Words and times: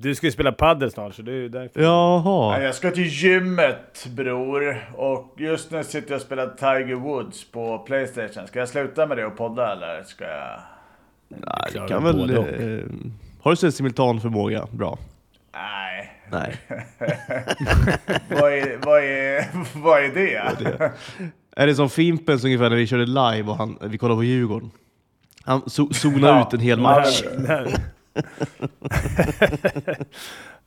Du 0.00 0.14
ska 0.14 0.26
ju 0.26 0.30
spela 0.32 0.52
padel 0.52 0.90
snart, 0.90 1.14
så 1.14 1.22
det 1.22 1.30
är 1.30 1.34
ju 1.36 1.48
därför. 1.48 1.80
Jaha. 1.82 2.56
Nej, 2.56 2.64
Jag 2.66 2.74
ska 2.74 2.90
till 2.90 3.06
gymmet 3.06 4.06
bror. 4.10 4.84
Och 4.96 5.34
just 5.38 5.70
nu 5.70 5.84
sitter 5.84 6.10
jag 6.10 6.16
och 6.16 6.22
spelar 6.22 6.46
Tiger 6.46 6.94
Woods 6.94 7.50
på 7.50 7.78
Playstation. 7.78 8.46
Ska 8.46 8.58
jag 8.58 8.68
sluta 8.68 9.06
med 9.06 9.16
det 9.16 9.26
och 9.26 9.36
podda 9.36 9.72
eller 9.72 10.02
ska 10.02 10.24
jag? 10.24 10.60
Nej, 11.28 11.40
det 11.72 11.88
kan 11.88 12.04
du 12.04 12.12
väl... 12.12 12.30
Eh, 12.30 12.84
har 13.42 13.50
du 13.50 13.56
så 13.56 13.70
simultan 13.72 14.20
förmåga? 14.20 14.66
Bra. 14.70 14.98
Nej. 15.52 16.12
Nej. 16.30 16.56
vad, 18.30 18.52
är, 18.52 18.78
vad, 18.86 19.02
är, 19.04 19.44
vad 19.82 20.04
är 20.04 20.08
det? 20.14 20.92
Är 21.56 21.66
det 21.66 21.74
som 21.74 21.90
Fimpens 21.90 22.44
ungefär 22.44 22.70
när 22.70 22.76
vi 22.76 22.86
körde 22.86 23.06
live 23.06 23.42
och 23.50 23.56
han, 23.56 23.78
vi 23.80 23.98
kollade 23.98 24.18
på 24.18 24.24
Djurgården? 24.24 24.70
Han 25.42 25.60
zo- 25.62 25.92
zonade 25.92 26.32
Ja. 26.32 26.46
ut 26.48 26.54
en 26.54 26.60
hel 26.60 26.80
match. 26.80 27.22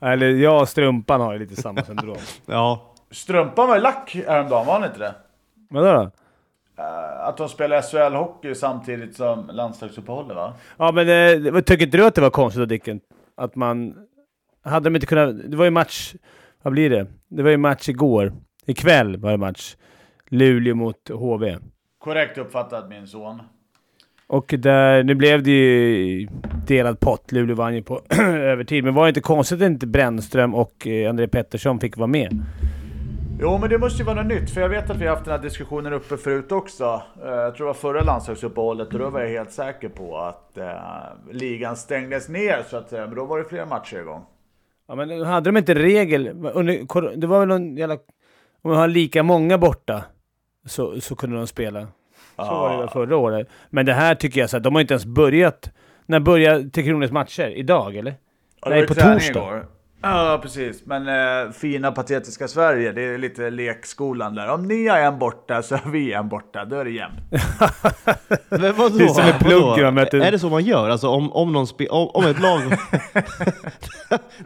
Eller 0.00 0.26
jag 0.30 0.60
och 0.60 0.68
Strumpan 0.68 1.20
har 1.20 1.32
ju 1.32 1.38
lite 1.38 1.62
samma 1.62 1.82
syndrom. 1.84 2.16
Ja. 2.46 2.94
Strumpan 3.10 3.68
var 3.68 3.74
ju 3.76 3.82
lack 3.82 4.16
häromdagen, 4.26 4.66
var 4.66 4.74
han 4.80 4.84
inte 4.84 4.98
det? 4.98 5.14
Vadå 5.70 5.86
då? 5.92 6.10
Eh, 6.82 7.26
Att 7.28 7.36
de 7.36 7.48
spelar 7.48 7.80
SHL-hockey 7.80 8.54
samtidigt 8.54 9.16
som 9.16 9.46
landslagsuppehållet 9.52 10.36
va? 10.36 10.52
Ja 10.76 10.92
men 10.92 11.08
eh, 11.08 11.60
tycker 11.62 11.84
inte 11.84 11.96
du 11.96 12.06
att 12.06 12.14
det 12.14 12.20
var 12.20 12.30
konstigt 12.30 12.60
då 12.60 12.66
Dicken? 12.66 13.00
Att 13.36 13.54
man... 13.56 13.94
Hade 14.64 14.84
de 14.90 14.94
inte 14.94 15.06
kunnat... 15.06 15.50
Det 15.50 15.56
var 15.56 15.64
ju 15.64 15.70
match... 15.70 16.14
Vad 16.62 16.72
blir 16.72 16.90
det? 16.90 17.06
Det 17.28 17.42
var 17.42 17.50
ju 17.50 17.56
match 17.56 17.88
igår. 17.88 18.32
Ikväll 18.66 19.16
var 19.16 19.30
det 19.30 19.36
match. 19.36 19.76
Luleå 20.28 20.74
mot 20.74 21.08
HV. 21.08 21.58
Korrekt 21.98 22.38
uppfattat 22.38 22.88
min 22.88 23.06
son. 23.06 23.42
Och 24.32 24.54
där, 24.58 25.02
nu 25.04 25.14
blev 25.14 25.42
det 25.42 25.50
ju 25.50 26.28
delad 26.66 27.00
pott. 27.00 27.32
Luleå 27.32 27.56
vann 27.56 27.74
ju 27.74 27.82
på 27.82 28.00
övertid. 28.20 28.84
Men 28.84 28.94
var 28.94 29.02
det 29.04 29.08
inte 29.08 29.20
konstigt 29.20 29.62
att 29.62 29.66
inte 29.66 29.86
Brännström 29.86 30.54
och 30.54 30.86
eh, 30.86 31.10
André 31.10 31.28
Pettersson 31.28 31.80
fick 31.80 31.96
vara 31.96 32.06
med? 32.06 32.42
Jo 33.40 33.58
men 33.58 33.70
det 33.70 33.78
måste 33.78 33.98
ju 33.98 34.04
vara 34.04 34.22
något 34.22 34.26
nytt, 34.26 34.50
för 34.50 34.60
jag 34.60 34.68
vet 34.68 34.90
att 34.90 34.96
vi 34.96 35.06
har 35.06 35.14
haft 35.14 35.24
den 35.24 35.34
här 35.34 35.42
diskussionen 35.42 35.92
uppe 35.92 36.16
förut 36.16 36.52
också. 36.52 37.02
Eh, 37.24 37.28
Jag 37.30 37.54
tror 37.56 37.66
det 37.66 37.68
var 37.68 37.74
förra 37.74 38.02
landslagsuppehållet 38.02 38.92
och 38.92 38.98
då 38.98 39.10
var 39.10 39.20
jag 39.20 39.28
helt 39.28 39.52
säker 39.52 39.88
på 39.88 40.18
att 40.18 40.58
eh, 40.58 40.70
ligan 41.32 41.76
stängdes 41.76 42.28
ner 42.28 42.62
så 42.70 42.76
att 42.76 42.88
säga. 42.90 43.06
Men 43.06 43.14
då 43.16 43.24
var 43.24 43.38
det 43.38 43.44
flera 43.44 43.66
matcher 43.66 43.96
igång. 44.00 44.22
Ja, 44.88 44.94
men 44.94 45.22
hade 45.24 45.50
de 45.50 45.56
inte 45.56 45.74
regel... 45.74 46.28
Under, 46.54 47.16
det 47.16 47.26
var 47.26 47.38
väl 47.38 47.48
någon 47.48 47.76
jävla... 47.76 47.94
Om 48.62 48.70
man 48.70 48.76
har 48.76 48.88
lika 48.88 49.22
många 49.22 49.58
borta 49.58 50.04
så, 50.66 51.00
så 51.00 51.16
kunde 51.16 51.36
de 51.36 51.46
spela. 51.46 51.86
Så 52.46 52.54
var 52.54 52.72
det 52.72 52.78
väl 52.78 52.88
förra 52.88 53.16
året. 53.16 53.48
Men 53.70 53.86
det 53.86 53.92
här 53.92 54.14
tycker 54.14 54.40
jag 54.40 54.50
så 54.50 54.56
att 54.56 54.62
de 54.62 54.74
har 54.74 54.80
inte 54.80 54.94
ens 54.94 55.06
börjat... 55.06 55.70
När 56.06 56.20
börjar 56.20 56.70
Tre 56.70 56.84
Kronors 56.84 57.10
matcher? 57.10 57.48
Idag 57.56 57.96
eller? 57.96 58.14
Ja, 58.62 58.68
det 58.68 58.76
Nej, 58.76 58.86
på 58.86 58.94
torsdag. 58.94 59.40
igår. 59.40 59.66
Ja, 60.02 60.38
precis. 60.42 60.82
Men 60.86 61.08
eh, 61.08 61.52
fina 61.52 61.92
patetiska 61.92 62.48
Sverige, 62.48 62.92
det 62.92 63.02
är 63.02 63.18
lite 63.18 63.50
lekskolan 63.50 64.34
där. 64.34 64.48
Om 64.48 64.62
ni 64.62 64.86
har 64.88 64.98
en 64.98 65.18
borta 65.18 65.62
så 65.62 65.76
har 65.76 65.90
vi 65.90 66.12
en 66.12 66.28
borta, 66.28 66.64
då 66.64 66.76
är 66.76 66.84
det 66.84 66.90
jämnt. 66.90 67.18
Men 68.48 68.72
vadå? 68.74 68.96
Det 68.98 69.04
är 69.04 69.08
som 69.08 69.24
en 69.24 69.38
plugg 69.38 69.62
Vadå? 69.62 69.82
man 69.82 69.94
möter- 69.94 70.20
Är 70.20 70.30
det 70.32 70.38
så 70.38 70.48
man 70.48 70.64
gör? 70.64 70.88
Alltså 70.90 71.08
om, 71.08 71.32
om 71.32 71.52
någon 71.52 71.66
spe, 71.66 71.86
om, 71.88 72.08
om 72.14 72.24
ett 72.26 72.40
lag... 72.40 72.60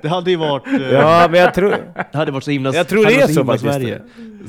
det 0.03 0.09
hade 0.09 0.31
ju 0.31 0.37
varit... 0.37 0.67
eh, 0.67 0.93
Ja, 0.93 1.29
men 1.31 1.41
jag 1.41 1.55
tror... 1.55 1.71
Det 2.13 2.19
hade 2.19 2.33
varit 2.33 2.45
så 2.45 2.51
himla... 2.51 2.75
Jag 2.75 2.89
tror 2.89 3.05
det 3.05 3.15
är 3.15 3.27
så 3.27 3.41
himla 3.41 3.53
faktiskt. 3.53 3.73
Sverige. 3.75 4.01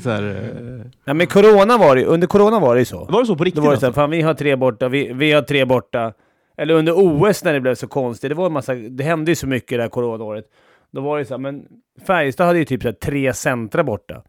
Så 0.02 0.10
här, 0.10 0.22
eh, 0.22 0.86
Nej, 1.04 1.14
men 1.14 1.26
corona 1.26 1.78
var 1.78 1.96
det 1.96 2.04
Under 2.04 2.26
corona 2.26 2.58
var 2.60 2.74
det 2.74 2.80
ju 2.80 2.84
så. 2.84 3.04
var 3.04 3.20
det 3.20 3.26
så 3.26 3.36
på 3.36 3.44
riktigt 3.44 3.62
Då 3.62 3.66
var 3.66 3.74
det 3.74 3.80
så 3.80 3.86
här, 3.86 3.88
alltså? 3.88 4.00
fan 4.00 4.10
vi 4.10 4.22
har 4.22 4.34
tre 4.34 4.56
borta, 4.56 4.88
vi, 4.88 5.12
vi 5.12 5.32
har 5.32 5.42
tre 5.42 5.64
borta. 5.64 6.12
Eller 6.56 6.74
under 6.74 6.92
OS 6.96 7.44
när 7.44 7.52
det 7.52 7.60
blev 7.60 7.74
så 7.74 7.86
konstigt, 7.86 8.30
det 8.30 8.34
var 8.34 8.46
en 8.46 8.52
massa, 8.52 8.74
det 8.74 9.04
hände 9.04 9.30
ju 9.30 9.34
så 9.34 9.46
mycket 9.46 9.78
det 9.78 9.82
här 9.82 9.88
coronaåret. 9.88 10.44
Då 10.90 11.00
var 11.00 11.18
det 11.18 11.24
så 11.24 11.34
här, 11.34 11.38
men 11.38 11.66
Färjestad 12.06 12.46
hade 12.46 12.58
ju 12.58 12.64
typ 12.64 12.82
så 12.82 12.88
här, 12.88 12.92
tre 12.92 13.32
centra 13.34 13.84
borta 13.84 14.22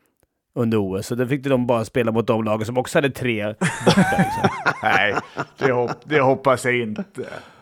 under 0.56 0.78
OS, 0.78 1.08
så 1.08 1.16
då 1.16 1.28
fick 1.28 1.44
de 1.44 1.68
bara 1.68 1.86
spela 1.86 2.12
mot 2.12 2.28
de 2.28 2.44
lagen 2.44 2.66
som 2.66 2.78
också 2.78 2.98
hade 2.98 3.10
tre 3.10 3.46
borta. 3.86 4.16
Liksom. 4.18 4.50
Nej, 4.84 5.16
det, 5.58 5.72
hop 5.72 5.92
det 6.04 6.20
hoppas 6.20 6.66
jag 6.66 6.78
inte. 6.78 7.04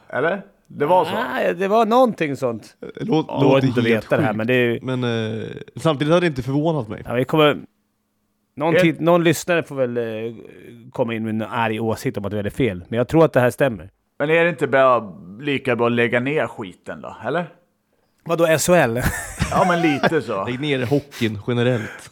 Eller? 0.10 0.42
Det 0.68 0.86
var 0.86 1.06
så? 1.06 1.12
Nej, 1.12 1.56
det 1.56 1.68
var 1.68 1.86
någonting 1.86 2.36
sånt. 2.36 2.78
Låt, 2.96 3.28
Då 3.28 3.40
går 3.40 3.62
det 3.62 3.68
inte 3.68 3.82
veta 3.82 4.18
det 4.18 4.24
här, 4.24 4.34
men 4.34 4.48
det 4.48 4.54
är 4.54 4.72
ju... 4.72 4.80
Men 4.82 5.04
eh, 5.04 5.48
samtidigt 5.76 6.14
hade 6.14 6.26
det 6.26 6.28
inte 6.28 6.44
förvånat 6.44 6.88
mig. 6.88 7.04
Ja, 7.06 7.14
vi 7.14 7.26
kommer... 7.26 7.58
Någon, 8.56 8.76
tid, 8.76 9.02
någon 9.02 9.24
lyssnare 9.24 9.64
får 9.64 9.76
väl 9.76 9.98
eh, 9.98 10.36
komma 10.92 11.14
in 11.14 11.24
med 11.24 11.30
en 11.30 11.42
arg 11.42 11.80
åsikt 11.80 12.18
om 12.18 12.26
att 12.26 12.32
det 12.32 12.40
är 12.40 12.50
fel, 12.50 12.84
men 12.88 12.98
jag 12.98 13.08
tror 13.08 13.26
att 13.26 13.34
det 13.34 13.40
här 13.40 13.50
stämmer. 13.50 13.90
Men 14.20 14.30
är 14.30 14.44
det 14.44 14.50
inte 14.50 14.68
bra, 14.68 15.18
lika 15.40 15.76
bra 15.76 15.86
att 15.86 15.92
lägga 15.92 16.20
ner 16.20 16.48
skiten 16.48 17.02
då? 17.02 17.18
Eller? 17.26 17.46
Vadå 18.28 18.46
SHL? 18.58 19.00
Ja, 19.52 19.66
men 19.68 19.82
lite 19.82 20.22
så. 20.22 20.46
Lägg 20.46 20.60
ner 20.60 20.86
hockeyn 20.86 21.40
generellt. 21.48 22.12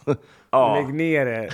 Ja. 0.51 0.75
Lägg 0.75 0.93
ner 0.93 1.25
det. 1.25 1.49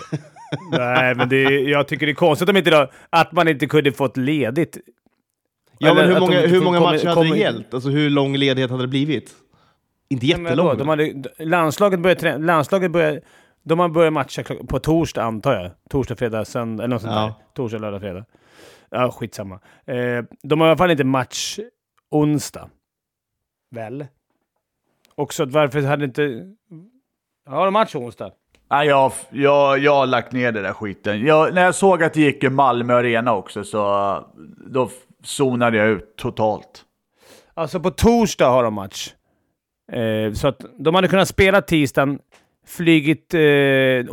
Nej, 0.72 1.16
men 1.16 1.30
det 1.30 1.42
jag 1.60 1.88
tycker 1.88 2.06
det 2.06 2.12
är 2.12 2.16
konstigt 2.16 2.50
om 2.50 2.58
inte 2.58 2.70
då, 2.72 2.90
att 3.10 3.32
man 3.32 3.48
inte 3.48 3.68
kunde 3.68 3.92
fått 3.92 4.18
ledigt. 4.18 4.78
Ja 5.78 5.94
men 5.94 6.04
Eller 6.04 6.08
hur 6.08 6.12
att 6.16 6.20
de 6.30 6.36
många, 6.36 6.48
hur 6.48 6.62
många 6.62 6.80
matcher 6.80 7.08
hade 7.08 7.30
det 7.30 7.38
gällt? 7.38 7.74
Alltså 7.74 7.90
hur 7.90 8.10
lång 8.10 8.36
ledighet 8.38 8.72
hade 8.72 8.84
det 8.84 8.88
blivit? 8.88 9.32
Inte 10.10 10.26
Men 10.28 10.44
vadå? 10.44 10.50
jättelång. 10.50 10.78
De 10.78 10.88
hade, 10.90 11.14
landslaget 11.46 12.00
börjar 12.00 12.16
trä- 12.16 12.38
landslaget 12.38 12.92
börjar, 12.92 13.22
de 13.64 13.80
har 13.80 13.90
börjat 13.90 14.14
matcha 14.14 14.44
på 14.68 14.80
torsdag 14.80 15.24
antar 15.24 15.54
jag. 15.54 15.72
Torsdag, 15.90 16.16
fredag, 16.16 16.46
söndag 16.46 16.84
eller 16.84 16.94
något 16.96 17.02
sånt 17.02 17.14
Ja. 17.16 17.22
där. 17.22 17.34
Torsdag, 17.56 17.78
lördag, 17.80 18.02
fredag. 18.02 18.26
Ja, 18.90 19.12
skitsamma. 19.12 19.60
Eh, 19.86 20.24
de 20.44 20.60
har 20.62 20.68
i 20.68 20.70
alla 20.70 20.78
fall 20.78 20.92
inte 20.92 21.04
match 21.04 21.60
onsdag. 22.12 22.70
Väl? 23.76 24.06
Också 25.16 25.44
att 25.44 25.52
varför 25.52 25.82
hade 25.82 26.06
inte... 26.06 26.46
Har 27.50 27.66
de 27.66 27.74
match 27.74 27.96
onsdag? 27.96 28.32
Nej, 28.72 28.88
jag, 28.88 29.12
jag, 29.30 29.80
jag 29.80 29.96
har 29.96 30.06
lagt 30.06 30.32
ner 30.32 30.52
det 30.52 30.62
där 30.62 30.74
skiten. 30.74 31.26
Jag, 31.26 31.54
när 31.54 31.64
jag 31.64 31.76
såg 31.76 32.04
att 32.04 32.14
det 32.14 32.22
gick 32.22 32.44
i 32.44 32.50
Malmö 32.50 32.94
Arena 32.94 33.34
också 33.34 33.64
så 33.64 33.80
då 34.68 34.90
zonade 35.24 35.78
jag 35.78 35.88
ut 35.88 36.16
totalt. 36.18 36.86
Alltså 37.54 37.80
på 37.80 37.92
torsdag 37.92 38.50
har 38.50 38.64
de 38.64 38.74
match. 38.74 39.14
Eh, 39.92 40.34
så 40.34 40.48
att 40.48 40.66
de 40.78 40.96
hade 40.96 41.08
kunnat 41.08 41.28
spela 41.28 41.62
tisdagen, 41.62 42.20
flygit 42.66 43.34
eh, 43.34 43.40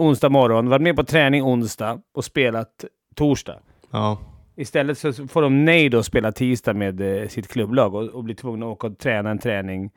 onsdag 0.03 0.29
morgon, 0.29 0.69
varit 0.69 0.83
med 0.83 0.97
på 0.97 1.05
träning 1.05 1.43
onsdag 1.43 2.01
och 2.15 2.25
spelat 2.25 2.85
torsdag. 3.17 3.59
Ja. 3.91 4.19
Istället 4.57 4.99
så 4.99 5.13
får 5.13 5.43
de 5.43 5.65
nej 5.65 5.89
då 5.89 5.99
att 5.99 6.07
spela 6.07 6.33
tisdag 6.33 6.75
med 6.75 7.01
eh, 7.01 7.29
sitt 7.29 7.49
klubblag 7.49 7.95
och, 7.95 8.03
och 8.03 8.25
blir 8.25 8.35
tvungna 8.35 8.67
att 8.67 8.73
åka 8.73 8.87
och 8.87 8.99
träna 8.99 9.31
en 9.31 9.39
träning 9.39 9.91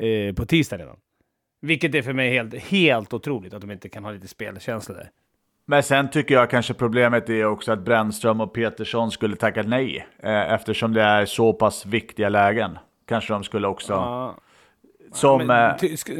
eh, 0.00 0.34
på 0.34 0.46
tisdag 0.46 0.78
redan. 0.78 0.96
Vilket 1.62 1.94
är 1.94 2.02
för 2.02 2.12
mig 2.12 2.30
helt, 2.30 2.54
helt 2.54 3.12
otroligt 3.12 3.54
att 3.54 3.60
de 3.60 3.70
inte 3.70 3.88
kan 3.88 4.04
ha 4.04 4.12
lite 4.12 4.28
spelkänsla 4.28 4.94
där. 4.94 5.10
Men 5.66 5.82
sen 5.82 6.10
tycker 6.10 6.34
jag 6.34 6.50
kanske 6.50 6.74
problemet 6.74 7.28
är 7.30 7.44
också 7.44 7.72
att 7.72 7.84
Brännström 7.84 8.40
och 8.40 8.54
Petersson 8.54 9.10
skulle 9.10 9.36
tackat 9.36 9.68
nej. 9.68 10.06
Eh, 10.22 10.52
eftersom 10.52 10.92
det 10.92 11.02
är 11.02 11.26
så 11.26 11.52
pass 11.52 11.86
viktiga 11.86 12.28
lägen. 12.28 12.78
Kanske 13.06 13.32
de 13.32 13.44
skulle 13.44 13.68
också... 13.68 13.92
Ja, 13.92 14.36
som... 15.12 15.46
men, 15.46 15.70
eh, 15.70 15.76
ty, 15.76 15.96
ska, 15.96 16.12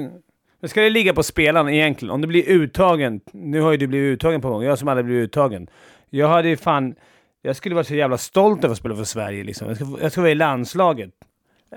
ska 0.62 0.80
det 0.80 0.90
ligga 0.90 1.14
på 1.14 1.22
spelaren 1.22 1.68
egentligen? 1.68 2.14
Om 2.14 2.20
du 2.20 2.28
blir 2.28 2.48
uttagen, 2.48 3.20
nu 3.32 3.60
har 3.60 3.70
ju 3.70 3.76
du 3.76 3.86
blivit 3.86 4.14
uttagen 4.14 4.40
på 4.40 4.48
gång, 4.48 4.62
jag 4.62 4.78
som 4.78 4.88
aldrig 4.88 5.06
blivit 5.06 5.24
uttagen. 5.24 5.70
Jag 6.10 6.28
hade 6.28 6.48
ju 6.48 6.56
fan, 6.56 6.94
jag 7.42 7.56
skulle 7.56 7.74
vara 7.74 7.84
så 7.84 7.94
jävla 7.94 8.18
stolt 8.18 8.64
över 8.64 8.72
att 8.72 8.78
spela 8.78 8.96
för 8.96 9.04
Sverige 9.04 9.44
liksom. 9.44 9.68
Jag 9.68 9.76
ska, 9.76 9.86
jag 10.00 10.12
ska 10.12 10.20
vara 10.20 10.30
i 10.30 10.34
landslaget. 10.34 11.10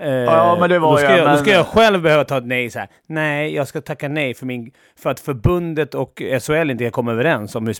Eh, 0.00 0.08
Ja, 0.10 0.56
men 0.60 0.70
det 0.70 0.78
var 0.78 0.90
då 0.90 0.96
ska 0.96 1.10
jag, 1.10 1.18
jag, 1.18 1.24
men- 1.24 1.32
Då 1.36 1.40
ska 1.42 1.50
jag 1.50 1.66
själv 1.66 2.02
behöva 2.02 2.24
ta 2.24 2.38
ett 2.38 2.46
nej 2.46 2.70
så 2.70 2.78
här. 2.78 2.88
Nej, 3.06 3.54
jag 3.54 3.68
ska 3.68 3.80
tacka 3.80 4.08
nej 4.08 4.34
för, 4.34 4.46
min, 4.46 4.70
för 4.98 5.10
att 5.10 5.20
förbundet 5.20 5.94
och 5.94 6.22
SHL 6.40 6.70
inte 6.70 6.84
kan 6.84 6.90
komma 6.90 7.12
överens 7.12 7.54
om 7.54 7.66
hur... 7.66 7.76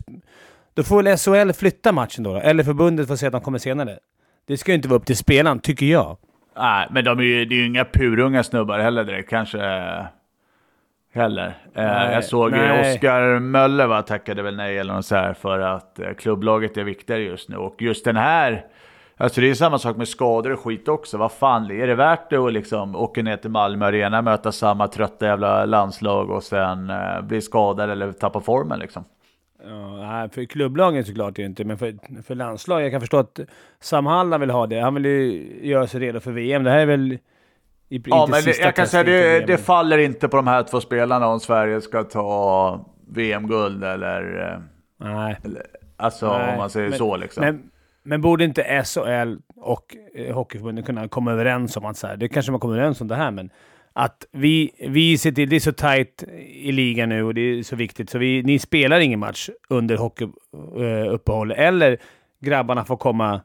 Då 0.75 0.83
får 0.83 1.03
väl 1.03 1.17
SHL 1.19 1.53
flytta 1.53 1.93
matchen 1.93 2.25
då, 2.25 2.33
då? 2.35 2.41
Eller 2.41 2.65
förbundet 2.65 3.09
får 3.09 3.17
säga 3.17 3.29
att 3.29 3.33
de 3.33 3.41
kommer 3.41 3.59
senare. 3.59 3.99
Det 4.47 4.57
ska 4.57 4.71
ju 4.71 4.77
inte 4.77 4.89
vara 4.89 4.97
upp 4.99 5.07
till 5.07 5.17
spelaren, 5.17 5.59
tycker 5.59 5.87
jag. 5.87 6.17
Nej, 6.57 6.87
men 6.91 7.05
de 7.05 7.19
är 7.19 7.23
ju, 7.23 7.45
det 7.45 7.55
är 7.55 7.57
ju 7.57 7.67
inga 7.67 7.85
purunga 7.85 8.43
snubbar 8.43 8.79
heller 8.79 9.05
direkt. 9.05 9.31
Kanske... 9.31 9.59
eh, 9.65 10.05
Heller. 11.15 11.47
Eh, 11.47 11.85
Nej, 11.85 12.15
jag 12.15 12.25
såg 12.25 12.51
ju 12.51 12.57
nej. 12.59 12.95
Oskar 12.95 13.39
Möller 13.39 13.87
va, 13.87 14.03
tackade 14.03 14.43
väl 14.43 14.57
nej 14.57 14.79
eller 14.79 14.95
något 14.95 15.07
så 15.07 15.15
här 15.17 15.35
för 15.35 15.59
att 15.61 15.99
eh, 15.99 16.13
klubblaget 16.19 16.77
är 16.77 16.85
viktigare 16.85 17.23
just 17.23 17.49
nu. 17.49 17.57
Och 17.57 17.83
just 17.83 18.05
den 18.05 18.17
här... 18.17 18.65
Alltså 19.17 19.41
det 19.41 19.51
är 19.51 19.55
samma 19.55 19.79
sak 19.79 19.97
med 19.97 20.09
skador 20.09 20.53
och 20.53 20.61
skit 20.61 20.89
också. 20.89 21.19
Vad 21.19 21.33
fan, 21.33 21.71
är 21.71 21.87
det 21.87 21.95
värt 21.95 22.31
det 22.31 22.37
att 22.37 22.53
liksom 22.53 22.97
åka 22.97 23.23
ner 23.23 23.37
till 23.37 23.51
Malmö 23.51 23.87
Arena, 23.87 24.23
möta 24.23 24.53
samma 24.53 24.89
trötta 24.89 25.27
jävla 25.27 25.65
landslag 25.65 26.31
och 26.31 26.43
sen 26.43 26.91
eh, 26.91 27.21
bli 27.23 27.41
skadad 27.41 27.91
eller 27.91 28.13
tappa 28.13 28.41
formen 28.41 28.79
liksom? 28.79 29.05
Ja, 30.01 30.29
för 30.33 30.45
klubblagen 30.45 31.05
såklart 31.05 31.39
är 31.39 31.43
inte, 31.43 31.65
men 31.65 31.79
för, 31.79 32.23
för 32.23 32.35
landslag. 32.35 32.83
Jag 32.83 32.91
kan 32.93 33.01
förstå 33.01 33.17
att 33.17 33.41
Sam 33.81 34.07
Halland 34.07 34.41
vill 34.41 34.51
ha 34.51 34.67
det. 34.67 34.81
Han 34.81 34.95
vill 34.95 35.05
ju 35.07 35.49
göra 35.63 35.87
sig 35.87 36.01
redo 36.01 36.21
för 36.21 36.33
VM. 36.33 36.65
Det 36.65 36.71
här 36.71 36.79
är 36.79 36.87
väl 36.87 37.13
i, 37.13 37.19
Ja, 37.89 38.21
inte 38.23 38.31
men 38.31 38.31
det, 38.31 38.43
sista 38.43 38.63
jag 38.65 38.77
kan 38.77 38.87
säga 38.87 39.03
det, 39.05 39.47
det 39.47 39.59
faller 39.59 39.99
inte 39.99 40.29
på 40.29 40.37
de 40.37 40.47
här 40.47 40.63
två 40.63 40.81
spelarna 40.81 41.27
om 41.27 41.41
Sverige 41.41 41.81
ska 41.81 42.03
ta 42.05 42.85
VM-guld 43.09 43.85
eller... 43.85 44.53
eh, 44.53 44.61
Nej. 45.11 45.37
Alltså 45.97 46.39
Nej, 46.39 46.53
om 46.53 46.59
man 46.59 46.71
säger 46.71 46.89
men- 46.89 46.99
så 46.99 47.17
liksom. 47.17 47.45
Men, 47.45 47.71
Men 48.05 48.21
borde 48.21 48.45
inte 48.45 48.85
SHL 48.85 49.37
och 49.57 49.97
eh, 50.15 50.35
Hockeyförbundet 50.35 50.87
kunna 50.87 51.09
komma 51.09 51.33
överens 51.33 51.77
om 51.77 51.85
att 51.85 51.97
så 51.97 52.07
här, 52.07 52.17
det 52.17 52.29
kanske 52.29 52.53
man 52.53 52.61
kommer 52.61 52.75
överens 52.75 53.01
om 53.01 53.09
det 53.09 53.15
här, 53.15 53.31
men 53.31 53.51
att 53.93 54.27
vi, 54.33 54.71
vi 54.89 55.19
ser 55.19 55.33
till, 55.33 55.49
det 55.49 55.57
är 55.57 55.61
så 55.61 55.73
tajt 55.73 56.25
i 56.47 56.73
ligan 56.73 57.09
nu 57.09 57.25
och 57.25 57.35
det 57.35 57.41
är 57.41 57.63
så 57.63 57.77
viktigt, 57.77 58.11
så 58.11 58.19
vi, 58.19 58.43
ni 58.43 58.59
spelar 58.59 59.01
ingen 59.01 59.21
match 59.21 59.49
under 59.69 59.97
hockeyuppehållet. 59.97 61.59
Eller 61.59 61.99
grabbarna 62.41 62.85
får 62.85 62.97
komma 62.97 63.41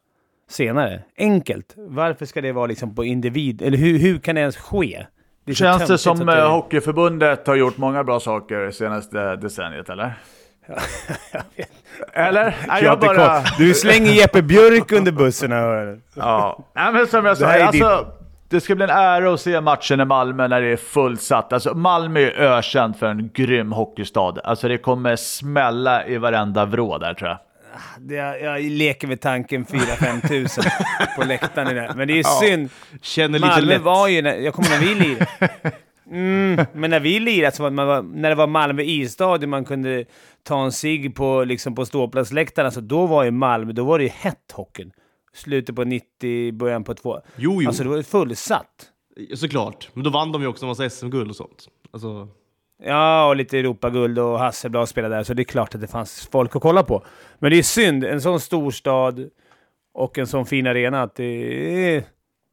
senare. 0.50 1.02
Enkelt. 1.18 1.74
Varför 1.78 2.26
ska 2.26 2.42
det 2.42 2.52
vara 2.52 2.66
liksom 2.66 2.96
på 2.96 3.06
individ? 3.06 3.62
Eller 3.62 3.78
hur, 3.78 4.00
hur 4.00 4.20
kan 4.20 4.36
det 4.36 4.42
ens 4.42 4.58
ske? 4.58 5.06
Det 5.46 5.56
Känns 5.56 5.88
det 5.88 5.98
som 5.98 6.30
att 6.30 6.38
eh, 6.38 6.52
Hockeyförbundet 6.52 7.48
har 7.48 7.56
gjort 7.56 7.78
många 7.78 8.04
bra 8.04 8.20
saker 8.20 8.72
senaste 8.72 9.36
decenniet, 9.36 9.90
eller? 9.90 10.14
Jag. 10.70 11.66
Eller? 12.14 12.44
Nej, 12.44 12.56
Jag 12.68 12.84
jag 12.84 13.00
bara... 13.00 13.42
Du 13.58 13.74
slänger 13.74 14.12
Jeppe 14.12 14.42
Björk 14.42 14.92
under 14.92 15.12
bussen. 15.12 15.52
här. 15.52 16.00
Ja, 16.16 16.60
Nej, 16.76 16.94
men 16.94 17.08
som 17.08 17.26
jag 17.26 17.38
sa, 17.38 17.46
Det 17.48 17.64
alltså, 17.64 18.08
det 18.50 18.62
ska 18.62 18.76
bli 18.76 18.84
en 18.84 18.90
ära 18.90 19.34
att 19.34 19.42
se 19.42 19.62
matchen 19.62 20.00
i 20.00 20.06
Malmö 20.06 20.48
när 20.48 20.62
det 20.62 20.68
är 20.68 20.78
fullsatt. 20.78 21.54
Alltså, 21.54 21.74
Malmö 21.74 22.20
är 22.20 22.32
ökänt 22.32 23.00
för 23.00 23.06
en 23.06 23.30
grym 23.34 23.72
hockeystad. 23.72 24.40
Alltså 24.44 24.68
det 24.68 24.78
kommer 24.78 25.16
smälla 25.16 26.06
i 26.06 26.18
varenda 26.18 26.66
vrå 26.66 26.98
där 26.98 27.14
tror 27.14 27.30
jag. 27.30 27.38
Det, 27.98 28.16
jag 28.40 28.62
leker 28.62 29.08
med 29.08 29.22
tanken 29.22 29.66
4-5 29.66 30.28
tusen 30.28 30.64
på 31.18 31.24
läktaren. 31.26 31.68
i 31.72 31.74
det. 31.74 31.94
Men 31.96 32.08
det 32.08 32.20
är 32.20 32.24
synd. 32.24 32.70
Känner 33.02 33.40
lite 33.40 33.48
Malmö 33.48 33.74
lätt. 33.74 33.82
var 33.82 34.08
ju... 34.08 34.22
När, 34.22 34.36
jag 34.36 34.54
kommer 34.54 34.70
när 34.70 34.78
vi 34.80 34.96
lirade. 34.96 35.28
Mm, 36.12 36.66
men 36.74 36.90
när 36.90 37.00
vi 37.00 37.20
lirade, 37.20 37.56
så 37.56 37.64
var, 37.64 37.86
var, 37.86 38.02
när 38.02 38.30
det 38.30 38.36
var 38.36 38.48
Malmö 38.48 38.82
isstadion, 38.82 39.50
man 39.50 39.66
kunde 39.66 40.06
ta 40.44 40.64
en 40.64 40.72
cigg 40.72 41.16
på, 41.16 41.44
liksom 41.44 41.76
på 41.76 41.86
ståplatsläktarna, 41.86 42.72
så 42.72 42.82
då 42.82 43.06
var 43.06 43.24
ju 43.24 43.32
Malmö, 43.32 43.72
då 43.72 43.84
var 43.84 43.98
det 43.98 44.04
ju 44.04 44.10
hett 44.10 44.52
hockeyn. 44.54 44.92
Slutet 45.34 45.76
på 45.76 45.84
90, 45.84 46.52
början 46.52 46.84
på 46.84 46.94
2. 46.94 47.20
Jo, 47.36 47.62
jo. 47.62 47.68
Alltså 47.68 47.84
det 47.84 47.90
var 47.90 47.98
ju 47.98 48.04
fullsatt. 48.04 48.86
Såklart. 49.36 49.90
Men 49.94 50.04
då 50.04 50.10
vann 50.10 50.32
de 50.32 50.42
ju 50.42 50.48
också 50.48 50.66
en 50.66 50.68
massa 50.68 50.90
SM-guld 50.90 51.30
och 51.30 51.36
sånt. 51.36 51.68
Alltså, 51.92 52.28
Ja, 52.84 53.28
och 53.28 53.36
lite 53.36 53.60
Europaguld 53.60 54.20
och 54.20 54.40
Hasselblad 54.40 54.90
spelade 54.90 55.16
där, 55.16 55.24
så 55.24 55.34
det 55.34 55.42
är 55.42 55.44
klart 55.44 55.76
att 55.76 55.82
det 55.82 55.88
fanns 55.88 56.30
folk 56.32 56.56
att 56.56 56.62
kolla 56.62 56.84
på. 56.84 57.06
Men 57.40 57.52
det 57.52 57.58
är 57.58 57.64
synd, 57.64 58.04
en 58.04 58.22
sån 58.22 58.40
stor 58.40 58.72
stad 58.72 59.30
och 59.94 60.18
en 60.18 60.28
sån 60.28 60.46
fin 60.46 60.68
arena, 60.68 61.02
att 61.02 61.16
det 61.16 61.24
är... 61.96 62.04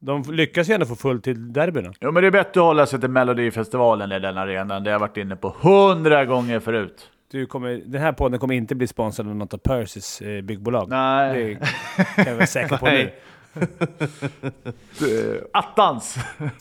De 0.06 0.22
lyckas 0.32 0.68
ju 0.70 0.74
ändå 0.74 0.86
få 0.86 0.96
fullt 0.96 1.24
till 1.24 1.52
derbyna. 1.52 1.92
Jo, 2.00 2.12
men 2.12 2.22
det 2.22 2.26
är 2.26 2.30
bättre 2.30 2.60
att 2.60 2.66
hålla 2.66 2.86
sig 2.86 3.00
till 3.00 3.10
Melodifestivalen 3.10 4.12
i 4.12 4.18
den 4.18 4.38
arenan. 4.38 4.84
Det 4.84 4.90
har 4.90 4.92
jag 4.92 4.98
varit 5.00 5.16
inne 5.16 5.36
på 5.36 5.54
hundra 5.60 6.24
gånger 6.24 6.60
förut. 6.60 7.10
Du 7.30 7.46
kommer, 7.46 7.82
den 7.86 8.00
här 8.02 8.12
podden 8.12 8.40
kommer 8.40 8.54
inte 8.54 8.74
bli 8.74 8.86
sponsrad 8.86 9.28
av 9.28 9.36
något 9.36 9.54
av 9.54 9.58
Percys 9.58 10.20
eh, 10.22 10.42
byggbolag. 10.42 10.88
Nej. 10.88 11.58
Det 11.96 12.04
kan 12.14 12.24
jag 12.26 12.34
vara 12.34 12.46
säker 12.46 12.76
på 12.76 12.86
nu. 12.86 13.10
Attans! 15.52 16.16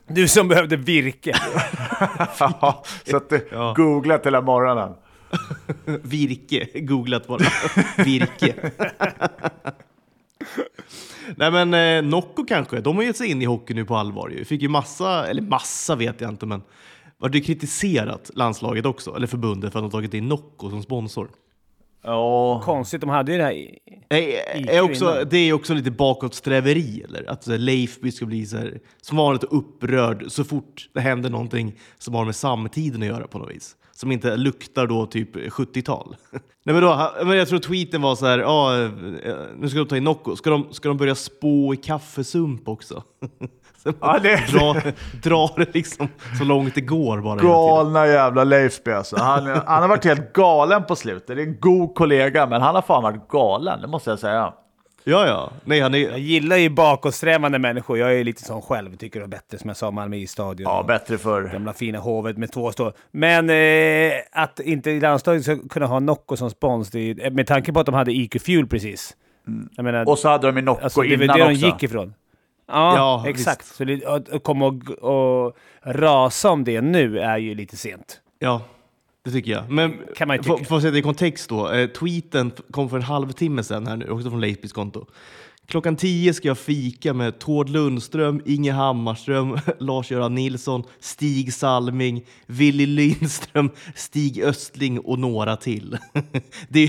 Du 0.08 0.28
som 0.28 0.48
behövde 0.48 0.76
virke. 0.76 1.34
ja, 2.40 2.84
så 3.10 3.18
att 3.18 3.30
det, 3.30 3.42
Ja. 3.52 3.74
googlat 3.78 4.26
hela 4.26 4.42
morgonen. 4.42 4.94
virke. 6.02 6.80
Googlat 6.80 7.28
bara. 7.28 7.40
virke. 7.98 8.54
Nej 11.38 11.52
men 11.52 11.74
eh, 12.06 12.10
Nocco 12.10 12.46
kanske, 12.46 12.82
de 12.82 12.96
har 12.96 13.04
gett 13.04 13.18
sig 13.18 13.32
in 13.32 13.42
i 13.42 13.46
hockey 13.46 13.74
nu 13.74 13.86
på 13.86 13.96
allvar 13.96 14.30
ju. 14.30 14.46
Fick 14.46 14.62
ju 14.62 14.68
massa, 14.70 15.28
eller 15.28 15.42
massa 15.42 15.96
vet 15.96 16.22
jag 16.22 16.30
inte, 16.30 16.46
men 16.46 16.62
var 17.18 17.30
det 17.30 17.42
kritiserat 17.42 18.32
landslaget 18.34 18.86
också, 18.86 19.16
eller 19.16 19.28
förbundet 19.28 19.72
för 19.74 19.80
att 19.80 19.84
de 19.84 19.92
tagit 19.92 20.14
in 20.14 20.28
Nocco 20.28 20.70
som 20.70 20.84
sponsor? 20.84 21.30
Ja, 22.04 22.62
Konstigt, 22.66 23.02
de 23.02 23.10
hade 23.10 23.32
ju 23.32 23.38
det 23.38 23.44
här... 23.44 23.52
i- 23.52 23.80
Är, 24.10 24.58
Gick 24.58 24.70
är 24.70 24.74
ju 24.74 24.82
också, 24.82 25.24
det 25.30 25.38
är 25.38 25.54
också 25.54 25.74
lite 25.74 25.92
bakåtsträveri, 25.92 27.02
eller? 27.08 27.30
Att 27.30 27.44
så 27.44 27.52
här, 27.52 27.58
Leifby 27.58 28.12
ska 28.12 28.26
bli 28.26 28.46
så 28.46 28.58
här, 28.58 28.80
som 29.02 29.18
vanligt 29.18 29.44
upprörd 29.44 30.24
så 30.28 30.44
fort 30.44 30.90
det 30.94 31.02
händer 31.02 31.30
någonting 31.30 31.76
som 31.98 32.14
har 32.14 32.26
med 32.26 32.36
samtiden 32.36 33.02
att 33.02 33.08
göra 33.08 33.28
på 33.28 33.38
något 33.40 33.52
vis. 33.52 33.76
Som 33.98 34.12
inte 34.12 34.38
luktar 34.38 34.88
då 34.88 35.06
typ 35.06 35.36
70-tal. 35.36 36.16
Nej, 36.64 36.74
men 36.74 36.82
då, 36.82 37.12
men 37.24 37.38
jag 37.38 37.48
tror 37.48 37.60
tweeten 37.60 38.02
var 38.02 38.16
så 38.16 38.26
här, 38.26 38.40
ja, 38.40 38.82
eh, 38.84 38.90
nu 39.58 39.70
ska 39.70 39.80
de 39.80 39.88
ta 39.88 39.98
in 39.98 40.04
Nocco. 40.04 40.36
Ska 40.36 40.50
de, 40.50 40.68
ska 40.74 40.88
de 40.88 40.98
börja 40.98 41.16
spå 41.16 41.74
i 41.74 41.78
kaffesump 41.78 42.68
också? 42.68 43.04
Så 43.84 43.94
Ja, 44.02 44.20
det- 44.24 44.52
dra, 44.52 44.76
dra 45.24 45.50
det 45.58 45.74
liksom 45.74 46.08
så 46.38 46.44
långt 46.44 46.76
det 46.76 46.82
går 46.82 47.22
bara. 47.22 47.36
galna 47.42 48.08
jävla 48.08 48.44
Leifby 48.44 48.92
alltså. 48.92 49.16
Han, 49.20 49.48
han 49.48 49.82
har 49.82 49.88
varit 49.88 50.06
helt 50.06 50.34
galen 50.34 50.84
på 50.86 50.96
slutet. 50.96 51.28
Det 51.28 51.34
är 51.44 51.48
en 51.48 51.60
god 51.60 51.96
kollega, 51.96 52.48
men 52.48 52.62
han 52.62 52.76
har 52.76 52.82
fan 52.82 53.04
varit 53.04 53.28
galen, 53.28 53.82
det 53.82 53.88
måste 53.88 54.10
jag 54.10 54.20
säga. 54.20 54.54
Ja, 55.08 55.28
ja. 55.28 55.52
Nej, 55.66 55.80
han 55.80 55.94
är, 55.96 55.98
Jag 55.98 56.20
gillar 56.20 56.58
ju 56.58 56.70
bakåtsträvande 56.70 57.60
människor. 57.60 57.98
Jag 57.98 58.14
är 58.20 58.24
lite 58.24 58.44
sån 58.44 58.62
själv. 58.62 58.96
Tycker 58.96 59.20
det 59.20 59.26
är 59.26 59.28
bättre, 59.28 59.58
som 59.58 59.68
jag 59.68 59.78
sa, 59.78 59.92
Malmö 59.92 60.16
isstadion. 60.16 60.72
Ja, 60.72 60.84
bättre 60.88 61.18
för 61.18 61.44
Gamla 61.44 61.74
fina 61.74 62.00
hovet 62.00 62.38
med 62.38 62.52
två 62.52 62.72
stå. 62.72 62.92
Men 63.12 63.50
eh, 63.50 64.14
att 64.32 64.60
inte 64.60 65.00
landslaget 65.00 65.44
ska 65.44 65.58
kunna 65.70 65.86
ha 65.86 66.00
Nocco 66.00 66.38
som 66.38 66.50
spons, 66.50 66.90
det 66.92 67.34
med 67.34 67.48
tanke 67.48 67.74
på 67.74 67.80
att 67.80 67.86
de 67.86 67.96
hade 67.96 68.12
IQ 68.12 68.42
Fuel 68.42 68.68
precis. 68.68 69.16
Jag 69.76 69.84
menar, 69.84 70.00
Mm. 70.00 70.08
Och 70.08 70.20
så 70.20 70.30
hade 70.30 70.48
de 70.48 70.56
ju 70.56 70.62
Nocco 70.62 70.84
alltså, 70.84 71.02
det 71.02 71.08
är 71.08 71.18
väl 71.18 71.24
innan 71.24 71.38
det 71.40 71.46
de 71.46 71.52
också. 71.54 71.66
gick 71.66 71.84
ifrån. 71.84 72.14
Ja, 72.68 72.96
Ja, 72.96 73.30
exakt. 73.30 73.62
visst. 73.62 73.76
Så 73.76 73.84
det, 73.84 74.06
att 74.06 74.44
komma 74.44 74.66
och, 74.66 74.90
och 74.90 75.58
rasa 75.84 76.52
om 76.52 76.64
det 76.64 76.82
nu 76.82 77.20
är 77.20 77.38
ju 77.38 77.56
lite 77.56 77.78
sent. 77.78 78.20
Ja, 78.40 78.62
det 79.26 79.32
tycker 79.32 79.52
jag. 79.52 79.70
Men 79.70 79.94
Kan 80.16 80.28
man 80.28 80.38
tycka. 80.38 80.64
för 80.66 80.76
att 80.76 80.82
sätta 80.82 80.92
det 80.92 81.00
i 81.00 81.02
kontext 81.02 81.50
då. 81.50 81.72
Eh, 81.72 81.88
tweeten 81.88 82.52
kom 82.72 82.90
för 82.90 82.98
en 82.98 83.04
halvtimme 83.04 83.64
sedan 83.64 83.88
här 83.88 83.98
nu, 83.98 84.10
också 84.10 84.30
från 84.30 84.42
Leifbys 84.42 84.74
konto. 84.74 85.06
Klockan 85.68 85.96
10 85.96 86.34
ska 86.34 86.48
jag 86.48 86.58
fika 86.58 87.14
med 87.14 87.40
Tord 87.40 87.70
Lundström, 87.70 88.42
Inge 88.46 88.72
Hammarström, 88.72 89.58
Lars-Göran 89.80 90.36
Nilsson, 90.36 90.84
Stig 91.00 91.54
Salming, 91.54 92.26
Willy 92.46 92.86
Lindström, 92.86 93.70
Stig 93.96 94.44
Östling 94.44 95.00
och 95.00 95.20
några 95.20 95.56
till. 95.58 95.98
det, 96.70 96.88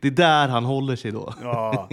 det 0.00 0.08
är 0.08 0.12
där 0.12 0.48
han 0.48 0.64
håller 0.64 0.96
sig 0.96 1.10
då. 1.12 1.34
Ja. 1.42 1.88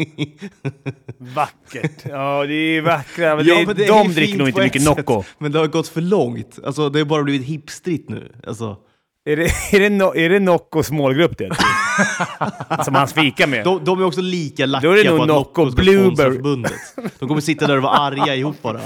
Vackert. 1.17 2.05
Ja, 2.09 2.45
det 2.45 2.53
är 2.53 2.81
vackra. 2.81 3.35
Men 3.35 3.45
Ja, 3.45 3.55
det, 3.55 3.65
men 3.67 3.75
det 3.75 3.85
är 3.85 3.87
de 3.87 4.13
dricker 4.13 4.37
nog 4.37 4.47
inte 4.47 4.61
mycket 4.63 4.83
Nocco. 4.83 5.23
Men 5.37 5.51
det 5.51 5.59
har 5.59 5.67
gått 5.67 5.87
för 5.87 6.01
långt. 6.01 6.59
Alltså, 6.65 6.89
det 6.89 6.99
har 6.99 7.05
bara 7.05 7.23
blivit 7.23 7.47
hipstrigt 7.47 8.09
nu. 8.09 8.31
Alltså, 8.47 8.77
Är 9.27 9.35
det, 9.35 9.43
är 9.71 9.79
det, 9.79 9.89
no, 9.89 10.15
är 10.15 10.29
det 10.29 10.39
Noccos 10.39 10.91
målgrupp 10.91 11.37
det? 11.37 11.49
Som 12.85 12.95
han 12.95 13.07
fikar 13.07 13.47
med? 13.47 13.63
de, 13.63 13.83
de 13.83 14.01
är 14.01 14.05
också 14.05 14.21
lika 14.21 14.65
lacka 14.65 14.87
Då 14.87 14.93
är 14.93 15.03
det 15.03 15.09
nog 15.09 15.17
på 15.17 15.23
att 15.23 15.27
Nocco 15.27 15.65
Nocco 15.65 15.71
ska 15.71 15.83
sponsra 15.83 16.29
Blueberry. 16.29 16.65
De 17.19 17.27
kommer 17.27 17.41
sitta 17.41 17.67
där 17.67 17.77
och 17.77 17.83
vara 17.83 17.97
arga 17.97 18.35
ihop 18.35 18.61
bara. 18.61 18.79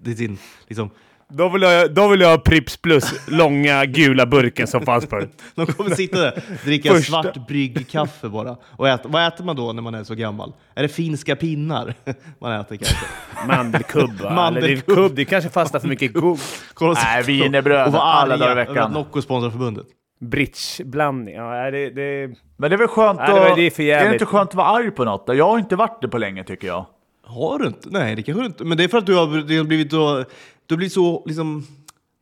Det 0.00 0.10
är 0.10 0.14
sin, 0.14 0.38
liksom, 0.68 0.90
Då 1.32 1.48
vill, 1.48 1.62
jag, 1.62 1.94
då 1.94 2.08
vill 2.08 2.20
jag 2.20 2.28
ha 2.30 2.38
Pripps 2.38 2.76
Plus 2.76 3.28
långa 3.28 3.84
gula 3.84 4.26
burken 4.26 4.66
som 4.66 4.82
fanns 4.82 5.06
förut. 5.06 5.42
de 5.54 5.66
kommer 5.66 5.94
sitta 5.94 6.18
där 6.20 6.42
dricka 6.64 6.90
Första- 6.94 7.22
svart 7.22 7.46
bryggkaffe 7.48 8.28
bara. 8.28 8.56
Och 8.76 8.88
äta, 8.88 9.08
vad 9.08 9.26
äter 9.26 9.44
man 9.44 9.56
då 9.56 9.72
när 9.72 9.82
man 9.82 9.94
är 9.94 10.04
så 10.04 10.14
gammal? 10.14 10.52
Är 10.74 10.82
det 10.82 10.88
finska 10.88 11.36
pinnar 11.36 11.94
man 12.40 12.52
äter 12.60 12.76
kanske? 12.76 12.96
Mandelkubb 13.46 14.20
va? 14.20 14.30
Mandelkubb. 14.34 14.64
Eller 14.70 14.84
det 14.86 14.92
är 14.92 14.96
kubb, 15.08 15.16
det 15.16 15.24
kanske 15.24 15.50
fastnar 15.50 15.80
för 15.80 15.88
mycket 15.88 16.12
go- 16.14 16.36
Kolla 16.74 16.90
och 16.90 16.98
Nej, 17.04 17.22
wienerbröd 17.22 17.86
och 17.86 17.92
vara 17.92 18.02
alla 18.02 18.36
dagar 18.36 18.52
i 18.52 18.54
veckan. 18.54 18.78
att 18.78 18.92
Nocco 18.92 19.22
sponsrar 19.22 19.50
förbundet. 19.50 19.86
bridgeblandning. 20.20 21.34
Ja, 21.34 21.70
det, 21.70 21.90
det, 21.90 22.30
Men 22.56 22.70
det 22.70 22.76
är 22.76 22.78
väl 22.78 22.88
skönt 22.88 23.18
Nej, 23.18 23.34
det 23.34 23.50
att... 23.50 23.56
det 23.56 23.62
är 23.62 23.70
för 23.70 23.82
är 23.82 24.04
det 24.04 24.12
inte 24.12 24.26
skönt 24.26 24.48
att 24.50 24.54
vara 24.54 24.66
arg 24.66 24.90
på 24.90 25.04
något? 25.04 25.24
Jag 25.36 25.46
har 25.50 25.58
inte 25.58 25.76
varit 25.76 25.98
det 26.02 26.08
på 26.08 26.18
länge 26.18 26.44
tycker 26.44 26.66
jag. 26.66 26.86
Har 27.30 27.58
du 27.58 27.66
inte? 27.66 27.88
Nej, 27.90 28.14
det 28.16 28.22
kanske 28.22 28.42
du 28.42 28.46
inte. 28.46 28.64
Men 28.64 28.78
det 28.78 28.84
är 28.84 28.88
för 28.88 28.98
att 28.98 29.06
du 29.06 29.14
har, 29.16 29.26
det 29.48 29.56
har 29.56 29.64
blivit 29.64 29.90
så... 29.90 30.24
Du 30.66 30.74
har 30.74 30.76
blivit 30.76 30.92
så 30.92 31.22
liksom... 31.26 31.66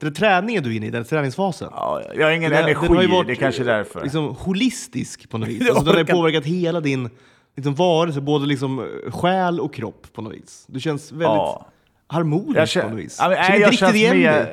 Den 0.01 0.15
träningen 0.15 0.63
du 0.63 0.73
är 0.73 0.77
inne 0.77 0.87
i, 0.87 0.91
den 0.91 1.05
träningsfasen. 1.05 1.69
Ja, 1.73 2.03
jag 2.15 2.27
har 2.27 2.33
ingen 2.33 2.51
Den- 2.51 2.63
energi, 2.65 2.87
den 2.87 2.97
har 2.97 3.03
ju 3.03 3.09
varit, 3.09 3.27
det 3.27 3.33
är 3.33 3.35
kanske 3.35 3.63
är 3.63 3.67
därför. 3.67 4.03
Liksom 4.03 4.37
holistisk 4.39 5.31
på 5.31 5.39
något 5.39 5.49
vis. 5.49 5.69
Alltså, 5.69 5.85
den 5.85 5.93
har 5.95 5.99
ju 6.01 6.05
påverkat 6.07 6.45
hela 6.45 6.81
din 6.81 7.11
liksom, 7.57 7.75
varelse, 7.75 8.21
både 8.21 8.47
liksom, 8.47 8.79
eh, 9.07 9.13
själ 9.13 9.61
och 9.61 9.75
kropp 9.75 10.07
på 10.13 10.23
något 10.23 10.33
vis. 10.35 10.65
Du 10.69 10.81
känns 10.81 11.13
väldigt 11.13 11.27
Ja. 11.27 11.67
harmonisk 12.07 12.57
Jag 12.59 12.63
på 12.63 12.67
känner, 12.67 12.89
något 12.91 12.99
vis. 12.99 13.17
ja, 13.21 13.29
men, 13.29 13.37
Känner 13.37 13.51
nej, 13.51 13.61
jag 13.61 13.75
känns 13.75 13.95
igen 13.95 14.47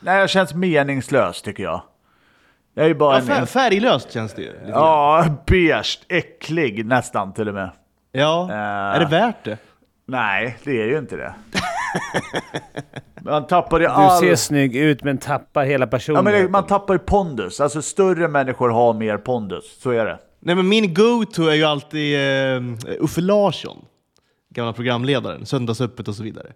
nej, 0.00 0.18
jag 0.18 0.30
känns 0.30 0.54
meningslös 0.54 1.42
tycker 1.42 1.62
jag. 1.62 1.82
Jag 2.74 2.84
är 2.84 2.88
ju 2.88 2.94
bara 2.94 3.14
Ja, 3.14 3.20
en... 3.20 3.26
fär, 3.26 3.46
färglöst 3.46 4.12
känns 4.12 4.34
det 4.34 4.42
ju. 4.42 4.52
Ja, 4.68 5.24
beige, 5.46 6.00
äcklig 6.08 6.86
nästan 6.86 7.32
till 7.32 7.48
och 7.48 7.54
med. 7.54 7.70
ja. 8.12 8.48
Eh. 8.50 8.56
Är 8.96 9.00
det 9.00 9.06
värt 9.06 9.44
det? 9.44 9.58
Nej, 10.10 10.58
det 10.64 10.82
är 10.82 10.86
ju 10.86 10.98
inte 10.98 11.16
det. 11.16 11.34
man 13.22 13.46
tappar 13.46 13.80
ju 13.80 13.86
du 13.86 13.92
all... 13.92 14.20
ser 14.20 14.36
snygg 14.36 14.76
ut 14.76 15.04
men 15.04 15.18
tappar 15.18 15.64
hela 15.64 15.84
Ja, 15.84 15.90
personen. 15.90 16.24
men 16.24 16.32
det, 16.32 16.48
man 16.48 16.66
tappar 16.66 16.94
ju 16.94 16.98
pondus. 16.98 17.60
Alltså 17.60 17.82
större 17.82 18.28
människor 18.28 18.68
har 18.68 18.94
mer 18.94 19.18
pondus. 19.18 19.80
Så 19.80 19.90
är 19.90 20.04
det. 20.06 20.18
Nej, 20.40 20.54
men 20.54 20.68
min 20.68 20.94
go-to 20.94 21.42
är 21.42 21.54
ju 21.54 21.64
alltid 21.64 22.16
eh, 22.16 22.62
Uffe 23.00 23.20
Larsson, 23.20 23.84
gamla 24.50 24.72
programledaren, 24.72 25.46
Söndagsöppet 25.46 26.08
och 26.08 26.14
så 26.14 26.22
vidare. 26.22 26.52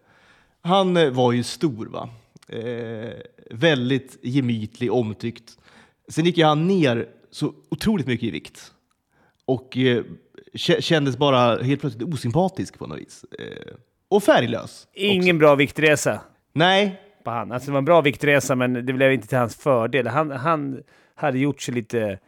Han 0.62 0.96
eh, 0.96 1.10
var 1.10 1.32
ju 1.32 1.42
stor, 1.42 1.86
va? 1.86 2.08
Eh, 2.48 3.12
väldigt 3.50 4.18
gemytlig, 4.22 4.92
omtyckt. 4.92 5.52
Sen 6.08 6.24
gick 6.24 6.38
ju 6.38 6.44
han 6.44 6.66
ner 6.66 7.08
så 7.30 7.52
otroligt 7.70 8.06
mycket 8.06 8.28
i 8.28 8.30
vikt. 8.30 8.72
Och 9.44 9.76
kändes 10.54 11.16
bara 11.16 11.62
helt 11.62 11.80
plötsligt 11.80 12.14
osympatisk 12.14 12.78
på 12.78 12.86
något 12.86 12.98
vis. 12.98 13.24
Eh, 13.38 13.74
och 14.08 14.22
färglös. 14.22 14.88
Ingen 14.94 15.38
bra 15.38 15.54
viktresa 15.54 16.20
Nej, 16.52 17.00
på 17.24 17.30
han. 17.30 17.52
Alltså 17.52 17.66
det 17.66 17.72
var 17.72 17.78
en 17.78 17.84
bra 17.84 18.00
viktresa, 18.00 18.54
men 18.54 18.72
det 18.86 18.92
blev 18.92 19.12
inte 19.12 19.28
till 19.28 19.38
hans 19.38 19.56
fördel. 19.56 20.06
Han, 20.06 20.30
han 20.30 20.82
hade 21.14 21.38
gjort 21.38 21.62
sig 21.62 21.74
lite... 21.74 22.18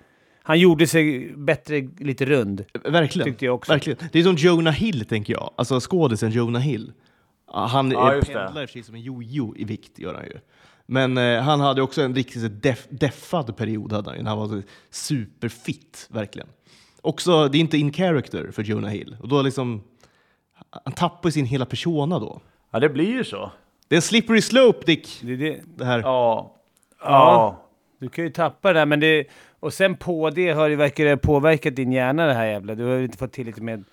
Han 0.43 0.59
gjorde 0.61 0.87
sig 0.87 1.33
bättre 1.37 1.88
lite 1.99 2.25
rund. 2.25 2.64
verkligen. 2.85 3.28
Tyckte 3.28 3.45
jag 3.45 3.54
också. 3.54 3.73
verkligen. 3.73 3.99
Det 4.12 4.19
är 4.19 4.23
som 4.23 4.35
Jonah 4.37 4.75
Hill, 4.75 5.04
tänker 5.04 5.33
jag. 5.33 5.50
Alltså 5.57 5.81
skådisen 5.81 6.31
Jonah 6.31 6.62
Hill. 6.62 6.93
Ja, 7.52 7.66
Han 7.66 7.90
Ja, 7.90 8.21
pendlar 8.26 8.62
i 8.62 8.64
och 8.64 8.69
för 8.69 8.73
sig 8.73 8.83
som 8.83 8.95
en 8.95 9.00
jojo 9.00 9.54
i 9.57 9.64
vikt, 9.64 9.99
gör 9.99 10.14
han 10.14 10.25
ju. 10.25 10.38
Men 10.87 11.19
eh, 11.19 11.43
han 11.43 11.61
hade 11.61 11.83
också 11.83 12.02
en 12.02 12.14
riktigt 12.14 12.43
så 12.43 12.49
deff, 12.49 12.87
deffad 12.90 13.57
period, 13.57 13.93
hade 13.93 14.11
han 14.11 14.25
när 14.25 14.31
han 14.31 14.38
var 14.38 14.62
superfit, 14.90 16.09
verkligen. 16.11 16.49
Också, 17.04 17.49
det 17.49 17.58
är 17.58 17.61
inte 17.61 17.78
in 17.78 17.92
character 17.92 18.50
för 18.52 18.62
Jonah 18.62 18.90
Hill. 18.90 19.16
Och 19.20 19.28
då 19.28 19.42
liksom, 19.42 19.82
han 20.84 20.92
tappar 20.92 21.30
sin 21.30 21.44
hela 21.46 21.66
persona 21.66 22.18
då. 22.18 22.40
Ja, 22.70 22.80
det 22.80 22.88
blir 22.88 23.11
ju 23.11 23.25
så. 23.25 23.50
Det 23.88 23.94
är 23.94 23.96
en 23.96 24.02
slippery 24.02 24.42
slope, 24.42 24.87
Dick. 24.87 25.20
Det, 25.23 25.37
det, 25.37 25.61
Det 25.76 25.84
här. 25.84 25.99
Ja. 25.99 26.56
Ja. 27.00 27.06
Ja. 27.06 27.64
du 28.00 28.08
kan 28.08 28.25
ju 28.25 28.30
tappa 28.30 28.73
det 28.73 28.78
där, 28.78 28.87
men 28.87 29.00
det... 29.00 29.25
Och 29.61 29.73
sen 29.73 29.96
på 29.96 30.30
det 30.30 30.50
har 30.50 30.68
det 30.68 30.76
verkar 30.76 31.04
det 31.04 31.16
påverkat 31.16 31.76
din 31.76 31.92
hjärna 31.92 32.26
det 32.26 32.34
här 32.34 32.46
jävla. 32.46 32.75
Du 32.75 32.84
har 32.84 32.94
ju 32.94 33.04
inte 33.04 33.18
fått 33.18 33.32
tillräckligt 33.32 33.64
med 33.64 33.84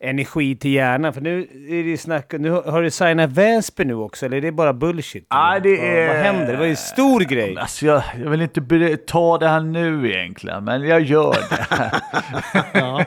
energi 0.00 0.56
till 0.56 0.70
hjärnan. 0.72 1.12
För 1.12 1.20
nu 1.20 1.40
är 1.68 1.84
det 1.84 1.98
snack... 1.98 2.32
Nu 2.38 2.50
har 2.50 2.82
du 2.82 2.90
signat 2.90 3.30
Väsby 3.30 3.84
nu 3.84 3.94
också, 3.94 4.26
eller 4.26 4.36
är 4.36 4.40
det 4.40 4.52
bara 4.52 4.72
bullshit? 4.72 5.26
Nej, 5.30 5.60
det 5.60 5.68
Vad- 5.76 5.86
är- 5.86 6.06
Vad 6.08 6.16
händer? 6.16 6.52
Det 6.52 6.56
var 6.58 6.64
ju 6.64 6.70
en 6.70 6.76
stor 6.76 7.20
grej. 7.20 7.56
Alltså 7.58 7.86
jag, 7.86 8.02
jag 8.24 8.30
vill 8.30 8.42
inte 8.42 8.96
ta 8.96 9.38
det 9.38 9.48
här 9.48 9.60
nu 9.60 10.10
egentligen, 10.12 10.64
men 10.64 10.82
jag 10.82 11.00
gör 11.00 11.36
det. 11.50 11.66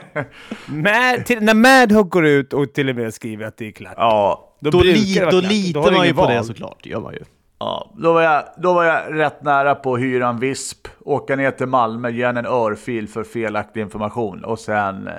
Mad, 0.66 1.26
till, 1.26 1.42
när 1.42 1.54
Madhawk 1.54 2.10
går 2.10 2.26
ut 2.26 2.52
och 2.52 2.72
till 2.72 2.88
och 2.88 2.96
med 2.96 3.14
skriver 3.14 3.46
att 3.46 3.56
det 3.56 3.66
är 3.66 3.72
klart. 3.72 3.94
Ja, 3.96 4.54
Då, 4.60 4.70
brukar 4.70 4.84
li, 4.84 5.18
då 5.30 5.40
litar 5.40 5.92
man 5.96 6.06
ju 6.06 6.14
på 6.14 6.26
det 6.26 6.34
val. 6.34 6.44
såklart, 6.44 6.78
det 6.82 6.90
gör 6.90 7.00
man 7.00 7.12
ju. 7.12 7.20
ja. 7.58 7.90
Då, 7.98 8.12
var 8.12 8.22
jag, 8.22 8.44
då 8.58 8.72
var 8.74 8.84
jag 8.84 9.18
rätt 9.18 9.42
nära 9.42 9.74
på 9.74 9.94
att 9.94 10.00
hyra 10.00 10.28
en 10.28 10.40
visp, 10.40 10.88
åka 11.00 11.36
ner 11.36 11.50
till 11.50 11.66
Malmö, 11.66 12.10
ge 12.10 12.22
en 12.22 12.46
örfil 12.46 13.08
för 13.08 13.24
felaktig 13.24 13.80
information 13.80 14.44
och 14.44 14.58
sen 14.58 15.06
eh, 15.06 15.12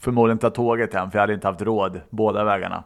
förmodligen 0.00 0.38
ta 0.38 0.50
tåget 0.50 0.94
hem, 0.94 1.10
för 1.10 1.18
jag 1.18 1.22
hade 1.22 1.34
inte 1.34 1.46
haft 1.46 1.62
råd 1.62 2.00
båda 2.10 2.44
vägarna. 2.44 2.84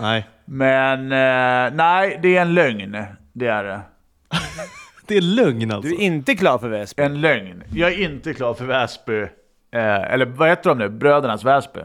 Nej. 0.00 0.26
Men 0.44 1.00
eh, 1.00 1.76
nej, 1.76 2.18
det 2.22 2.36
är 2.36 2.42
en 2.42 2.54
lögn. 2.54 3.04
Det 3.32 3.46
är 3.46 3.64
det. 3.64 3.80
Det 5.06 5.16
är 5.16 5.20
lögn 5.20 5.70
alltså. 5.70 5.90
Du 5.90 5.96
är 5.96 6.00
inte 6.00 6.34
klar 6.34 6.58
för 6.58 6.68
Väsby. 6.68 7.02
En 7.02 7.20
lögn. 7.20 7.62
Jag 7.74 7.92
är 7.92 7.98
inte 7.98 8.34
klar 8.34 8.54
för 8.54 8.64
Väsby. 8.64 9.22
Eh, 9.70 10.12
eller 10.12 10.26
vad 10.26 10.48
heter 10.48 10.68
de 10.68 10.78
nu? 10.78 10.88
Brödernas 10.88 11.44
Väsby. 11.44 11.80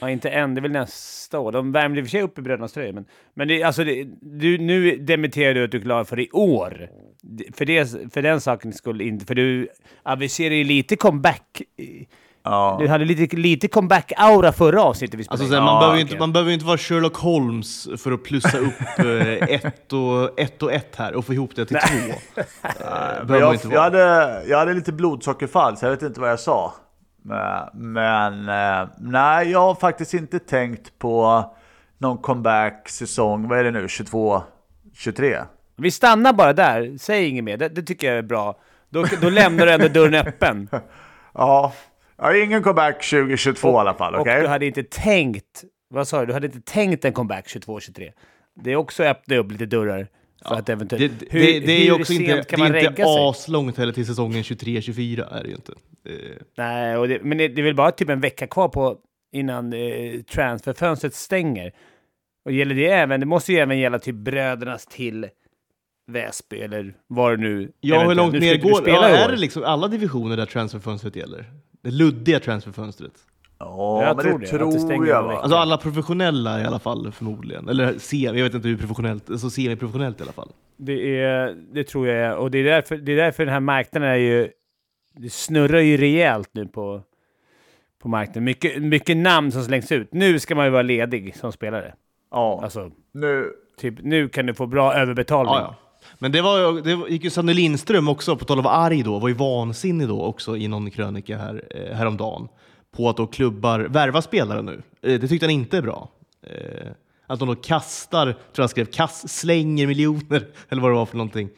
Ja, 0.00 0.10
inte 0.10 0.30
än. 0.30 0.54
Det 0.54 0.58
är 0.58 0.62
väl 0.62 0.72
nästa 0.72 1.38
år. 1.38 1.52
De 1.52 1.72
värmde 1.72 2.00
i 2.00 2.02
och 2.02 2.06
för 2.06 2.10
sig 2.10 2.22
upp 2.22 2.38
i 2.38 2.42
brödernas 2.42 2.72
tröjor. 2.72 2.92
Men, 2.92 3.04
men 3.34 3.48
det, 3.48 3.62
alltså 3.62 3.84
det, 3.84 4.06
du, 4.20 4.58
nu 4.58 4.96
dementerar 4.96 5.54
du 5.54 5.64
att 5.64 5.70
du 5.70 5.78
är 5.78 5.82
klar 5.82 6.04
för 6.04 6.20
i 6.20 6.30
år. 6.32 6.88
För, 7.54 7.64
det, 7.64 8.12
för 8.12 8.22
den 8.22 8.40
sakens 8.40 8.76
skull 8.76 9.00
inte. 9.00 9.26
För 9.26 9.34
du 9.34 9.68
aviserar 10.02 10.54
ju 10.54 10.64
lite 10.64 10.96
comeback. 10.96 11.62
Ja. 12.46 12.76
Du 12.80 12.88
hade 12.88 13.04
lite, 13.04 13.36
lite 13.36 13.68
comeback-aura 13.68 14.52
förra 14.52 14.82
avsnittet 14.82 15.20
vi 15.20 15.24
spelade 15.24 15.42
Alltså, 15.42 15.44
in. 15.44 15.50
så 15.50 15.54
här, 15.54 15.62
man, 15.64 15.74
Ja, 15.74 15.80
behöver 15.80 15.94
okej. 15.94 16.02
inte, 16.02 16.18
man 16.18 16.32
behöver 16.32 16.50
ju 16.50 16.54
inte 16.54 16.66
vara 16.66 16.78
Sherlock 16.78 17.16
Holmes 17.16 17.88
för 17.98 18.12
att 18.12 18.22
plussa 18.24 18.58
upp 18.58 18.98
eh, 18.98 19.54
ett, 19.54 19.92
och, 19.92 20.40
ett 20.40 20.62
och 20.62 20.72
ett 20.72 20.96
här 20.96 21.14
och 21.14 21.26
få 21.26 21.34
ihop 21.34 21.50
det 21.56 21.66
till 21.66 21.76
två. 21.76 22.42
Man 23.28 23.38
jag, 23.40 23.54
inte 23.54 23.68
jag, 23.68 23.80
hade, 23.80 24.42
jag 24.46 24.58
hade 24.58 24.74
lite 24.74 24.92
blodsockerfall, 24.92 25.76
så 25.76 25.86
jag 25.86 25.90
vet 25.90 26.02
inte 26.02 26.20
vad 26.20 26.30
jag 26.30 26.40
sa. 26.40 26.74
Men, 27.22 27.68
men 27.92 28.48
eh, 28.48 28.88
nej, 28.98 29.50
jag 29.50 29.60
har 29.60 29.74
faktiskt 29.74 30.14
inte 30.14 30.38
tänkt 30.38 30.98
på 30.98 31.44
någon 31.98 32.18
comeback-säsong. 32.18 33.48
Vad 33.48 33.58
är 33.58 33.64
det 33.64 33.70
nu? 33.70 33.88
22, 33.88 34.42
23? 34.96 35.38
Vi 35.76 35.90
stannar 35.90 36.32
bara 36.32 36.52
där. 36.52 36.96
Säg 37.00 37.28
inget 37.28 37.44
mer. 37.44 37.56
Det, 37.56 37.68
det 37.68 37.82
tycker 37.82 38.06
jag 38.06 38.16
är 38.18 38.22
bra. 38.22 38.54
Då, 38.90 39.04
då 39.22 39.30
lämnar 39.30 39.66
du 39.66 39.72
ändå 39.72 39.88
dörren 39.88 40.14
öppen. 40.14 40.68
Ja, 41.36 41.72
har 42.16 42.44
ingen 42.44 42.62
comeback 42.62 43.10
2022 43.10 43.68
i 43.68 43.76
alla 43.76 43.94
fall. 43.94 44.14
Och 44.14 44.20
Okej? 44.20 44.42
du 44.42 44.48
hade 44.48 44.66
inte 44.66 44.82
tänkt... 44.82 45.64
Vad 45.88 46.08
sa 46.08 46.20
du? 46.20 46.26
Du 46.26 46.32
hade 46.32 46.46
inte 46.46 46.60
tänkt 46.60 47.04
en 47.04 47.12
comeback 47.12 47.46
22-23. 47.46 48.12
Det 48.62 48.72
är 48.72 48.76
också 48.76 49.02
att 49.02 49.08
öppna 49.08 49.36
upp 49.36 49.52
lite 49.52 49.66
dörrar. 49.66 50.08
För 50.48 50.54
att 50.54 50.66
Det, 50.66 50.72
eventuellt... 50.72 51.20
det, 51.20 51.26
det, 51.30 51.60
det 51.60 51.72
är 51.72 51.78
ju 51.78 51.84
hur 51.84 52.00
också 52.00 52.12
inte, 52.12 52.26
kan 52.32 52.60
det 52.60 52.68
man 52.68 52.74
är 52.74 52.88
inte 52.88 53.04
aslångt 53.06 53.76
heller 53.76 53.92
till 53.92 54.06
säsongen 54.06 54.42
23-24 54.42 55.38
är 55.38 55.42
det 55.42 55.48
ju 55.48 55.54
inte. 55.54 55.72
Eh, 56.08 56.14
Nej, 56.56 56.96
och 56.96 57.08
det, 57.08 57.22
men 57.22 57.38
det, 57.38 57.48
det 57.48 57.60
är 57.60 57.64
väl 57.64 57.74
bara 57.74 57.90
typ 57.90 58.08
en 58.08 58.20
vecka 58.20 58.46
kvar 58.46 58.68
på 58.68 58.96
innan 59.32 59.72
eh, 59.72 60.20
transferfönstret 60.20 61.14
stänger. 61.14 61.72
Och 62.44 62.52
gäller 62.52 62.74
det 62.74 62.86
även, 62.88 63.20
det 63.20 63.26
måste 63.26 63.52
ju 63.52 63.58
även 63.58 63.78
gälla 63.78 63.98
typ 63.98 64.14
brödernas 64.14 64.86
till 64.86 65.28
Väsby 66.12 66.60
eller 66.60 66.94
vad 67.06 67.32
det 67.32 67.36
nu 67.36 67.72
Ja, 67.80 68.08
hur 68.08 68.14
långt 68.14 68.32
ner 68.32 68.56
går 68.56 68.74
spela 68.74 69.10
ja, 69.10 69.16
Är 69.16 69.28
det 69.28 69.36
liksom 69.36 69.64
alla 69.64 69.88
divisioner 69.88 70.36
där 70.36 70.46
transferfönstret 70.46 71.16
gäller? 71.16 71.50
Det 71.84 71.90
luddiga 71.90 72.40
transferfönstret? 72.40 73.12
Ja, 73.58 74.02
Jag 74.02 74.16
men 74.16 74.24
tror 74.24 74.38
det 74.38 74.44
att 74.44 74.72
det 74.72 74.94
tror 74.94 75.08
jag 75.08 75.22
va? 75.22 75.36
Alltså 75.38 75.56
alla 75.56 75.76
professionella 75.76 76.60
i 76.60 76.64
alla 76.64 76.78
fall 76.78 77.12
förmodligen. 77.12 77.68
Eller 77.68 77.98
semi, 77.98 78.24
jag 78.38 78.44
vet 78.44 78.54
inte 78.54 78.68
hur 78.68 78.76
professionellt, 78.76 79.30
alltså 79.30 79.50
semi-professionellt 79.50 80.20
i 80.20 80.22
alla 80.22 80.32
fall. 80.32 80.48
Det, 80.76 81.20
är, 81.20 81.56
det 81.72 81.84
tror 81.84 82.08
jag 82.08 82.16
är. 82.16 82.36
Och 82.36 82.50
det 82.50 82.58
är, 82.58 82.64
därför, 82.64 82.96
det 82.96 83.12
är 83.12 83.16
därför 83.16 83.44
den 83.44 83.52
här 83.52 83.60
marknaden 83.60 84.08
är 84.08 84.14
ju... 84.14 84.48
Det 85.16 85.32
snurrar 85.32 85.80
ju 85.80 85.96
rejält 85.96 86.50
nu 86.52 86.66
på, 86.66 87.02
på 88.02 88.08
marknaden. 88.08 88.44
Mycket, 88.44 88.82
mycket 88.82 89.16
namn 89.16 89.52
som 89.52 89.62
slängs 89.64 89.92
ut. 89.92 90.12
Nu 90.12 90.38
ska 90.38 90.54
man 90.54 90.64
ju 90.64 90.70
vara 90.70 90.82
ledig 90.82 91.36
som 91.36 91.52
spelare. 91.52 91.94
Ja, 92.30 92.60
Alltså, 92.62 92.90
nu... 93.12 93.52
typ, 93.78 93.94
nu 94.02 94.28
kan 94.28 94.46
du 94.46 94.54
få 94.54 94.66
bra 94.66 94.94
överbetalning. 94.94 95.54
Ja, 95.54 95.76
ja. 95.80 95.83
Men 96.18 96.32
det, 96.32 96.42
var, 96.42 96.80
det 96.82 97.10
gick 97.12 97.24
ju 97.24 97.30
Sanne 97.30 97.54
Lindström 97.54 98.08
också, 98.08 98.36
på 98.36 98.44
tal 98.44 98.58
om 98.58 98.66
att 98.66 98.72
vara 98.72 98.84
arg 98.84 99.02
då, 99.02 99.18
var 99.18 99.28
ju 99.28 99.34
vansinnig 99.34 100.08
då 100.08 100.22
också 100.22 100.56
i 100.56 100.68
någon 100.68 100.90
krönika 100.90 101.38
här, 101.38 101.64
eh, 101.70 101.96
häromdagen. 101.96 102.48
På 102.96 103.08
att 103.08 103.16
då 103.16 103.26
klubbar 103.26 103.80
värvar 103.80 104.20
spelare 104.20 104.62
nu. 104.62 104.82
Eh, 105.02 105.20
det 105.20 105.28
tyckte 105.28 105.46
han 105.46 105.50
inte 105.50 105.76
är 105.76 105.82
bra. 105.82 106.08
Eh, 106.42 106.88
att 107.26 107.38
de 107.38 107.48
då 107.48 107.54
kastar, 107.54 108.24
tror 108.24 108.36
jag 108.54 108.62
han 108.62 108.68
skrev, 108.68 108.84
kast, 108.84 109.30
slänger 109.30 109.86
miljoner, 109.86 110.46
eller 110.68 110.82
vad 110.82 110.90
det 110.90 110.94
var 110.94 111.06
för 111.06 111.16
någonting, 111.16 111.48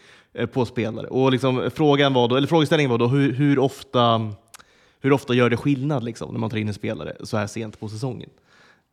på 0.52 0.64
spelare. 0.64 1.06
Och 1.06 1.32
liksom, 1.32 1.70
frågan 1.74 2.14
var 2.14 2.28
då, 2.28 2.36
eller 2.36 2.48
frågeställningen 2.48 2.90
var 2.90 2.98
då 2.98 3.06
hur, 3.06 3.32
hur, 3.32 3.58
ofta, 3.58 4.32
hur 5.00 5.12
ofta 5.12 5.34
gör 5.34 5.50
det 5.50 5.56
skillnad 5.56 6.04
liksom, 6.04 6.32
när 6.32 6.40
man 6.40 6.50
tar 6.50 6.56
in 6.56 6.68
en 6.68 6.74
spelare 6.74 7.16
så 7.20 7.36
här 7.36 7.46
sent 7.46 7.80
på 7.80 7.88
säsongen? 7.88 8.30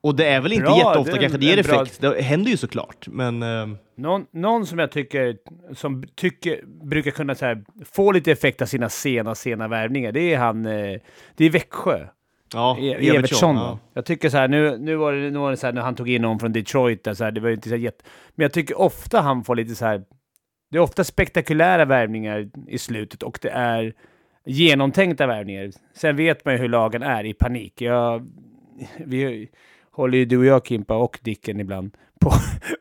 Och 0.04 0.16
det 0.16 0.26
är 0.26 0.42
väl 0.42 0.54
inte 0.54 0.64
Bra, 0.66 0.78
jätteofta 0.78 1.12
det 1.14 1.20
kanske 1.20 1.38
det 1.38 1.46
ger 1.46 1.64
bra- 1.64 1.82
effekt. 1.82 2.02
Det 2.02 2.22
händer 2.22 2.52
ju 2.52 2.58
såklart, 2.58 3.08
men 3.08 3.44
eh, 3.44 3.68
Någon, 3.96 4.26
någon 4.32 4.66
som 4.66 4.80
jag 4.80 4.92
tycker, 4.92 5.38
som 5.76 6.04
tycker, 6.16 6.62
brukar 6.66 7.12
kunna 7.12 7.36
här, 7.42 7.64
få 7.92 8.12
lite 8.12 8.32
effekt 8.32 8.62
av 8.62 8.66
sina 8.66 8.90
sena, 8.90 9.36
sena 9.36 9.68
värvningar, 9.68 10.12
det 10.12 10.34
är 10.34 10.38
han, 10.38 10.66
eh, 10.66 11.00
det 11.36 11.46
är 11.46 11.50
Växjö. 11.50 12.08
ja, 12.54 12.78
E- 12.80 13.10
Evertsson. 13.16 13.56
ja. 13.56 13.62
va? 13.64 13.80
Jag 13.94 14.06
tycker 14.06 14.30
så 14.30 14.38
här, 14.38 14.48
nu, 14.48 14.78
nu 14.78 14.96
var 14.96 15.14
det, 15.14 15.32
nu 15.32 15.38
var 15.40 15.52
det 15.52 15.58
så 15.58 15.66
här, 15.68 15.74
när 15.74 15.82
han 15.82 15.96
tog 15.96 16.10
in 16.10 16.22
någon 16.22 16.40
från 16.40 16.54
Detroit, 16.54 17.04
där, 17.04 17.14
så 17.14 17.24
här, 17.24 17.32
det 17.32 17.42
var 17.42 17.50
inte 17.50 17.70
så 17.70 17.76
jätte... 17.76 18.06
Men 18.36 18.44
jag 18.44 18.54
tycker 18.54 18.82
ofta 18.82 19.22
han 19.22 19.44
får 19.44 19.56
lite 19.56 19.76
så 19.76 19.86
här... 19.86 20.04
Det 20.72 20.78
är 20.78 20.82
ofta 20.82 21.04
spektakulära 21.04 21.86
värvningar 21.86 22.50
i 22.68 22.78
slutet 22.78 23.24
och 23.24 23.40
det 23.42 23.50
är 23.50 23.94
genomtänkta 24.46 25.28
värvningar. 25.28 25.72
Sen 25.96 26.16
vet 26.16 26.46
man 26.46 26.54
ju 26.54 26.60
hur 26.60 26.70
lagen 26.70 27.04
är 27.04 27.24
i 27.24 27.34
panik. 27.34 27.82
Jag, 27.82 28.28
vi 29.06 29.50
håller 29.94 30.18
ju 30.18 30.26
du 30.26 30.38
och 30.38 30.46
jag, 30.46 30.68
Kimpa, 30.68 30.96
och 30.96 31.20
Dicken 31.22 31.60
ibland 31.60 31.98
på, 32.20 32.32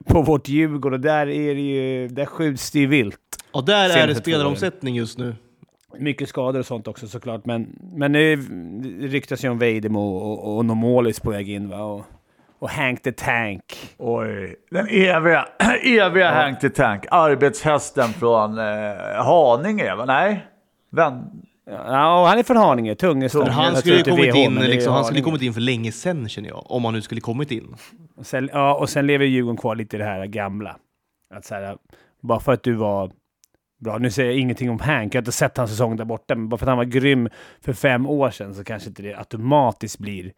på 0.13 0.23
vårt 0.23 0.49
Djurgården 0.49 0.95
och 0.95 1.01
där, 1.01 1.27
är 1.29 1.55
det 1.55 1.61
ju, 1.61 2.09
där 2.09 2.27
skjuts 2.27 2.71
det 2.71 2.79
ju 2.79 2.87
vilt. 2.87 3.19
Ja, 3.53 3.61
där 3.61 3.97
är 3.97 4.07
det 4.07 4.15
spelaromsättning 4.15 4.95
just 4.95 5.19
nu. 5.19 5.35
Mycket 5.99 6.29
skador 6.29 6.59
och 6.61 6.67
sånt 6.67 6.89
också 6.89 7.09
såklart, 7.09 7.45
men, 7.45 7.77
men 7.95 8.13
det 8.13 8.37
ryktas 9.09 9.45
ju 9.45 9.49
om 9.49 9.59
Vejdemo 9.59 10.01
och, 10.01 10.33
och, 10.33 10.57
och 10.57 10.65
Nomolis 10.65 11.21
på 11.21 11.31
väg 11.31 11.51
in 11.51 11.69
va? 11.69 11.83
Och, 11.83 12.05
och 12.59 12.71
Hank 12.71 13.03
the 13.03 13.13
Tank. 13.13 13.95
Oj, 13.99 14.57
den 14.71 14.89
eviga, 14.89 15.49
eviga 15.85 16.31
Hank 16.31 16.61
the 16.61 16.71
Tank. 16.71 17.05
Arbetshästen 17.11 18.09
från 18.09 18.59
eh, 18.59 19.25
Haninge, 19.25 19.95
va? 19.95 20.05
Nej? 20.05 20.47
Vän... 20.91 21.43
Ja, 21.67 22.27
han 22.29 22.39
är 22.39 22.43
från 22.43 22.57
Haninge, 22.57 22.95
Tungestad. 22.95 23.43
Men 23.45 23.51
han 23.53 23.65
Jag 23.65 23.79
skulle 23.79 23.97
ju 23.97 24.03
kommit 24.05 24.35
VH, 24.35 24.39
in, 24.39 24.55
liksom, 24.55 24.93
han 24.93 25.05
skulle 25.05 25.21
kommit 25.21 25.43
in 25.43 25.55
för 25.55 25.61
länge 25.61 25.93
sedan 25.93 26.29
känner 26.29 26.49
jag. 26.49 26.71
Om 26.71 26.85
han 26.85 26.95
nu 26.95 27.03
skulle 27.03 27.21
kommit 27.21 27.51
in. 27.51 27.75
Och 28.17 28.27
sen, 28.27 28.51
ja, 28.53 28.75
och 28.75 28.89
sen 28.89 29.07
lever 29.07 29.25
Djurgården 29.25 29.57
kvar 29.57 29.75
lite 29.77 29.97
i 29.97 29.99
det 29.99 30.05
här 30.05 30.27
gamla. 30.27 30.77
Att 31.35 31.45
så 31.45 31.55
här, 31.55 31.77
bara 32.23 32.41
för 32.41 32.53
att 32.53 32.63
du 32.63 32.73
var 32.73 33.11
bra, 33.85 33.99
nu 33.99 34.11
säger 34.11 34.31
jag 34.31 34.39
ingenting 34.39 34.71
om 34.71 34.79
Hank, 34.81 35.15
jag 35.15 35.19
har 35.19 35.23
inte 35.23 35.33
sett 35.33 35.57
hans 35.57 35.71
säsong 35.71 35.97
där 35.97 36.05
borta, 36.05 36.35
men 36.35 36.49
bara 36.49 36.59
för 36.59 36.65
att 36.67 36.69
han 36.69 36.79
var 36.79 36.85
grym 36.85 37.29
för 37.61 37.73
fem 37.73 38.07
år 38.07 38.31
sedan 38.31 38.55
så 38.55 38.65
kanske 38.65 38.89
inte 38.89 39.03
det 39.03 39.15
automatiskt 39.15 39.99
blir, 39.99 40.33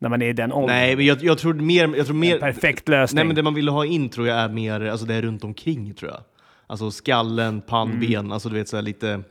när 0.00 0.08
man 0.08 0.22
är 0.22 0.26
i 0.28 0.32
den 0.32 0.52
åldern, 0.52 0.76
Nej, 0.76 0.96
men 0.96 1.06
jag, 1.06 1.22
jag 1.22 1.38
tror 1.38 1.54
mer... 1.54 1.96
Jag 1.96 2.06
tror 2.06 2.14
en 2.16 2.20
mer 2.20 2.38
perfekt 2.38 2.88
lösning. 2.88 3.16
nej, 3.16 3.24
men 3.26 3.36
det 3.36 3.42
man 3.42 3.54
ville 3.54 3.70
ha 3.70 3.84
in 3.84 4.08
tror 4.08 4.26
jag 4.28 4.38
är 4.38 4.48
mer 4.48 4.80
alltså 4.80 5.06
det 5.06 5.14
är 5.14 5.22
runt 5.22 5.44
omkring 5.44 5.94
tror 5.94 6.10
jag. 6.10 6.20
Alltså 6.66 6.90
skallen, 6.90 7.60
pannben, 7.60 8.14
Mm. 8.14 8.32
alltså 8.32 8.48
du 8.48 8.54
vet 8.54 8.68
så 8.68 8.76
här 8.76 8.82
lite... 8.82 9.22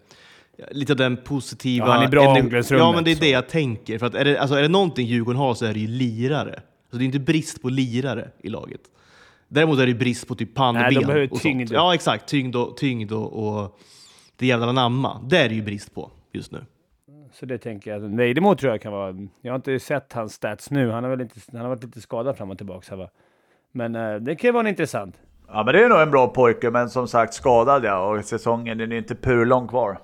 lite 0.71 0.93
av 0.93 0.97
den 0.97 1.17
positiva... 1.17 1.87
Ja, 1.87 1.93
han 1.93 2.03
är 2.03 2.07
bra 2.07 2.23
i 2.23 2.27
omklädningsrummet, 2.27 2.83
Ja, 2.85 2.91
men 2.91 3.03
det 3.03 3.11
är 3.11 3.15
så. 3.15 3.21
det 3.21 3.29
jag 3.29 3.49
tänker. 3.49 3.99
För 3.99 4.05
att 4.05 4.15
är, 4.15 4.25
det, 4.25 4.37
alltså, 4.37 4.55
är 4.55 4.61
det 4.61 4.67
någonting 4.67 5.07
Djurgården 5.07 5.39
har 5.39 5.53
så 5.53 5.65
är 5.65 5.73
det 5.73 5.79
ju 5.79 5.87
lirare. 5.87 6.61
Så 6.91 6.97
det 6.97 7.03
är 7.03 7.05
inte 7.05 7.19
brist 7.19 7.61
på 7.61 7.69
lirare 7.69 8.29
i 8.41 8.49
laget. 8.49 8.81
Däremot 9.47 9.79
är 9.79 9.87
det 9.87 9.93
brist 9.93 10.27
på 10.27 10.35
typ 10.35 10.55
pannben 10.55 10.83
Nej, 10.83 10.95
de 10.95 11.05
behöver 11.05 11.31
och 11.31 11.39
tyngd. 11.39 11.67
sånt. 11.69 11.75
Ja, 11.75 11.93
exakt. 11.93 12.27
Tyngd 12.27 12.55
och, 12.55 12.77
tyngd 12.77 13.11
och, 13.11 13.47
och 13.47 13.79
det 14.37 14.45
jävla 14.45 14.71
namma. 14.71 15.21
Det 15.29 15.37
är 15.37 15.49
det 15.49 15.55
ju 15.55 15.61
brist 15.61 15.95
på 15.95 16.11
just 16.31 16.51
nu. 16.51 16.65
Så 17.33 17.45
det 17.45 17.57
tänker 17.57 17.91
jag. 17.91 17.99
Weidemo 17.99 18.55
tror 18.55 18.71
jag 18.71 18.81
kan 18.81 18.91
vara... 18.91 19.15
Jag 19.41 19.51
har 19.51 19.55
inte 19.55 19.79
sett 19.79 20.13
hans 20.13 20.33
stats 20.33 20.71
nu. 20.71 20.89
Han 20.91 21.03
har 21.03 21.11
väl 21.11 21.21
inte... 21.21 21.39
Han 21.51 21.61
har 21.61 21.69
varit 21.69 21.83
lite 21.83 22.01
skadad 22.01 22.37
fram 22.37 22.51
och 22.51 22.57
tillbaka 22.57 22.85
här 22.89 22.97
va. 22.97 23.09
Men 23.71 23.95
eh, 23.95 24.15
det 24.15 24.35
kan 24.35 24.47
ju 24.47 24.51
vara 24.51 24.69
intressant. 24.69 25.15
Ja, 25.47 25.63
men 25.63 25.73
det 25.73 25.83
är 25.83 25.89
nog 25.89 25.99
en 26.01 26.11
bra 26.11 26.27
pojke, 26.27 26.71
men 26.71 26.89
som 26.89 27.07
sagt 27.07 27.33
skadad 27.33 27.85
ja. 27.85 28.07
Och 28.07 28.25
säsongen 28.25 28.77
den 28.77 28.91
är 28.91 28.97
inte 28.97 29.15
purlång 29.15 29.67
kvar. 29.67 29.97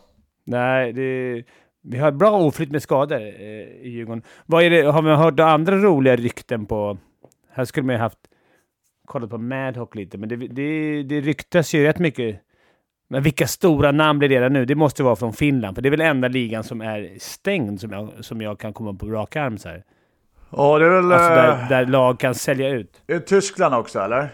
Nej, 0.50 0.94
det... 0.94 1.44
Vi 1.82 1.98
har 1.98 2.12
bra 2.12 2.32
oflytt 2.32 2.72
med 2.72 2.82
skador 2.82 3.22
eh, 3.22 3.28
i 3.82 3.90
Djurgården. 3.90 4.24
Vad 4.46 4.64
är 4.64 4.70
det, 4.70 4.82
har 4.82 5.02
vi 5.02 5.10
hört 5.10 5.40
andra 5.40 5.76
roliga 5.76 6.16
rykten 6.16 6.66
på... 6.66 6.98
Här 7.52 7.66
skulle 7.66 7.86
man 7.86 7.96
ju 7.96 8.02
haft... 8.02 8.20
Kollat 9.06 9.30
på 9.30 9.38
Madhawk 9.38 9.96
lite, 9.96 10.18
men 10.18 10.30
det, 10.30 10.36
det, 10.36 11.04
det 11.04 11.22
ryktas 11.22 11.74
ju 11.74 11.84
rätt 11.84 12.00
mycket. 12.00 12.42
Men 13.10 13.24
vilka 13.24 13.48
stora 13.48 13.92
namn 13.92 14.20
blir 14.20 14.30
det 14.30 14.36
redan 14.36 14.54
nu? 14.54 14.66
Det 14.66 14.76
måste 14.76 15.04
vara 15.04 15.16
från 15.16 15.34
Finland, 15.34 15.76
för 15.76 15.82
det 15.82 15.90
är 15.90 15.92
väl 15.92 16.02
enda 16.02 16.28
ligan 16.28 16.64
som 16.64 16.82
är 16.82 17.18
stängd 17.20 17.80
som 17.80 17.92
jag, 17.92 18.10
som 18.26 18.42
jag 18.42 18.60
kan 18.60 18.74
komma 18.74 18.94
på 18.94 19.06
rak 19.06 19.36
arm 19.36 19.58
så 19.58 19.70
här. 19.70 19.84
Ja, 20.52 20.80
det 20.80 20.86
är 20.86 20.90
väl... 20.90 21.12
Alltså 21.12 21.30
eh, 21.30 21.36
där, 21.36 21.70
där 21.70 21.86
lag 21.86 22.20
kan 22.20 22.36
sälja 22.36 22.70
ut. 22.70 23.02
Är 23.08 23.14
det 23.14 23.20
Tyskland 23.20 23.76
också 23.76 24.00
eller? 24.00 24.30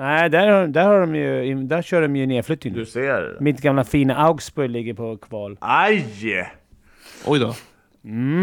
Nej, 0.00 0.30
där, 0.30 0.66
där, 0.66 0.84
har 0.84 1.00
de 1.00 1.14
ju, 1.14 1.54
där 1.54 1.82
kör 1.82 2.02
de 2.02 2.16
ju 2.16 2.26
nedflyttning. 2.26 2.74
Du 2.74 2.86
ser. 2.86 3.36
Mitt 3.40 3.60
gamla 3.60 3.84
fina 3.84 4.16
Augsburg 4.16 4.70
ligger 4.70 4.94
på 4.94 5.16
kval. 5.16 5.58
Aj! 5.60 6.06
Oj 7.26 7.38
då. 7.38 7.54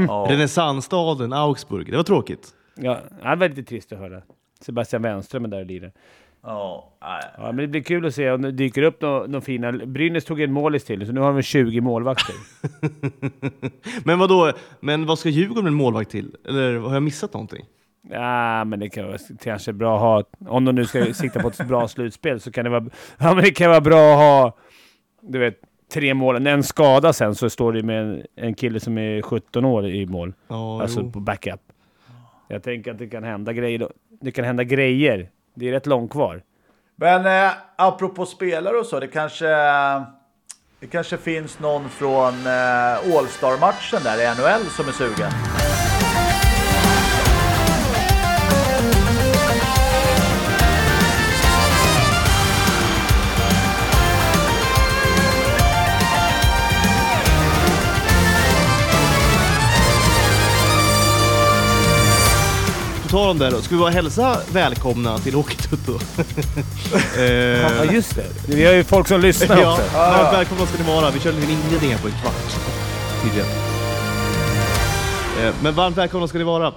Ja. 0.08 0.28
Renässansstaden 0.30 1.34
Augsburg. 1.34 1.92
Det 1.92 1.98
var 1.98 2.04
tråkigt. 2.04 2.48
Ja, 2.76 3.00
det 3.22 3.36
var 3.36 3.50
lite 3.50 3.64
trist 3.64 3.92
att 3.92 4.00
höra. 4.00 4.22
Sebastian 4.62 5.02
Wenström 5.02 5.46
är 5.46 5.50
där 5.50 5.60
och 5.60 5.66
lirar. 5.66 5.92
Ja, 6.44 6.98
nej. 7.02 7.22
Ja, 7.38 7.46
men 7.46 7.58
det 7.58 7.68
blir 7.68 7.82
kul 7.82 8.06
att 8.06 8.16
se 8.16 8.32
om 8.32 8.42
det 8.42 8.52
dyker 8.52 8.82
upp 8.82 9.02
några 9.02 9.28
nå 9.28 9.42
fina... 9.42 9.72
Brynäs 9.72 10.26
tog 10.26 10.42
en 10.42 10.52
målis 10.52 10.86
till, 10.86 11.06
så 11.06 11.12
nu 11.12 11.20
har 11.20 11.34
de 11.34 11.42
20 11.42 11.82
målvakter. 11.82 12.36
Men 14.06 14.20
vad 14.20 14.30
då? 14.30 14.52
Men 14.80 15.06
vad 15.06 15.20
ska 15.20 15.30
Djurgården 15.30 15.64
med 15.64 15.72
en 15.72 15.78
målvakt 15.78 16.12
till? 16.12 16.36
Eller 16.48 16.76
har 16.76 16.94
jag 16.94 17.04
missat 17.04 17.34
någonting? 17.34 17.66
Ja, 18.10 18.64
men 18.64 18.80
det 18.80 18.90
kan 18.90 19.08
vara 19.08 19.18
kanske 19.44 19.74
bra 19.74 19.96
att 19.96 20.02
ha... 20.02 20.24
Om 20.54 20.66
de 20.66 20.76
nu 20.76 20.86
ska 20.86 21.06
sikta 21.14 21.40
på 21.40 21.48
ett 21.48 21.68
bra 21.68 21.88
slutspel 21.88 22.40
så 22.40 22.52
kan 22.52 22.64
det 22.64 22.70
vara... 22.70 22.86
Ja, 23.18 23.34
men 23.34 23.44
det 23.44 23.52
kan 23.52 23.70
vara 23.70 23.82
bra 23.82 24.12
att 24.12 24.18
ha... 24.18 24.58
Du 25.22 25.40
vet, 25.40 25.60
tre 25.94 26.14
mål. 26.14 26.42
När 26.42 26.54
en 26.54 26.64
skada 26.64 27.14
sen 27.14 27.36
så 27.36 27.50
står 27.50 27.74
det 27.74 27.84
med 27.84 28.02
en, 28.04 28.24
en 28.36 28.54
kille 28.54 28.80
som 28.80 28.98
är 28.98 29.22
17 29.22 29.66
år 29.66 29.88
i 29.88 30.06
mål. 30.06 30.34
Ja, 30.48 30.82
Alltså 30.82 31.00
jo. 31.02 31.12
på 31.12 31.20
backup. 31.20 31.62
Jag 32.48 32.64
tänker 32.64 32.92
att 32.92 32.98
det 33.00 33.08
kan 33.08 33.24
hända 33.24 33.54
grejer. 33.54 33.88
Det 34.22 34.32
kan 34.32 34.46
hända 34.46 34.64
grejer. 34.64 35.30
Det 35.56 35.68
är 35.68 35.72
rätt 35.72 35.86
långt 35.86 36.12
kvar. 36.12 36.42
Men 36.96 37.26
eh, 37.46 37.52
apropå 37.78 38.26
spelare 38.26 38.78
och 38.78 38.86
så, 38.86 39.00
det 39.00 39.08
kanske, 39.08 39.46
det 40.80 40.88
kanske 40.92 41.18
finns 41.18 41.60
någon 41.60 41.90
från 41.90 42.34
eh, 42.34 43.18
All-Star-matchen 43.18 44.00
där 44.04 44.22
i 44.24 44.36
NHL 44.36 44.66
som 44.66 44.88
är 44.88 44.92
sugen. 44.92 45.32
På 63.08 63.12
tal 63.12 63.30
om 63.30 63.38
det 63.38 63.50
då, 63.50 63.62
ska 63.62 63.76
vi 63.76 63.80
bara 63.80 63.90
hälsa 63.90 64.42
välkomna 64.52 65.18
till 65.18 65.34
Hockeytutto? 65.34 65.92
eh, 67.18 67.24
Ja, 67.24 67.86
just 67.94 68.16
det. 68.16 68.56
Vi 68.56 68.66
har 68.66 68.74
ju 68.74 68.84
folk 68.84 69.08
som 69.08 69.22
lyssnar 69.22 69.58
ja, 69.58 69.74
också. 69.74 69.98
varmt 69.98 70.38
välkomna 70.38 70.66
ska 70.66 70.84
ni 70.84 70.90
vara. 70.90 71.12
Vi 71.12 71.20
körde 71.20 71.38
en 71.38 71.44
inledning 71.44 71.92
här 71.92 71.98
på 71.98 72.08
en 72.08 72.14
kvart 72.14 72.34
tidigare. 73.24 73.48
Eh, 75.42 75.56
men 75.64 75.76
varmt 75.76 75.98
välkomna 75.98 76.28
ska 76.28 76.38
ni 76.38 76.44
vara. 76.44 76.68
Eh, 76.68 76.74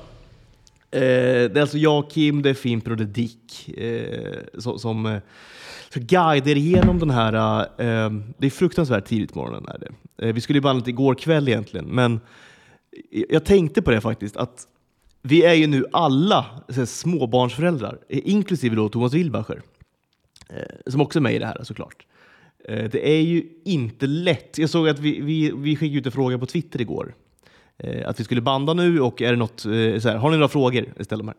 det 0.91 1.57
är 1.57 1.61
alltså 1.61 1.79
jag, 1.79 2.11
Kim, 2.11 2.43
det 2.43 2.51
är 2.51 2.55
Fimpen 2.55 2.93
och 2.93 2.99
det 2.99 3.05
är 3.05 3.07
Dick 3.07 3.69
eh, 3.79 4.61
som, 4.61 4.79
som 4.79 5.07
eh, 5.07 5.19
så 5.95 6.01
guider 6.01 6.57
igenom 6.57 6.99
den 6.99 7.11
här... 7.11 7.61
Eh, 7.61 8.11
det 8.39 8.47
är 8.47 8.51
fruktansvärt 8.51 9.05
tidigt 9.05 9.33
på 9.33 9.39
morgonen. 9.39 9.69
Är 9.69 9.79
det. 9.79 10.29
Eh, 10.29 10.35
vi 10.35 10.41
skulle 10.41 10.57
ju 10.57 10.63
bandet 10.63 10.89
igår 10.89 11.15
kväll 11.15 11.49
egentligen, 11.49 11.87
men 11.87 12.21
jag 13.29 13.45
tänkte 13.45 13.83
på 13.83 13.91
det 13.91 14.01
faktiskt. 14.01 14.37
att 14.37 14.67
vi 15.23 15.45
är 15.45 15.55
ju 15.55 15.67
nu 15.67 15.85
alla 15.93 16.47
så 16.69 16.75
här, 16.75 16.85
småbarnsföräldrar, 16.85 17.99
inklusive 18.09 18.77
då 18.77 18.89
Thomas 18.89 19.15
Wilbacher, 19.15 19.63
eh, 20.49 20.91
som 20.91 21.01
också 21.01 21.19
är 21.19 21.21
med 21.21 21.35
i 21.35 21.39
det 21.39 21.47
här 21.47 21.65
såklart. 21.65 22.07
Eh, 22.65 22.85
det 22.91 23.09
är 23.09 23.21
ju 23.21 23.43
inte 23.65 24.07
lätt. 24.07 24.59
Jag 24.59 24.71
såg 24.71 24.89
att 24.89 24.99
vi, 24.99 25.21
vi, 25.21 25.53
vi 25.57 25.77
skickade 25.77 25.99
ut 25.99 26.07
en 26.07 26.13
fråga 26.13 26.39
på 26.39 26.47
Twitter 26.47 26.81
igår. 26.81 27.15
Eh, 27.79 28.09
att 28.09 28.21
vi 28.21 28.25
skulle 28.25 28.41
banda 28.41 28.75
nu 28.75 29.01
och 29.01 29.23
är 29.23 29.31
det 29.31 29.39
något, 29.39 29.65
eh, 29.65 29.99
så 29.99 30.09
här, 30.09 30.17
har 30.17 30.31
ni 30.31 30.37
några 30.37 30.49
frågor? 30.49 30.95
Ställ 31.01 31.19
dem 31.19 31.29
här. 31.29 31.37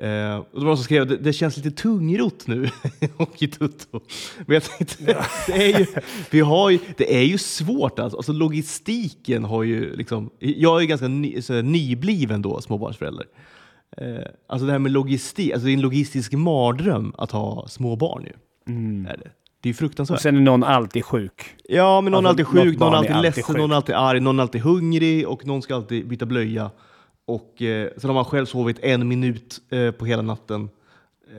Eh, 0.00 0.36
och 0.36 0.46
det 0.52 0.60
var 0.60 0.64
någon 0.64 0.76
som 0.76 0.84
skrev 0.84 1.06
det, 1.06 1.16
det 1.16 1.32
känns 1.32 1.56
lite 1.56 1.70
tungrot 1.70 2.46
nu, 2.46 2.70
Hockeytutto. 3.16 4.00
Men 4.46 4.54
jag 4.54 4.62
tänkte, 4.62 5.24
det, 5.46 5.52
är 5.52 5.78
ju, 5.78 5.86
vi 6.30 6.40
har 6.40 6.70
ju, 6.70 6.78
det 6.96 7.16
är 7.16 7.22
ju 7.22 7.38
svårt 7.38 7.98
alltså. 7.98 8.16
alltså 8.16 8.32
logistiken 8.32 9.44
har 9.44 9.62
ju 9.62 9.96
liksom, 9.96 10.30
jag 10.38 10.76
är 10.76 10.80
ju 10.80 10.86
ganska 10.86 11.08
ny, 11.08 11.34
här, 11.48 11.62
nybliven 11.62 12.42
då 12.42 12.60
småbarnsförälder. 12.60 13.26
Eh, 13.96 14.26
alltså 14.46 14.66
det 14.66 14.72
här 14.72 14.78
med 14.78 14.92
logistik, 14.92 15.52
alltså 15.52 15.66
det 15.66 15.72
är 15.72 15.74
en 15.74 15.80
logistisk 15.80 16.32
mardröm 16.32 17.12
att 17.18 17.30
ha 17.30 17.68
små 17.68 17.96
barn 17.96 18.24
ju. 18.24 18.32
Är 19.08 19.16
det. 19.16 19.30
det 19.60 19.68
är 19.68 19.70
ju 19.70 19.74
fruktansvärt. 19.74 20.16
Och 20.16 20.22
sen 20.22 20.36
är 20.36 20.40
någon 20.40 20.64
alltid 20.64 21.04
sjuk. 21.04 21.54
Ja, 21.68 22.00
men 22.00 22.12
någon 22.12 22.26
Alltså, 22.26 22.42
alltid 22.42 22.62
sjuk, 22.62 22.78
någon 22.78 22.94
alltid 22.94 23.10
alltid 23.10 23.22
ledsen, 23.22 23.44
sjuk. 23.44 23.56
någon 23.56 23.72
alltid 23.72 23.94
arg, 23.94 24.20
någon 24.20 24.40
alltid 24.40 24.60
hungrig 24.60 25.28
och 25.28 25.46
någon 25.46 25.62
ska 25.62 25.74
alltid 25.74 26.08
byta 26.08 26.26
blöja. 26.26 26.70
Och 27.26 27.62
eh, 27.62 27.88
sen 27.96 28.10
har 28.10 28.14
man 28.14 28.24
själv 28.24 28.46
sovit 28.46 28.78
en 28.82 29.08
minut 29.08 29.58
eh, 29.70 29.90
på 29.90 30.06
hela 30.06 30.22
natten. 30.22 30.68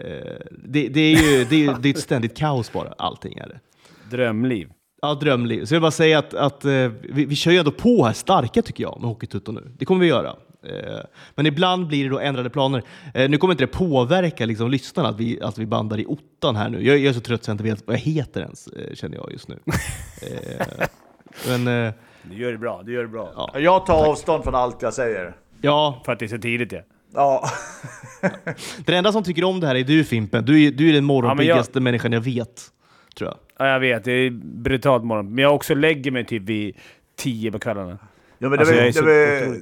Eh, 0.02 0.38
det, 0.66 0.88
det 0.88 1.00
är 1.00 1.16
ju 1.38 1.46
det 1.46 1.56
är, 1.56 1.60
ju- 1.60 1.76
det 1.82 1.90
är 1.90 1.94
ett 1.94 2.00
ständigt 2.00 2.38
kaos 2.38 2.74
bara, 2.74 2.94
allting 2.98 3.38
är 3.38 3.48
det. 3.48 3.60
Drömliv. 4.16 4.70
Ja, 5.02 5.14
drömliv. 5.14 5.66
Så 5.66 5.74
jag 5.74 5.80
vill 5.80 5.82
bara 5.82 5.92
säga 5.92 6.20
att, 6.20 6.34
att 6.34 6.66
eh, 6.66 6.72
vi, 7.02 7.26
vi 7.26 7.36
kör 7.36 7.52
ju 7.52 7.58
ändå 7.58 7.72
på 7.72 8.06
här 8.06 8.14
starka 8.14 8.62
tycker 8.62 8.84
jag 8.84 8.98
med 9.02 9.10
Hockeytutto 9.10 9.52
nu. 9.52 9.72
Det 9.78 9.86
kommer 9.86 10.02
vi 10.02 10.08
göra. 10.08 10.36
Eh, 10.64 11.00
men 11.36 11.46
ibland 11.46 11.88
blir 11.88 12.04
det 12.04 12.10
då 12.10 12.20
ändrade 12.20 12.50
planer. 12.50 12.84
Eh, 13.14 13.30
nu 13.30 13.38
kommer 13.38 13.54
inte 13.54 13.64
det 13.64 13.68
påverka 13.68 14.46
liksom, 14.46 14.72
lyssnarna 14.72 15.10
att 15.10 15.20
vi, 15.20 15.42
att 15.42 15.58
vi 15.58 15.66
bandar 15.66 16.00
i 16.00 16.06
ottan 16.06 16.56
här 16.56 16.70
nu. 16.70 16.86
Jag, 16.86 16.98
jag 16.98 17.06
är 17.10 17.14
så 17.14 17.20
trött 17.20 17.44
så 17.44 17.50
jag 17.50 17.54
inte 17.54 17.64
vet 17.64 17.88
vad 17.88 17.96
jag 17.96 18.02
heter 18.02 18.42
ens, 18.42 18.70
känner 18.94 19.18
jag 19.18 19.32
just 19.32 19.48
nu. 19.48 19.60
Men 21.48 21.66
Du 22.24 22.38
gör 22.42 22.52
det 22.52 22.58
bra. 22.58 22.82
Du 22.86 22.94
gör 22.94 23.02
det 23.02 23.08
bra. 23.08 23.32
Ja. 23.36 23.60
Jag 23.60 23.86
tar 23.86 24.08
avstånd 24.10 24.44
från 24.44 24.56
allt 24.56 24.82
jag 24.82 24.94
säger. 24.94 25.36
Ja, 25.62 26.02
För 26.06 26.12
att 26.14 26.20
det 26.20 26.26
är 26.26 26.30
så 26.30 26.38
tidigt 26.38 26.72
ja. 26.72 26.80
Ja, 27.14 27.50
den 28.86 28.96
enda 28.96 29.12
som 29.12 29.24
tycker 29.24 29.44
om 29.44 29.60
det 29.60 29.68
här 29.68 29.76
är 29.76 29.84
du 29.84 30.04
Fimpen. 30.04 30.46
Du 30.46 30.64
är, 30.64 30.72
du 30.72 30.90
är 30.90 30.94
den 30.94 31.04
morgonpiggaste 31.06 31.80
människan 31.80 32.12
jag 32.12 32.22
vet, 32.22 32.62
tror 33.18 33.30
jag. 33.30 33.38
Ja, 33.58 33.72
jag 33.74 33.80
vet. 33.80 34.04
Det 34.04 34.12
är 34.12 34.30
brutalt 34.44 35.04
morgon. 35.04 35.36
Men 35.36 35.44
jag 35.44 35.56
också 35.56 35.76
lägger 35.76 36.12
mig 36.12 36.26
typ 36.26 36.44
vid 36.44 36.76
tio 37.18 37.52
på 37.52 37.60
kvällarna. 37.60 37.98
ja 38.38 38.50
men 38.50 38.52
det, 38.52 38.58
Alltså, 38.60 38.74
var, 38.74 38.80
jag 38.82 38.88
är 38.88 38.88
det, 38.88 38.94
så 38.94 39.04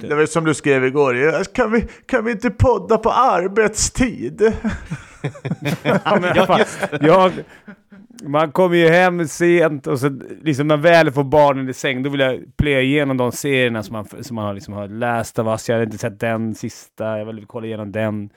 var, 0.00 0.08
det 0.08 0.14
var 0.14 0.26
som 0.26 0.44
du 0.44 0.54
skrev 0.54 0.84
igår. 0.84 1.44
Kan 1.54 1.72
vi, 1.72 1.86
kan 2.06 2.24
vi 2.24 2.32
inte 2.32 2.50
podda 2.50 2.98
på 2.98 3.10
arbetstid? 3.10 4.52
Ja, 5.82 6.18
men 6.20 6.46
fan, 6.46 6.60
jag, 7.00 7.32
man 8.22 8.52
kommer 8.52 8.76
ju 8.76 8.88
hem 8.88 9.28
sent 9.28 9.86
och 9.86 10.00
så 10.00 10.20
liksom 10.42 10.68
när 10.68 10.76
väl 10.76 11.12
får 11.12 11.24
barnen 11.24 11.68
i 11.68 11.72
säng, 11.72 12.02
då 12.02 12.10
vill 12.10 12.20
jag 12.20 12.56
plöja 12.56 12.80
igenom 12.80 13.16
de 13.16 13.32
serierna 13.32 13.82
som 13.82 13.92
man, 13.92 14.24
som 14.24 14.34
man 14.34 14.44
har, 14.44 14.54
liksom 14.54 14.74
har 14.74 14.88
läst 14.88 15.38
av 15.38 15.48
oss. 15.48 15.68
Jag 15.68 15.76
har 15.76 15.82
inte 15.82 15.98
sett 15.98 16.20
den 16.20 16.54
sista, 16.54 17.18
jag 17.18 17.26
vill 17.26 17.46
kolla 17.46 17.66
igenom 17.66 17.92
den. 17.92 18.30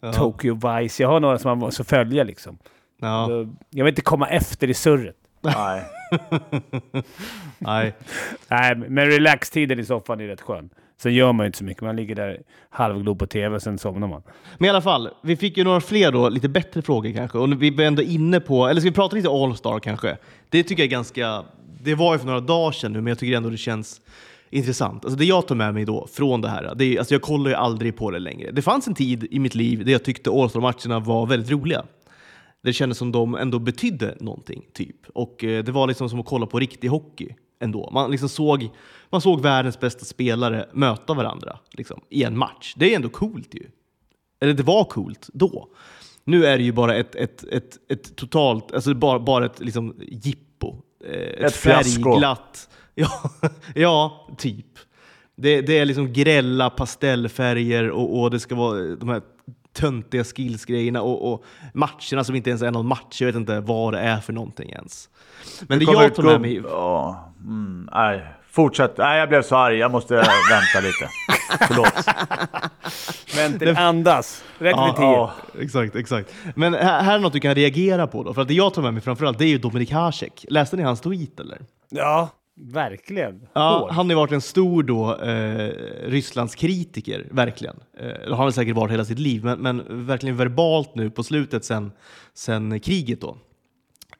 Ja. 0.00 0.12
Tokyo 0.12 0.54
Vice. 0.54 1.02
Jag 1.02 1.08
har 1.08 1.20
några 1.20 1.38
som 1.38 1.48
man 1.48 1.58
måste 1.58 1.84
följa 1.84 2.24
liksom. 2.24 2.58
Ja, 3.00 3.26
Så 3.26 3.54
Jag 3.70 3.84
vill 3.84 3.92
inte 3.92 4.02
komma 4.02 4.28
efter 4.28 4.70
i 4.70 4.74
surret. 4.74 5.16
Nej. 5.40 5.82
nej. 7.58 7.94
Nej, 8.48 8.74
men 8.76 9.06
relax-tiden 9.06 9.78
i 9.78 9.84
soffan 9.84 10.20
är 10.20 10.26
rätt 10.26 10.40
skön. 10.40 10.70
Sen 10.98 11.14
gör 11.14 11.32
man 11.32 11.44
ju 11.44 11.46
inte 11.46 11.58
så 11.58 11.64
mycket. 11.64 11.82
Man 11.82 11.96
ligger 11.96 12.14
där 12.14 12.42
halvglob 12.70 13.18
på 13.18 13.26
tv 13.26 13.56
och 13.56 13.62
sen 13.62 13.78
somnar 13.78 14.08
man. 14.08 14.22
Men 14.58 14.66
i 14.66 14.70
alla 14.70 14.82
fall, 14.82 15.08
vi 15.22 15.36
fick 15.36 15.56
ju 15.56 15.64
några 15.64 15.80
fler 15.80 16.12
då, 16.12 16.28
lite 16.28 16.48
bättre 16.48 16.82
frågor 16.82 17.12
kanske. 17.12 17.38
Och 17.38 17.62
vi 17.62 17.70
var 17.70 17.84
ändå 17.84 18.02
inne 18.02 18.40
på, 18.40 18.66
eller 18.66 18.80
ska 18.80 18.90
vi 18.90 18.94
prata 18.94 19.16
lite 19.16 19.28
All-Star 19.28 19.78
kanske? 19.78 20.16
Det 20.48 20.62
tycker 20.62 20.82
jag 20.82 20.86
är 20.86 20.90
ganska, 20.90 21.44
det 21.82 21.94
var 21.94 22.12
ju 22.12 22.18
för 22.18 22.26
några 22.26 22.40
dagar 22.40 22.72
sedan 22.72 22.92
nu, 22.92 23.00
men 23.00 23.10
jag 23.10 23.18
tycker 23.18 23.36
ändå 23.36 23.50
det 23.50 23.56
känns 23.56 24.00
intressant. 24.50 25.04
Alltså 25.04 25.18
det 25.18 25.24
jag 25.24 25.46
tar 25.46 25.54
med 25.54 25.74
mig 25.74 25.84
då 25.84 26.06
från 26.12 26.40
det 26.40 26.48
här, 26.48 26.74
det 26.74 26.84
är, 26.84 26.98
alltså 26.98 27.14
jag 27.14 27.22
kollar 27.22 27.50
ju 27.50 27.56
aldrig 27.56 27.96
på 27.96 28.10
det 28.10 28.18
längre. 28.18 28.50
Det 28.50 28.62
fanns 28.62 28.88
en 28.88 28.94
tid 28.94 29.26
i 29.30 29.38
mitt 29.38 29.54
liv 29.54 29.84
där 29.84 29.92
jag 29.92 30.04
tyckte 30.04 30.30
All-Star-matcherna 30.30 31.00
var 31.00 31.26
väldigt 31.26 31.50
roliga. 31.50 31.84
Det 32.62 32.72
kändes 32.72 32.98
som 32.98 33.12
de 33.12 33.34
ändå 33.34 33.58
betydde 33.58 34.16
någonting, 34.20 34.62
typ. 34.72 34.96
Och 35.14 35.44
eh, 35.44 35.64
det 35.64 35.72
var 35.72 35.86
liksom 35.86 36.08
som 36.10 36.20
att 36.20 36.26
kolla 36.26 36.46
på 36.46 36.58
riktig 36.58 36.88
hockey 36.88 37.34
ändå. 37.60 37.90
Man, 37.92 38.10
liksom 38.10 38.28
såg, 38.28 38.68
man 39.10 39.20
såg 39.20 39.40
världens 39.40 39.80
bästa 39.80 40.04
spelare 40.04 40.68
möta 40.72 41.14
varandra 41.14 41.58
liksom, 41.70 42.00
i 42.08 42.22
en 42.22 42.38
match. 42.38 42.74
Det 42.76 42.92
är 42.92 42.96
ändå 42.96 43.08
coolt 43.08 43.54
ju. 43.54 43.66
Eller 44.40 44.52
det 44.52 44.62
var 44.62 44.84
coolt 44.84 45.28
då. 45.32 45.68
Nu 46.24 46.46
är 46.46 46.58
det 46.58 46.64
ju 46.64 46.72
bara 46.72 46.94
ett, 46.94 47.14
ett, 47.14 47.44
ett, 47.44 47.78
ett 47.88 48.16
totalt, 48.16 48.72
alltså 48.72 48.94
bara, 48.94 49.18
bara 49.18 49.46
ett 49.46 49.60
liksom 49.60 49.94
jippo. 49.98 50.74
Eh, 51.04 51.12
Ett, 51.12 51.40
Ett 51.40 51.56
färgglatt... 51.56 52.68
Ja, 52.98 53.30
ja, 53.74 54.28
typ. 54.38 54.66
Det, 55.36 55.60
det 55.60 55.78
är 55.78 55.84
liksom 55.84 56.12
grälla 56.12 56.70
pastellfärger 56.70 57.90
och, 57.90 58.20
och 58.20 58.30
det 58.30 58.40
ska 58.40 58.54
vara 58.54 58.96
de 58.96 59.08
här 59.08 59.22
töntiga 59.76 60.24
skillsgrejerna 60.24 61.02
och, 61.02 61.32
och 61.32 61.44
matcherna 61.74 62.24
som 62.24 62.34
inte 62.34 62.50
ens 62.50 62.62
är 62.62 62.70
någon 62.70 62.86
match. 62.86 63.20
Jag 63.20 63.26
vet 63.26 63.36
inte 63.36 63.60
vad 63.60 63.92
det 63.92 64.00
är 64.00 64.20
för 64.20 64.32
någonting 64.32 64.70
ens. 64.70 65.08
Men 65.68 65.78
det 65.78 65.84
kommer 65.84 66.02
jag 66.02 66.14
tar 66.14 66.22
med 66.22 66.40
mig... 66.40 66.62
Ja, 66.64 67.32
mm, 67.40 67.88
nej. 67.92 68.26
Fortsätt. 68.50 68.98
Nej, 68.98 69.18
jag 69.18 69.28
blev 69.28 69.42
så 69.42 69.56
arg. 69.56 69.76
Jag 69.76 69.90
måste 69.90 70.14
vänta 70.14 70.80
lite. 70.82 71.08
Förlåt. 71.68 72.06
Men 73.36 73.58
till 73.58 73.76
andas. 73.76 74.44
Rätt 74.58 74.76
vid 74.86 74.96
tio. 74.96 75.04
Ja, 75.04 75.32
exakt, 75.60 75.96
exakt. 75.96 76.34
Men 76.54 76.74
här, 76.74 77.02
här 77.02 77.14
är 77.14 77.18
något 77.18 77.32
du 77.32 77.40
kan 77.40 77.54
reagera 77.54 78.06
på 78.06 78.22
då. 78.22 78.34
För 78.34 78.42
att 78.42 78.48
det 78.48 78.54
jag 78.54 78.74
tar 78.74 78.82
med 78.82 78.94
mig 78.94 79.02
framförallt 79.02 79.38
det 79.38 79.44
är 79.44 79.48
ju 79.48 79.58
Dominik 79.58 79.92
Hasek. 79.92 80.44
Läste 80.48 80.76
ni 80.76 80.82
hans 80.82 81.00
tweet 81.00 81.40
eller? 81.40 81.58
Ja, 81.88 82.28
verkligen. 82.56 83.48
Ja, 83.52 83.78
Hård. 83.78 83.90
han 83.90 84.06
har 84.06 84.10
ju 84.10 84.16
varit 84.16 84.32
en 84.32 84.40
stor 84.40 84.82
då, 84.82 85.16
eh, 85.16 85.70
Rysslands 86.10 86.54
kritiker, 86.54 87.26
verkligen. 87.30 87.76
Eh, 87.98 88.06
det 88.06 88.34
har 88.34 88.42
han 88.42 88.52
säkert 88.52 88.76
varit 88.76 88.92
hela 88.92 89.04
sitt 89.04 89.18
liv, 89.18 89.44
men, 89.44 89.58
men 89.58 90.06
verkligen 90.06 90.36
verbalt 90.36 90.94
nu 90.94 91.10
på 91.10 91.22
slutet 91.22 91.64
sen, 91.64 91.92
sen 92.34 92.80
kriget 92.80 93.20
då. 93.20 93.36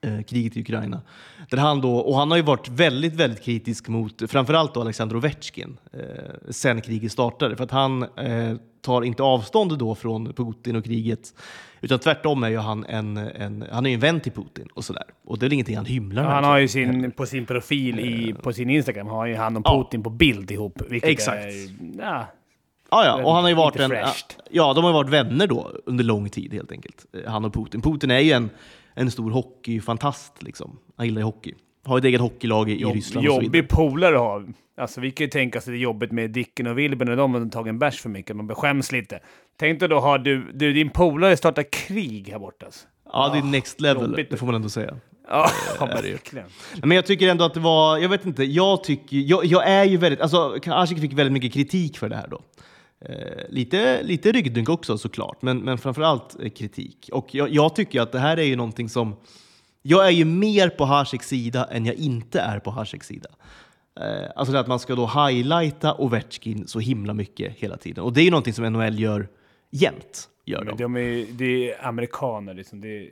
Eh, 0.01 0.21
kriget 0.23 0.57
i 0.57 0.61
Ukraina. 0.61 1.01
Där 1.49 1.57
han 1.57 1.81
då, 1.81 1.97
och 1.97 2.15
han 2.15 2.31
har 2.31 2.37
ju 2.37 2.43
varit 2.43 2.67
väldigt, 2.69 3.13
väldigt 3.13 3.43
kritisk 3.43 3.87
mot 3.87 4.31
framförallt 4.31 4.73
då 4.73 4.81
Alexander 4.81 5.15
Ovechkin 5.15 5.77
eh, 5.93 5.99
sen 6.49 6.81
kriget 6.81 7.11
startade. 7.11 7.55
För 7.55 7.63
att 7.63 7.71
han 7.71 8.03
eh, 8.03 8.55
tar 8.81 9.01
inte 9.01 9.23
avstånd 9.23 9.77
då 9.77 9.95
från 9.95 10.33
Putin 10.33 10.75
och 10.75 10.85
kriget. 10.85 11.33
Utan 11.81 11.99
tvärtom 11.99 12.43
är 12.43 12.49
ju 12.49 12.57
han 12.57 12.85
en, 12.85 13.17
en, 13.17 13.65
han 13.71 13.85
är 13.85 13.93
en 13.93 13.99
vän 13.99 14.19
till 14.21 14.31
Putin 14.31 14.67
och 14.73 14.85
sådär. 14.85 15.03
Och 15.25 15.39
det 15.39 15.45
är 15.45 15.53
ingenting 15.53 15.75
han 15.75 15.85
hymlar 15.85 16.23
med. 16.23 16.31
Han 16.31 16.43
har 16.43 16.57
ju 16.57 16.67
sin, 16.67 17.11
på 17.11 17.25
sin 17.25 17.45
profil 17.45 17.99
i, 17.99 18.33
på 18.33 18.53
sin 18.53 18.69
Instagram 18.69 19.07
har 19.07 19.25
ju 19.25 19.35
han 19.35 19.57
och 19.57 19.61
Ja. 19.65 19.83
Putin 19.83 20.03
på 20.03 20.09
bild 20.09 20.51
ihop. 20.51 20.81
Exakt. 20.91 21.45
Är, 21.45 21.69
ja, 22.01 22.27
Ja, 22.91 23.05
ja, 23.05 23.23
och 23.25 23.33
han 23.33 23.43
har 23.43 23.49
ju 23.49 23.55
varit 23.55 23.79
en, 23.79 23.91
ja, 24.51 24.73
de 24.73 24.83
har 24.83 24.91
ju 24.91 24.93
varit 24.93 25.09
vänner 25.09 25.47
då 25.47 25.71
under 25.85 26.03
lång 26.03 26.29
tid 26.29 26.53
helt 26.53 26.71
enkelt. 26.71 27.05
eh, 27.13 27.31
Han 27.31 27.45
och 27.45 27.53
Putin. 27.53 27.81
Putin 27.81 28.11
är 28.11 28.19
ju 28.19 28.31
en, 28.31 28.49
en 28.93 29.11
stor 29.11 29.31
hockeyfantast 29.31 30.43
liksom. 30.43 30.79
Han 30.97 31.05
gillar 31.05 31.19
ju 31.21 31.25
hockey. 31.25 31.53
Har 31.87 31.97
ett 31.97 32.05
eget 32.05 32.21
hockeylag 32.21 32.69
i, 32.69 32.81
jobb, 32.81 32.95
Ryssland 32.95 33.25
jobbig 33.25 33.69
polare 33.69 34.15
att 34.15 34.21
ha. 34.21 34.43
Alltså 34.77 35.01
vi 35.01 35.11
kan 35.11 35.25
ju 35.25 35.29
tänka 35.29 35.57
oss 35.59 35.65
det 35.65 35.77
jobbet 35.77 36.11
med 36.11 36.31
Dicken 36.31 36.67
och 36.67 36.77
Wilbur 36.77 37.05
när 37.05 37.15
de 37.15 37.33
har 37.33 37.49
tagit 37.49 37.69
en 37.69 37.79
bärs 37.79 37.99
för 37.99 38.09
mycket. 38.09 38.35
Man 38.35 38.47
beskäms 38.47 38.91
lite. 38.91 39.19
Tänk 39.59 39.79
dig 39.79 39.89
då 39.89 39.99
har 39.99 40.17
du, 40.17 40.51
du 40.53 40.73
din 40.73 40.89
polare 40.89 41.37
startar 41.37 41.63
krig 41.71 42.29
här 42.31 42.39
borta. 42.39 42.65
Alltså. 42.65 42.87
Ja, 43.13 43.29
det 43.33 43.39
är 43.39 43.43
next 43.43 43.81
level, 43.81 44.09
jobbigt. 44.09 44.29
det 44.29 44.37
får 44.37 44.45
man 44.45 44.55
ändå 44.55 44.69
säga. 44.69 44.95
Ja, 45.27 45.49
är 45.79 46.03
ju. 46.03 46.11
verkligen. 46.11 46.47
Men 46.83 46.91
jag 46.91 47.05
tycker 47.05 47.27
ändå 47.27 47.43
att 47.43 47.53
det 47.53 47.59
var, 47.59 47.97
jag 47.97 48.09
vet 48.09 48.25
inte, 48.25 48.43
jag 48.43 48.83
tycker, 48.83 49.17
jag, 49.17 49.45
jag 49.45 49.67
är 49.67 49.83
ju 49.83 49.97
väldigt, 49.97 50.21
alltså 50.21 50.59
Asik 50.65 50.99
fick 50.99 51.13
väldigt 51.13 51.33
mycket 51.33 51.53
kritik 51.53 51.97
för 51.97 52.09
det 52.09 52.15
här 52.15 52.27
då. 52.27 52.41
Eh, 53.05 53.49
lite, 53.49 54.03
lite 54.03 54.31
ryggdunk 54.31 54.69
också 54.69 54.97
såklart, 54.97 55.41
men, 55.41 55.57
men 55.57 55.77
framförallt 55.77 56.39
eh, 56.43 56.49
kritik. 56.49 57.09
Och 57.11 57.35
jag, 57.35 57.49
jag 57.49 57.75
tycker 57.75 58.01
att 58.01 58.11
det 58.11 58.19
här 58.19 58.37
är 58.37 58.43
ju 58.43 58.55
någonting 58.55 58.89
som, 58.89 59.15
jag 59.81 60.07
är 60.07 60.11
ju 60.11 60.25
mer 60.25 60.69
på 60.69 60.85
Hasiks 60.85 61.27
sida 61.27 61.65
än 61.71 61.85
jag 61.85 61.95
inte 61.95 62.39
är 62.39 62.59
på 62.59 62.71
Hasiks 62.71 63.07
sida. 63.07 63.29
Eh, 63.99 64.29
alltså 64.35 64.53
det 64.53 64.59
att 64.59 64.67
man 64.67 64.79
ska 64.79 64.95
då 64.95 65.05
highlighta 65.07 65.95
Ovechkin 65.97 66.67
så 66.67 66.79
himla 66.79 67.13
mycket 67.13 67.53
hela 67.53 67.77
tiden. 67.77 68.03
Och 68.03 68.13
det 68.13 68.21
är 68.21 68.25
ju 68.25 68.31
någonting 68.31 68.53
som 68.53 68.73
NHL 68.73 68.99
gör 68.99 69.27
jämt. 69.71 70.29
Gör 70.45 70.63
de. 70.63 70.77
de 70.77 70.95
är, 70.95 71.25
det 71.31 71.71
är 71.71 71.85
amerikaner 71.85 72.53
liksom. 72.53 72.81
Det 72.81 72.87
är, 72.87 73.09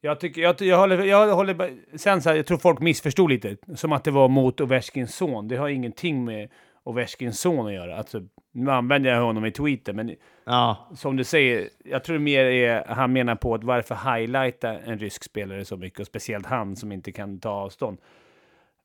jag, 0.00 0.20
tycker, 0.20 0.42
jag, 0.42 0.60
jag 0.60 0.78
håller... 0.78 1.04
Jag 1.04 1.34
håller 1.34 1.78
sen 1.98 2.22
så 2.22 2.28
här, 2.28 2.36
jag 2.36 2.46
tror 2.46 2.58
folk 2.58 2.80
missförstod 2.80 3.30
lite. 3.30 3.56
Som 3.74 3.92
att 3.92 4.04
det 4.04 4.10
var 4.10 4.28
mot 4.28 4.60
Ovechkins 4.60 5.14
son. 5.14 5.48
Det 5.48 5.56
har 5.56 5.68
ingenting 5.68 6.24
med 6.24 6.50
Ovechkins 6.84 7.40
son 7.40 7.66
att 7.66 7.72
göra. 7.72 7.96
Alltså, 7.96 8.22
nu 8.54 8.70
använder 8.70 9.10
jag 9.14 9.22
honom 9.22 9.44
i 9.44 9.50
tweeten, 9.50 9.96
men 9.96 10.14
Ja, 10.46 10.88
som 10.94 11.16
du 11.16 11.24
säger, 11.24 11.68
jag 11.84 12.04
tror 12.04 12.18
mer 12.18 12.44
är, 12.44 12.84
han 12.88 13.12
menar 13.12 13.34
på 13.34 13.54
att 13.54 13.64
varför 13.64 14.14
highlighta 14.18 14.78
en 14.78 14.98
rysk 14.98 15.24
spelare 15.24 15.64
så 15.64 15.76
mycket, 15.76 16.00
och 16.00 16.06
speciellt 16.06 16.46
han 16.46 16.76
som 16.76 16.92
inte 16.92 17.12
kan 17.12 17.40
ta 17.40 17.50
avstånd 17.50 17.98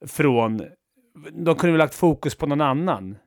från... 0.08 0.62
De 1.32 1.56
kunde 1.56 1.72
väl 1.72 1.78
lagt 1.80 1.96
fokus 1.96 2.36
på 2.36 2.46
någon 2.46 2.62
annan. 2.62 3.18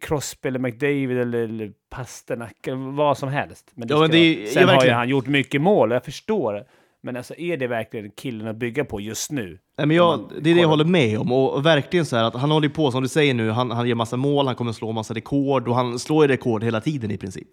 Crosby 0.00 0.48
eller 0.48 0.58
McDavid 0.58 1.18
eller, 1.18 1.38
eller 1.44 1.72
Pasternak 1.90 2.66
eller 2.66 2.76
vad 2.92 3.18
som 3.18 3.28
helst. 3.28 3.70
Men 3.74 3.88
Ja, 3.88 3.98
men 4.00 4.10
det 4.10 4.34
vara- 4.34 4.44
ja, 4.44 4.50
Sen 4.50 4.68
har 4.68 4.84
ju 4.84 4.90
han 4.90 5.08
gjort 5.08 5.26
mycket 5.26 5.60
mål, 5.60 5.90
jag 5.90 6.04
förstår. 6.04 6.64
Men 7.02 7.16
alltså, 7.16 7.34
är 7.34 7.56
det 7.56 7.66
verkligen 7.66 8.10
killen 8.10 8.48
att 8.48 8.56
bygga 8.56 8.84
på 8.84 9.00
just 9.00 9.30
nu? 9.30 9.58
Nej, 9.78 9.86
men 9.86 9.96
jag, 9.96 10.30
det 10.40 10.50
är 10.50 10.54
det 10.54 10.60
jag 10.60 10.68
håller 10.68 10.84
med 10.84 11.18
om. 11.18 11.32
Och, 11.32 11.66
verkligen 11.66 12.06
så 12.06 12.16
här 12.16 12.24
att 12.24 12.34
han 12.34 12.50
håller 12.50 12.68
på, 12.68 12.90
som 12.90 13.02
du 13.02 13.08
säger 13.08 13.34
nu, 13.34 13.50
han, 13.50 13.70
han 13.70 13.88
gör 13.88 13.94
massa 13.94 14.16
mål, 14.16 14.46
han 14.46 14.56
kommer 14.56 14.72
slå 14.72 14.92
massa 14.92 15.14
rekord 15.14 15.68
och 15.68 15.74
han 15.74 15.98
slår 15.98 16.24
ju 16.24 16.28
rekord 16.28 16.64
hela 16.64 16.80
tiden 16.80 17.10
i 17.10 17.18
princip. 17.18 17.48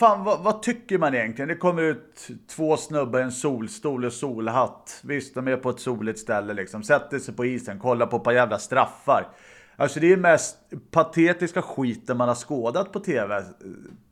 fan 0.00 0.24
vad, 0.24 0.40
vad 0.40 0.62
tycker 0.62 0.98
man 0.98 1.14
egentligen? 1.14 1.48
Det 1.48 1.54
kommer 1.56 1.82
ut 1.82 2.28
två 2.56 2.76
snubbar 2.76 3.18
i 3.20 3.22
en 3.22 3.32
solstol 3.32 4.04
och 4.04 4.12
solhatt. 4.12 5.00
Visst, 5.04 5.34
de 5.34 5.48
är 5.48 5.56
på 5.56 5.70
ett 5.70 5.80
soligt 5.80 6.18
ställe 6.18 6.54
liksom. 6.54 6.82
Sätter 6.82 7.18
sig 7.18 7.34
på 7.34 7.44
isen, 7.44 7.78
kollar 7.78 8.06
på 8.06 8.16
ett 8.16 8.24
par 8.24 8.32
jävla 8.32 8.58
straffar. 8.58 9.28
Alltså 9.76 10.00
det 10.00 10.12
är 10.12 10.16
mest 10.16 10.56
patetiska 10.90 11.62
skiten 11.62 12.16
man 12.16 12.28
har 12.28 12.34
skådat 12.34 12.92
på 12.92 13.00
tv 13.00 13.36
eh, 13.36 13.42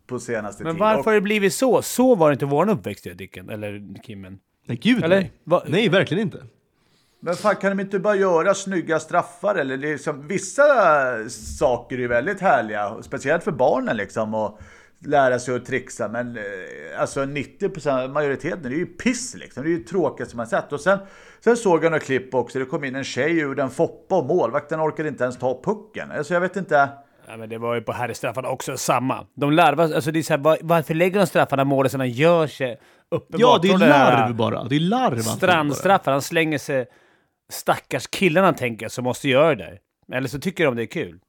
på 0.07 0.19
senaste 0.19 0.65
Men 0.65 0.75
tiden. 0.75 0.87
varför 0.87 0.99
Och- 1.01 1.05
har 1.05 1.13
det 1.15 1.21
blivit 1.21 1.55
så? 1.55 1.83
Så 1.83 2.15
var 2.15 2.29
det 2.31 2.33
inte 2.33 2.47
vår 2.47 2.69
uppväxt, 2.71 3.07
Dicken. 3.15 3.51
Eller 3.51 3.95
Kimmen. 4.03 4.39
Nej, 4.67 4.79
gud 4.83 5.05
Eller? 5.05 5.17
nej. 5.17 5.33
Va- 5.45 5.63
Nej, 5.67 5.89
verkligen 5.89 6.23
inte. 6.23 6.43
Men 7.21 7.35
fan 7.35 7.57
kan 7.57 7.77
de 7.77 7.83
inte 7.83 7.99
bara 7.99 8.15
göra 8.17 8.55
snygga 8.55 9.01
straffar? 9.01 9.55
Eller 9.55 9.77
liksom, 9.77 10.29
vissa 10.29 10.63
saker 11.59 11.97
är 11.97 12.01
ju 12.01 12.09
väldigt 12.09 12.41
härliga, 12.41 12.97
speciellt 13.03 13.45
för 13.45 13.53
barnen 13.53 13.97
liksom. 13.97 14.35
Och 14.35 14.59
lära 15.05 15.39
sig 15.39 15.57
att 15.57 15.67
trixa. 15.67 16.09
Men 16.09 16.37
eh, 16.37 16.43
alltså 17.01 17.21
90% 17.21 18.09
majoriteten, 18.09 18.63
det 18.63 18.69
är 18.69 18.79
ju 18.79 18.87
piss 18.87 19.35
liksom. 19.35 19.63
Det 19.63 19.69
är 19.69 19.79
ju 19.79 19.85
tråkigt 19.85 20.31
som 20.31 20.37
man 20.37 20.47
sett. 20.47 20.73
Och 20.73 20.81
sen, 20.81 20.99
sen 21.41 21.57
såg 21.57 21.85
jag 21.85 21.91
några 21.91 22.05
klipp 22.05 22.35
också. 22.35 22.59
Det 22.59 22.65
kom 22.65 22.85
in 22.85 22.95
en 22.95 23.05
tjej 23.05 23.39
ur 23.39 23.61
en 23.61 23.71
foppa 23.71 24.17
och 24.17 24.27
målvakten 24.27 24.81
orkade 24.81 25.09
inte 25.09 25.25
ens 25.25 25.39
ta 25.39 25.63
pucken. 25.63 26.11
Alltså 26.11 26.35
jag 26.35 26.41
vet 26.41 26.57
inte. 26.57 26.89
Ja, 27.29 27.37
men 27.37 27.49
det 27.49 27.59
var 27.59 27.75
ju 27.75 27.81
på 27.81 27.93
herrstraffarna 27.93 28.49
också 28.49 28.77
samma. 28.77 29.27
De 29.35 29.53
larvar, 29.53 29.85
alltså 29.85 30.11
det 30.11 30.19
är 30.19 30.23
så 30.23 30.33
här, 30.33 30.41
var, 30.41 30.59
varför 30.63 30.95
lägger 30.95 31.21
de 31.21 31.27
straffarna 31.27 31.65
målisarna 31.65 32.07
gör 32.07 32.47
sig 32.47 32.81
uppenbart 33.11 33.41
Ja, 33.41 33.59
det 33.63 33.69
är 33.69 33.79
den 33.79 33.89
larv 33.89 34.35
bara. 34.35 34.65
Det 34.65 34.77
är 34.77 34.81
larv. 34.81 35.19
Strandstraffar, 35.19 36.13
han 36.13 36.23
slänger 36.23 36.59
sig... 36.59 36.87
Stackars 37.53 38.07
killarna 38.07 38.53
tänker 38.53 38.85
jag 38.85 38.93
som 38.93 39.05
måste 39.05 39.29
göra 39.29 39.55
det 39.55 39.65
där. 39.65 39.79
Eller 40.17 40.29
så 40.29 40.39
tycker 40.39 40.65
de 40.65 40.77
det 40.77 40.83
är 40.83 40.87
kul. 40.87 41.21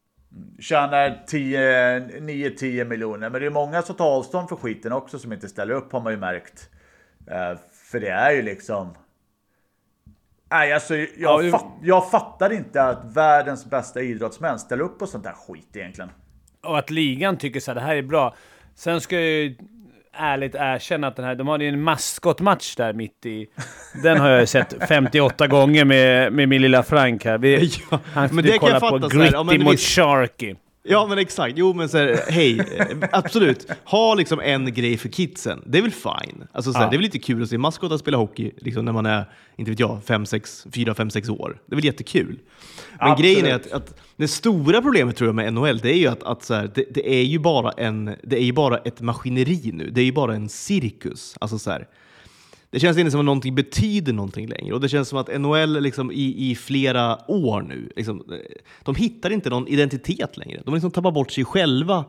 Tjänar 0.60 1.24
10 1.28 2.00
9-10 2.00 2.86
miljoner. 2.86 3.30
Men 3.30 3.42
det 3.42 3.48
är 3.48 3.52
många 3.52 3.82
som 3.82 3.96
tar 3.96 4.06
avstånd 4.18 4.50
för 4.50 4.56
skiten 4.56 4.92
också 4.94 5.20
som 5.20 5.34
inte 5.34 5.50
ställer 5.50 5.74
upp 5.74 5.92
har 5.92 6.02
man 6.02 6.14
ju 6.14 6.20
märkt. 6.20 6.70
Eh, 7.28 7.58
för 7.92 8.00
det 8.00 8.10
är 8.10 8.32
ju 8.32 8.42
liksom... 8.42 8.94
Nej, 10.52 10.74
alltså, 10.74 10.96
jag, 10.96 11.08
Ja, 11.18 11.38
det- 11.42 11.52
fatt, 11.52 11.66
jag 11.82 12.12
fattar 12.12 12.50
inte 12.54 12.84
att 12.84 13.16
världens 13.16 13.66
bästa 13.66 14.02
idrottsmän 14.02 14.60
ställer 14.60 14.84
upp 14.84 15.00
på 15.00 15.08
sånt 15.08 15.24
där 15.24 15.34
skit 15.34 15.76
egentligen. 15.76 16.10
Och 16.62 16.80
att 16.80 16.90
ligan 16.90 17.38
tycker 17.38 17.60
så 17.60 17.72
här, 17.72 17.76
det 17.76 17.82
här 17.82 17.96
är 17.96 18.02
bra. 18.02 18.36
Sen 18.76 19.02
ska 19.02 19.20
ju 19.20 19.56
ärligt 20.14 20.56
erkänna 20.56 21.08
att 21.08 21.16
den 21.16 21.26
här, 21.26 21.36
de 21.36 21.48
hade 21.48 21.64
ju 21.64 21.70
en 21.70 21.82
maskotmatch 21.82 22.76
där 22.76 22.94
mitt 22.94 23.26
i. 23.26 23.48
Den 24.04 24.18
har 24.18 24.30
jag 24.30 24.50
sett 24.50 24.88
58 24.88 25.48
gånger 25.48 25.86
med, 25.86 26.34
med 26.34 26.50
min 26.50 26.62
lilla 26.62 26.84
Frank 26.84 27.26
här. 27.26 27.38
Vi, 27.38 27.72
Ja, 27.92 28.00
han 28.14 28.30
jag 28.46 28.60
kolla 28.60 28.80
på 28.80 28.98
Gritty 28.98 29.64
mot 29.64 29.80
Sharky. 29.80 30.56
Ja 30.84 31.08
men 31.08 31.18
exakt, 31.18 31.54
jo 31.58 31.74
men 31.74 31.90
så 31.90 31.98
här, 31.98 32.20
hej, 32.30 32.60
eh, 32.60 32.98
absolut. 33.12 33.68
Ha 33.86 34.16
liksom 34.16 34.40
en 34.40 34.74
grej 34.74 34.98
för 34.98 35.10
kidsen, 35.10 35.64
det 35.66 35.78
är 35.78 35.82
väl 35.82 35.92
fine. 35.92 36.48
Alltså, 36.52 36.72
så 36.72 36.78
här, 36.78 36.86
Ja. 36.86 36.90
Det 36.90 36.96
är 36.96 36.98
väl 36.98 37.04
lite 37.04 37.20
kul 37.20 37.44
att 37.44 37.50
se 37.50 37.58
maskotar 37.58 37.98
spela 37.98 38.18
hockey 38.18 38.52
liksom, 38.58 38.86
när 38.86 38.92
man 38.92 39.06
är, 39.06 39.30
inte 39.56 39.72
vet 39.72 39.80
jag, 39.80 40.00
4, 40.74 40.96
5, 40.96 41.10
6 41.10 41.30
år. 41.30 41.62
Det 41.66 41.74
är 41.74 41.76
väl 41.76 41.86
jättekul. 41.86 42.40
Men 43.00 43.12
Absolut. 43.12 43.20
grejen 43.20 43.46
är 43.46 43.56
att, 43.56 43.72
att 43.72 44.00
det 44.16 44.28
stora 44.28 44.82
problemet 44.82 45.16
tror 45.16 45.28
jag 45.28 45.36
med 45.36 45.54
NHL, 45.54 45.78
det 45.78 45.90
är 45.90 45.98
ju 45.98 46.08
att, 46.08 46.24
att 46.24 46.44
så 46.44 46.54
här, 46.54 46.72
det, 46.76 46.86
det, 46.90 47.14
är 47.14 47.24
ju 47.24 47.40
bara 47.40 47.72
en, 47.72 48.16
det 48.24 48.38
är 48.38 48.44
ju 48.44 48.54
bara 48.54 48.78
ett 48.78 49.02
maskineri 49.02 49.72
nu. 49.74 49.90
Det 49.90 50.02
är 50.02 50.06
ju 50.06 50.12
bara 50.12 50.36
en 50.36 50.50
cirkus. 50.50 51.36
Alltså 51.42 51.60
så 51.60 51.72
här, 51.72 51.88
det 52.72 52.80
känns 52.80 52.98
inte 52.98 53.12
som 53.12 53.20
att 53.20 53.26
någonting 53.26 53.56
betyder 53.56 54.14
någonting 54.14 54.48
längre. 54.48 54.74
Och 54.74 54.82
det 54.82 54.90
känns 54.90 55.10
som 55.10 55.18
att 55.20 55.40
NHL 55.42 55.80
liksom 55.82 56.12
i, 56.12 56.52
i 56.52 56.56
flera 56.56 57.32
år 57.32 57.62
nu, 57.62 57.92
liksom, 57.96 58.24
eh, 58.32 58.38
de 58.84 58.96
hittar 58.96 59.30
inte 59.30 59.50
någon 59.50 59.68
identitet 59.68 60.38
längre. 60.38 60.62
De 60.66 60.70
har 60.70 60.76
liksom 60.76 60.92
tappat 60.92 61.14
bort 61.14 61.32
sig 61.32 61.46
själva 61.46 62.06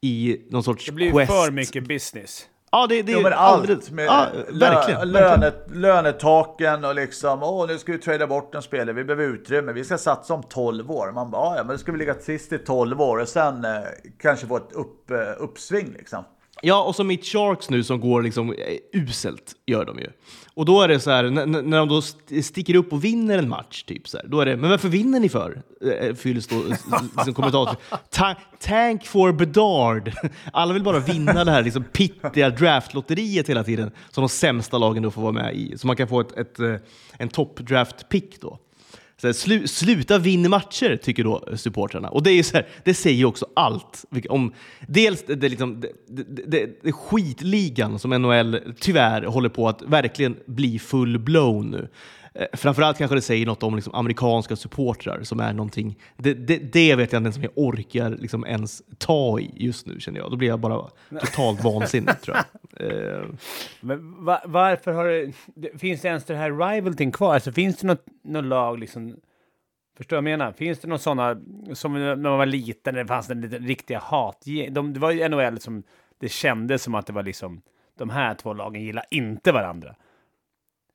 i 0.00 0.36
någon 0.50 0.62
sorts 0.62 0.86
Det 0.86 0.92
blir 0.92 1.10
quest. 1.12 1.32
för 1.32 1.50
mycket 1.50 1.88
business. 1.88 2.46
Ja, 2.72 2.86
det, 2.86 3.02
det 3.02 3.12
är 3.12 3.16
Jo, 3.16 3.22
men 3.22 3.32
allt 3.32 3.90
med 3.90 4.04
ja, 4.06 4.26
lö- 4.50 4.60
verkligen. 4.60 5.10
lönet, 5.12 5.66
lönetaken 5.74 6.84
och 6.84 6.94
liksom, 6.94 7.42
åh 7.42 7.66
nu 7.66 7.78
ska 7.78 7.92
vi 7.92 7.98
trada 7.98 8.26
bort 8.26 8.54
en 8.54 8.62
spelare, 8.62 8.92
vi 8.92 9.04
behöver 9.04 9.24
utrymme, 9.34 9.72
vi 9.72 9.84
ska 9.84 9.98
satsa 9.98 10.34
om 10.34 10.42
12 10.42 10.90
år. 10.90 11.12
Man 11.12 11.30
bara, 11.30 11.42
"Ja, 11.42 11.56
ja, 11.56 11.64
men 11.64 11.72
då 11.74 11.78
ska 11.78 11.92
vi 11.92 11.98
ligga 11.98 12.14
sist 12.14 12.52
i 12.52 12.58
12 12.58 13.00
år 13.00 13.18
och 13.18 13.28
sen 13.28 13.64
eh, 13.64 13.70
kanske 14.20 14.46
få 14.46 14.56
ett 14.56 14.72
upp, 14.72 15.10
eh, 15.10 15.16
uppsving 15.38 15.92
liksom. 15.98 16.24
Ja, 16.62 16.82
och 16.82 16.96
så 16.96 17.04
mitt 17.04 17.24
Sharks 17.26 17.70
nu 17.70 17.82
som 17.82 18.00
går 18.00 18.22
liksom 18.22 18.52
eh, 18.52 18.56
uselt, 18.92 19.54
gör 19.66 19.84
de 19.84 19.98
ju. 19.98 20.10
Och 20.54 20.64
då 20.64 20.82
är 20.82 20.88
det 20.88 21.00
så 21.00 21.10
här, 21.10 21.30
när, 21.30 21.78
de 21.78 21.88
då 21.88 22.02
sticker 22.42 22.74
upp 22.74 22.92
och 22.92 23.04
vinner 23.04 23.38
en 23.38 23.48
match, 23.48 23.82
typ 23.82 24.08
så 24.08 24.16
här, 24.16 24.26
då 24.26 24.40
är 24.40 24.46
det, 24.46 24.56
men 24.56 24.70
varför 24.70 24.88
vinner 24.88 25.20
ni 25.20 25.28
för? 25.28 25.62
Eh, 25.84 25.90
eh, 25.90 26.14
fylls 26.14 26.46
då 26.46 26.62
liksom 27.16 27.34
kommentator. 27.34 27.76
Ta 28.10 28.34
tank 28.60 29.06
for 29.06 29.32
Bedard. 29.32 30.12
Alla 30.52 30.74
vill 30.74 30.82
bara 30.82 30.98
vinna 30.98 31.44
det 31.44 31.50
här 31.50 31.62
liksom 31.62 31.84
pittiga 31.84 32.50
draftlotteriet 32.50 33.48
hela 33.48 33.64
tiden, 33.64 33.90
som 34.10 34.22
de 34.22 34.28
sämsta 34.28 34.78
lagen 34.78 35.02
då 35.02 35.10
får 35.10 35.22
vara 35.22 35.32
med 35.32 35.54
i. 35.56 35.78
Så 35.78 35.86
man 35.86 35.96
kan 35.96 36.08
få 36.08 36.20
ett, 36.20 36.32
ett, 36.32 36.82
en 37.18 37.28
top 37.28 37.56
draft 37.56 38.08
pick 38.08 38.40
då. 38.40 38.58
Så 39.20 39.26
här, 39.26 39.32
slu, 39.32 39.66
sluta 39.66 40.18
vinna 40.18 40.48
matcher, 40.48 40.96
tycker 40.96 41.24
då 41.24 41.56
supportrarna. 41.56 42.08
Och 42.08 42.22
det 42.22 42.30
är 42.30 42.34
ju 42.34 42.42
så 42.42 42.56
här, 42.56 42.66
det 42.84 42.94
säger 42.94 43.16
ju 43.16 43.24
också 43.24 43.46
allt. 43.54 44.04
Om, 44.28 44.52
dels 44.88 45.24
det, 45.26 45.34
det, 45.34 45.48
liksom, 45.48 45.80
det, 45.80 45.88
det, 46.06 46.46
det, 46.46 46.82
det 46.82 46.92
skitligan 46.92 47.98
som 47.98 48.10
NHL 48.10 48.60
tyvärr 48.80 49.22
håller 49.22 49.48
på 49.48 49.68
att 49.68 49.82
verkligen 49.82 50.36
bli 50.46 50.78
full-blown 50.78 51.70
nu. 51.70 51.88
Eh, 52.34 52.46
framförallt 52.52 52.98
kanske 52.98 53.14
det 53.14 53.22
säger 53.22 53.46
något 53.46 53.62
om 53.62 53.74
liksom, 53.74 53.94
amerikanska 53.94 54.56
supportrar 54.56 55.22
som 55.22 55.40
är 55.40 55.52
någonting, 55.52 55.98
det, 56.16 56.34
det, 56.34 56.58
det 56.58 56.94
vet 56.94 57.12
jag 57.12 57.20
inte 57.20 57.26
ens 57.26 57.36
om 57.36 57.42
jag 57.42 57.52
orkar 57.54 58.10
liksom, 58.10 58.46
ens 58.46 58.82
ta 58.98 59.40
i 59.40 59.50
just 59.54 59.86
nu 59.86 60.00
känner 60.00 60.20
jag. 60.20 60.30
Då 60.30 60.36
blir 60.36 60.48
jag 60.48 60.60
bara 60.60 60.88
totalt 61.20 61.64
vansinnig 61.64 62.20
tror 62.20 62.36
jag. 62.36 62.44
Eh, 62.90 63.24
Men 63.80 64.24
va, 64.24 64.42
varför 64.44 64.92
har 64.92 65.32
det. 65.54 65.78
Finns 65.78 66.00
det 66.00 66.08
ens 66.08 66.24
det 66.24 66.36
här 66.36 66.72
rivalting 66.72 67.12
kvar? 67.12 67.34
Alltså 67.34 67.52
finns 67.52 67.76
det 67.76 67.86
något, 67.86 68.06
något 68.24 68.44
lag 68.44 68.78
liksom... 68.78 69.16
Förstår 69.96 70.16
du 70.16 70.22
vad 70.22 70.30
jag 70.30 70.38
menar? 70.38 70.52
Finns 70.52 70.78
det 70.78 70.88
några 70.88 70.98
sådana, 70.98 71.40
som 71.72 71.92
när 71.92 72.16
man 72.16 72.38
var 72.38 72.46
liten, 72.46 72.94
det 72.94 73.06
fanns 73.06 73.30
en 73.30 73.40
liten 73.40 73.66
riktiga 73.66 73.98
hat 73.98 74.42
de, 74.70 74.92
Det 74.92 75.00
var 75.00 75.10
ju 75.10 75.28
NHL 75.28 75.60
som 75.60 75.82
det 76.20 76.28
kändes 76.28 76.82
som 76.82 76.94
att 76.94 77.06
det 77.06 77.12
var 77.12 77.22
liksom, 77.22 77.62
de 77.98 78.10
här 78.10 78.34
två 78.34 78.52
lagen 78.52 78.82
gillar 78.82 79.04
inte 79.10 79.52
varandra. 79.52 79.94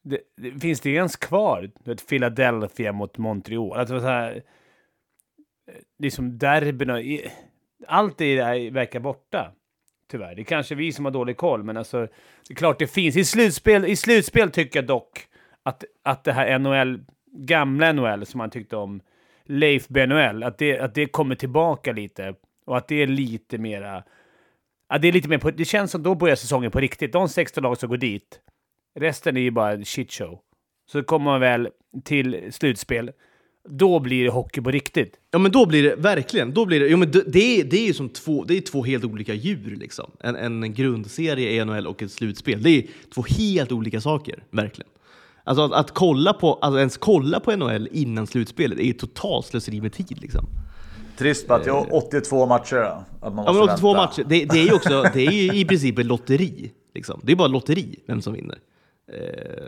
Det, 0.03 0.19
det, 0.37 0.59
finns 0.59 0.81
det 0.81 0.89
ens 0.89 1.15
kvar? 1.15 1.71
Vet, 1.83 2.07
Philadelphia 2.07 2.91
mot 2.91 3.17
Montreal. 3.17 3.79
Alltså 3.79 3.99
så 3.99 4.05
här, 4.05 4.35
eh, 4.35 5.73
liksom 5.99 6.37
derbyna. 6.37 7.01
Allt 7.87 8.17
det 8.17 8.35
där 8.35 8.71
verkar 8.71 8.99
borta. 8.99 9.51
Tyvärr. 10.11 10.35
Det 10.35 10.41
är 10.41 10.43
kanske 10.43 10.75
vi 10.75 10.93
som 10.93 11.05
har 11.05 11.11
dålig 11.11 11.37
koll, 11.37 11.63
men 11.63 11.77
alltså, 11.77 11.99
det 12.47 12.53
är 12.53 12.55
klart 12.55 12.79
det 12.79 12.87
finns. 12.87 13.15
I 13.15 13.25
slutspel, 13.25 13.85
i 13.85 13.95
slutspel 13.95 14.51
tycker 14.51 14.79
jag 14.79 14.87
dock 14.87 15.27
att, 15.63 15.83
att 16.03 16.23
det 16.23 16.33
här 16.33 16.59
NHL, 16.59 16.99
gamla 17.31 17.91
NHL 17.91 18.25
som 18.25 18.37
man 18.37 18.49
tyckte 18.49 18.75
om, 18.75 19.01
Leif 19.45 19.87
BNHL, 19.87 20.43
att 20.43 20.57
det, 20.57 20.79
att 20.79 20.95
det 20.95 21.05
kommer 21.05 21.35
tillbaka 21.35 21.91
lite. 21.91 22.35
Och 22.65 22.77
att 22.77 22.87
det 22.87 22.95
är 22.95 23.07
lite 23.07 23.57
mera... 23.57 24.03
Ja, 24.89 24.97
det, 24.97 25.07
är 25.07 25.11
lite 25.11 25.29
mer 25.29 25.37
på, 25.37 25.51
det 25.51 25.65
känns 25.65 25.91
som 25.91 26.03
då 26.03 26.15
börjar 26.15 26.35
säsongen 26.35 26.71
på 26.71 26.79
riktigt. 26.79 27.13
De 27.13 27.29
16 27.29 27.63
lag 27.63 27.77
som 27.77 27.89
går 27.89 27.97
dit, 27.97 28.39
resten 28.99 29.37
är 29.37 29.41
ju 29.41 29.51
bara 29.51 29.71
en 29.71 29.85
shitshow. 29.85 30.39
Så 30.91 31.03
kommer 31.03 31.25
man 31.25 31.39
väl 31.39 31.69
till 32.03 32.49
slutspel, 32.51 33.11
då 33.69 33.99
blir 33.99 34.23
det 34.23 34.29
hockey 34.29 34.61
på 34.61 34.71
riktigt. 34.71 35.15
Ja 35.31 35.39
men 35.39 35.51
då 35.51 35.65
blir 35.65 35.83
det 35.83 35.95
verkligen, 35.95 36.53
då 36.53 36.65
blir 36.65 36.79
det, 36.79 36.87
jo, 36.87 36.97
men 36.97 37.11
det, 37.11 37.23
det, 37.27 37.59
är, 37.59 37.63
det 37.63 37.77
är 37.77 37.87
ju 37.87 37.93
som 37.93 38.09
två, 38.09 38.43
det 38.43 38.57
är 38.57 38.61
två 38.61 38.83
helt 38.83 39.03
olika 39.03 39.33
djur 39.33 39.75
liksom. 39.75 40.11
En, 40.19 40.35
en 40.35 40.73
grundserie 40.73 41.51
i 41.51 41.65
NHL 41.65 41.87
och 41.87 42.03
ett 42.03 42.11
slutspel. 42.11 42.63
Det 42.63 42.69
är 42.69 42.83
två 43.13 43.23
helt 43.29 43.71
olika 43.71 44.01
saker, 44.01 44.43
verkligen. 44.51 44.89
Alltså 45.43 45.63
att, 45.63 45.73
att 45.73 45.91
kolla 45.91 46.33
på, 46.33 46.53
alltså 46.53 46.79
ens 46.79 46.97
kolla 46.97 47.39
på 47.39 47.55
NHL 47.55 47.89
innan 47.91 48.27
slutspelet 48.27 48.79
är 48.79 48.93
totalt 48.93 49.45
slöseri 49.45 49.81
med 49.81 49.93
tid 49.93 50.21
liksom. 50.21 50.45
Trist 51.17 51.47
bara 51.47 51.57
att 51.57 51.63
det 51.63 51.69
är 51.69 51.95
82 51.95 52.45
matcher 52.45 52.75
då. 52.75 53.03
Att 53.27 53.35
man 53.35 53.45
Ja 53.45 53.53
men 53.53 53.61
82 53.61 53.87
vänta. 53.87 54.01
matcher, 54.01 54.23
det, 54.29 54.45
det 54.45 54.59
är 54.59 54.65
ju 54.65 54.73
också, 54.73 55.03
det 55.13 55.21
är 55.21 55.55
i 55.55 55.65
princip 55.65 55.99
ett 55.99 56.05
lotteri. 56.05 56.71
Liksom. 56.95 57.21
Det 57.23 57.31
är 57.31 57.35
bara 57.35 57.47
lotteri, 57.47 57.99
vem 58.05 58.21
som 58.21 58.33
vinner. 58.33 58.57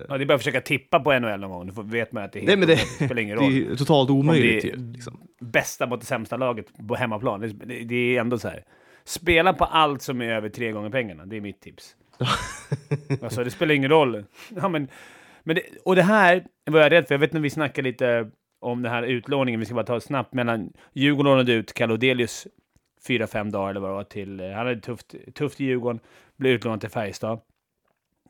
Ja, 0.10 0.18
det 0.18 0.24
är 0.24 0.26
bara 0.26 0.34
att 0.34 0.40
försöka 0.42 0.62
tippa 0.62 1.00
på 1.00 1.20
NHL 1.20 1.40
någon 1.40 1.50
gång. 1.52 1.72
Då 1.76 1.82
vet 1.82 2.12
man 2.12 2.24
att 2.24 2.34
det, 2.34 2.40
är 2.40 2.46
Nej, 2.46 2.58
men 2.58 2.68
det, 2.68 2.74
det 2.76 3.06
spelar 3.06 3.20
ingen 3.22 3.38
det 3.40 3.46
är 3.46 3.66
roll. 3.70 3.78
totalt 3.78 4.10
omöjligt 4.10 4.62
det- 4.62 4.68
ju. 4.68 4.92
Liksom. 4.94 5.22
Bästa 5.40 5.88
mot 5.88 6.00
det 6.00 6.06
sämsta 6.06 6.38
laget 6.38 6.66
på 6.88 6.96
hemmaplan. 6.96 7.40
Det, 7.40 7.48
det, 7.84 7.96
är 8.18 8.22
ändå 8.22 8.38
så 8.40 8.48
här. 8.48 8.64
Spela 9.04 9.54
på 9.54 9.66
allt 9.66 10.02
som 10.02 10.22
är 10.22 10.30
över 10.30 10.50
tre 10.50 10.72
gånger 10.72 10.90
pengarna. 10.90 11.26
Det 11.26 11.38
är 11.38 11.42
mitt 11.42 11.62
tips. 11.62 11.96
alltså, 13.22 13.44
det 13.44 13.52
spelar 13.52 13.76
ingen 13.76 13.90
roll. 13.90 14.24
Ja, 14.56 14.70
men, 14.70 14.88
men 15.44 15.56
det, 15.56 15.62
och 15.86 15.96
det 15.96 16.02
här 16.04 16.44
var 16.66 16.80
jag 16.80 16.92
rädd 16.92 17.08
för. 17.08 17.14
Jag 17.16 17.20
vet 17.20 17.34
när 17.34 17.42
vi 17.42 17.50
snackade 17.50 17.90
lite 17.90 18.30
om 18.60 18.82
den 18.82 18.92
här 18.92 19.04
utlåningen. 19.04 19.60
Vi 19.60 19.66
ska 19.66 19.76
bara 19.76 19.86
ta 19.86 19.94
det 19.96 20.02
snabbt. 20.02 20.34
Mellan 20.34 20.74
Djurgården 20.94 21.32
lånade 21.32 21.54
ut 21.54 21.74
Kalodelius 21.74 22.48
fyra, 23.08 23.28
fem 23.28 23.52
dagar 23.52 23.70
eller 23.70 23.80
vad 23.80 23.90
det 23.90 23.94
var 23.96 24.04
till... 24.04 24.40
eh, 24.40 24.48
Han 24.48 24.56
hade 24.68 24.80
tufft, 24.82 25.16
tufft 25.34 25.62
i 25.62 25.66
Djurgården. 25.66 26.00
Blev 26.38 26.54
utlånad 26.54 26.80
till 26.82 26.90
Färjestad. 26.90 27.40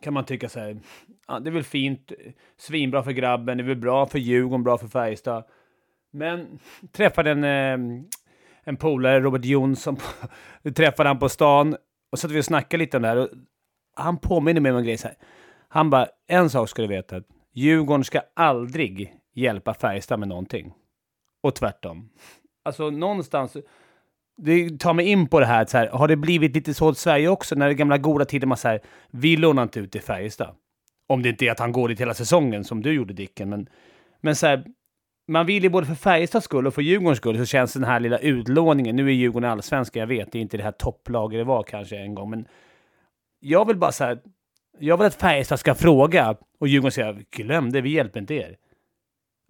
Kan 0.01 0.13
man 0.13 0.25
tycka 0.25 0.49
så 0.49 0.59
här. 0.59 0.79
Ja, 1.27 1.39
det 1.39 1.49
är 1.49 1.53
väl 1.53 1.63
fint. 1.63 2.11
Svinbra 2.57 3.03
för 3.03 3.11
grabben. 3.11 3.57
Det 3.57 3.63
är 3.63 3.67
väl 3.67 3.77
bra 3.77 4.05
för 4.05 4.19
Djurgården, 4.19 4.63
bra 4.63 4.77
för 4.77 4.87
Färjestad. 4.87 5.43
Men 6.11 6.59
träffade 6.91 7.31
en, 7.31 7.43
eh, 7.43 8.03
en 8.63 8.77
polare, 8.77 9.19
Robert 9.19 9.45
Jonsson. 9.45 9.97
Vi 10.61 10.71
träffade 10.73 11.09
han 11.09 11.19
på 11.19 11.29
stan 11.29 11.75
och 12.11 12.19
satt 12.19 12.31
vi 12.31 12.39
och 12.39 12.45
snackade 12.45 12.83
lite 12.83 12.97
om 12.97 13.03
det 13.03 13.09
här. 13.09 13.17
Och 13.17 13.29
han 13.95 14.17
påminner 14.17 14.61
mig 14.61 14.71
om 14.71 14.77
en 14.77 14.83
grej 14.83 14.97
så 14.97 15.07
här. 15.07 15.17
Han 15.67 15.89
bara, 15.89 16.07
en 16.27 16.49
sak 16.49 16.69
ska 16.69 16.81
du 16.81 16.87
veta. 16.87 17.21
Djurgården 17.53 18.03
ska 18.03 18.21
aldrig 18.33 19.15
hjälpa 19.33 19.73
Färjestad 19.73 20.19
med 20.19 20.27
någonting. 20.27 20.73
Och 21.41 21.55
tvärtom. 21.55 22.09
Alltså 22.63 22.89
någonstans, 22.89 23.57
det 24.43 24.79
tar 24.79 24.93
mig 24.93 25.05
in 25.05 25.27
på 25.27 25.39
det 25.39 25.45
här, 25.45 25.65
så 25.65 25.77
här, 25.77 25.87
har 25.87 26.07
det 26.07 26.15
blivit 26.15 26.55
lite 26.55 26.73
så 26.73 26.91
i 26.91 26.95
Sverige 26.95 27.27
också? 27.27 27.55
När 27.55 27.67
det 27.67 27.73
gamla 27.73 27.97
goda 27.97 28.25
tiden 28.25 28.49
man 28.49 28.57
säger, 28.57 28.81
vi 29.11 29.37
lånar 29.37 29.63
inte 29.63 29.79
ut 29.79 29.91
till 29.91 30.01
Färjestad. 30.01 30.55
Om 31.07 31.21
det 31.21 31.29
inte 31.29 31.45
är 31.45 31.51
att 31.51 31.59
han 31.59 31.71
går 31.71 31.89
dit 31.89 32.01
hela 32.01 32.13
säsongen 32.13 32.63
som 32.63 32.81
du 32.81 32.91
gjorde 32.93 33.13
Dicken, 33.13 33.49
men, 33.49 33.67
men 34.21 34.35
så 34.35 34.47
här, 34.47 34.63
man 35.27 35.45
vill 35.45 35.63
ju 35.63 35.69
både 35.69 35.87
för 35.87 35.95
Färjestads 35.95 36.45
skull 36.45 36.67
och 36.67 36.73
för 36.73 36.81
Djurgårdens 36.81 37.17
skull 37.17 37.37
så 37.37 37.45
känns 37.45 37.73
den 37.73 37.83
här 37.83 37.99
lilla 37.99 38.17
utlåningen, 38.17 38.95
nu 38.95 39.07
är 39.07 39.11
Djurgården 39.11 39.49
allsvenska, 39.49 39.99
jag 39.99 40.07
vet, 40.07 40.31
det 40.31 40.37
är 40.37 40.41
inte 40.41 40.57
det 40.57 40.63
här 40.63 40.71
topplaget 40.71 41.39
det 41.39 41.43
var 41.43 41.63
kanske 41.63 41.97
en 41.97 42.15
gång, 42.15 42.29
men 42.29 42.47
jag 43.39 43.67
vill 43.67 43.77
bara 43.77 43.91
säga, 43.91 44.17
jag 44.79 44.97
vill 44.97 45.07
att 45.07 45.15
Färjestad 45.15 45.59
ska 45.59 45.75
fråga 45.75 46.35
och 46.59 46.67
Djurgården 46.67 46.91
säger 46.91 47.23
glöm 47.31 47.71
det, 47.71 47.81
vi 47.81 47.89
hjälper 47.89 48.19
inte 48.19 48.33
er. 48.33 48.57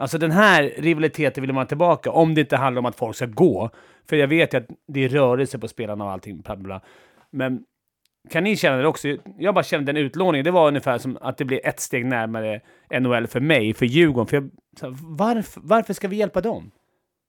Alltså 0.01 0.17
den 0.17 0.31
här 0.31 0.63
rivaliteten 0.77 1.41
vill 1.41 1.53
man 1.53 1.61
ha 1.61 1.67
tillbaka, 1.67 2.11
om 2.11 2.35
det 2.35 2.41
inte 2.41 2.57
handlar 2.57 2.79
om 2.79 2.85
att 2.85 2.95
folk 2.95 3.15
ska 3.15 3.25
gå. 3.25 3.69
För 4.09 4.15
jag 4.15 4.27
vet 4.27 4.53
ju 4.53 4.57
att 4.57 4.67
det 4.87 5.05
är 5.05 5.09
rörelse 5.09 5.59
på 5.59 5.67
spelarna 5.67 6.05
och 6.05 6.11
allting, 6.11 6.41
bla 6.41 6.55
bla. 6.55 6.81
Men 7.31 7.63
kan 8.29 8.43
ni 8.43 8.55
känna 8.57 8.77
det 8.77 8.87
också? 8.87 9.07
Jag 9.37 9.53
bara 9.55 9.63
kände 9.63 9.91
den 9.93 10.03
utlåningen, 10.03 10.45
det 10.45 10.51
var 10.51 10.67
ungefär 10.67 10.97
som 10.97 11.17
att 11.21 11.37
det 11.37 11.45
blev 11.45 11.59
ett 11.63 11.79
steg 11.79 12.05
närmare 12.05 12.61
NHL 12.99 13.27
för 13.27 13.39
mig, 13.39 13.73
för 13.73 13.85
Djurgården. 13.85 14.27
För 14.27 14.35
jag, 14.37 14.49
så 14.79 14.85
här, 14.85 14.95
varför, 15.01 15.61
varför 15.63 15.93
ska 15.93 16.07
vi 16.07 16.15
hjälpa 16.15 16.41
dem? 16.41 16.71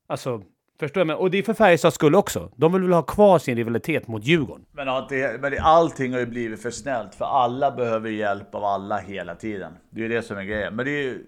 Alltså, 0.09 0.43
förstår 0.81 1.01
jag? 1.01 1.07
Men, 1.07 1.17
och 1.17 1.31
det 1.31 1.39
är 1.39 1.43
för 1.43 1.55
Färjestads 1.55 1.95
skull 1.95 2.15
också. 2.15 2.51
De 2.57 2.73
vill 2.73 2.83
väl 2.83 2.93
ha 2.93 3.03
kvar 3.03 3.39
sin 3.39 3.57
rivalitet 3.57 4.09
mot 4.09 4.25
Djurgården. 4.25 4.65
Men, 4.73 4.89
har 4.89 5.07
det, 5.09 5.41
men 5.41 5.51
det- 5.53 5.61
allting 5.61 6.13
har 6.13 6.21
ju 6.21 6.27
blivit 6.27 6.63
för 6.63 6.71
snällt, 6.71 7.15
för 7.15 7.25
alla 7.25 7.71
behöver 7.71 8.11
hjälp 8.11 8.55
av 8.55 8.65
alla 8.65 8.99
hela 8.99 9.35
tiden. 9.35 9.73
Det 9.91 10.01
är 10.01 10.03
ju 10.03 10.09
det 10.09 10.23
som 10.23 10.37
är 10.39 10.43
grejen. 10.45 10.77
Men 10.77 10.85
det 10.85 10.91
är 10.91 11.03
ju, 11.03 11.25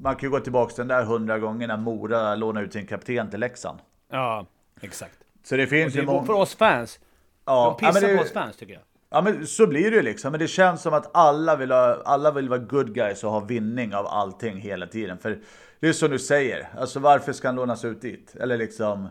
man 0.00 0.16
kan 0.16 0.26
ju 0.26 0.30
gå 0.30 0.40
tillbaka 0.40 0.74
till 0.74 0.88
den 0.88 0.98
där 0.98 1.04
hundra 1.04 1.38
gånger 1.38 1.66
när 1.68 1.76
Mora 1.76 2.34
lånade 2.34 2.66
ut 2.66 2.72
sin 2.72 2.86
kapten 2.86 3.30
till 3.30 3.40
Leksand. 3.40 3.78
Ja, 4.12 4.46
exakt. 4.80 5.14
Så 5.44 5.56
det 5.56 5.66
finns 5.66 5.92
Det 5.94 6.00
ju 6.00 6.06
många... 6.06 6.26
för 6.26 6.32
oss 6.32 6.54
fans. 6.54 6.98
Ja, 7.44 7.76
De 7.80 7.86
ja, 7.86 7.92
pissar 7.92 8.00
men 8.06 8.10
det- 8.10 8.16
på 8.16 8.22
oss 8.24 8.32
fans, 8.32 8.56
tycker 8.56 8.72
jag. 8.74 8.82
Ja 9.10 9.22
men 9.22 9.46
så 9.46 9.66
blir 9.66 9.90
det 9.90 9.96
ju 9.96 10.02
liksom. 10.02 10.30
Men 10.30 10.40
det 10.40 10.48
känns 10.48 10.82
som 10.82 10.94
att 10.94 11.10
alla 11.16 11.56
vill, 11.56 11.70
ha, 11.72 12.02
alla 12.04 12.30
vill 12.30 12.48
vara 12.48 12.58
good 12.58 12.94
guys 12.94 13.24
och 13.24 13.30
ha 13.30 13.40
vinning 13.40 13.94
av 13.94 14.06
allting 14.06 14.56
hela 14.60 14.86
tiden. 14.86 15.18
För 15.18 15.38
det 15.80 15.88
är 15.88 15.92
som 15.92 16.10
du 16.10 16.18
säger, 16.18 16.68
alltså 16.78 17.00
varför 17.00 17.32
ska 17.32 17.48
han 17.48 17.54
lånas 17.56 17.84
ut 17.84 18.00
dit? 18.02 18.36
Eller 18.40 18.56
liksom... 18.56 19.08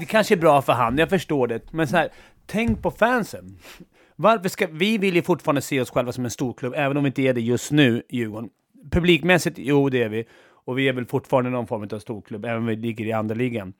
Det 0.00 0.04
kanske 0.04 0.34
är 0.34 0.38
bra 0.38 0.62
för 0.62 0.72
han, 0.72 0.98
jag 0.98 1.08
förstår 1.10 1.46
det. 1.46 1.72
Men 1.72 1.88
så 1.88 1.96
här, 1.96 2.08
tänk 2.46 2.82
på 2.82 2.90
fansen. 2.90 3.58
Varför 4.16 4.48
ska, 4.48 4.66
vi 4.70 4.98
vill 4.98 5.14
ju 5.16 5.22
fortfarande 5.22 5.60
se 5.62 5.80
oss 5.80 5.90
själva 5.90 6.12
som 6.12 6.24
en 6.24 6.30
storklubb, 6.30 6.72
även 6.76 6.96
om 6.96 7.04
vi 7.04 7.06
inte 7.08 7.22
är 7.22 7.32
det 7.34 7.40
just 7.40 7.72
nu, 7.72 8.02
Djurgården. 8.08 8.50
Publikmässigt, 8.90 9.58
jo 9.58 9.88
det 9.88 10.02
är 10.02 10.08
vi. 10.08 10.24
Och 10.48 10.78
vi 10.78 10.88
är 10.88 10.92
väl 10.92 11.06
fortfarande 11.06 11.50
någon 11.50 11.66
form 11.66 11.88
av 11.92 11.98
storklubb, 11.98 12.44
även 12.44 12.56
om 12.56 12.66
vi 12.66 12.76
ligger 12.76 13.04
i 13.04 13.12
andra 13.12 13.34
ligan. 13.34 13.72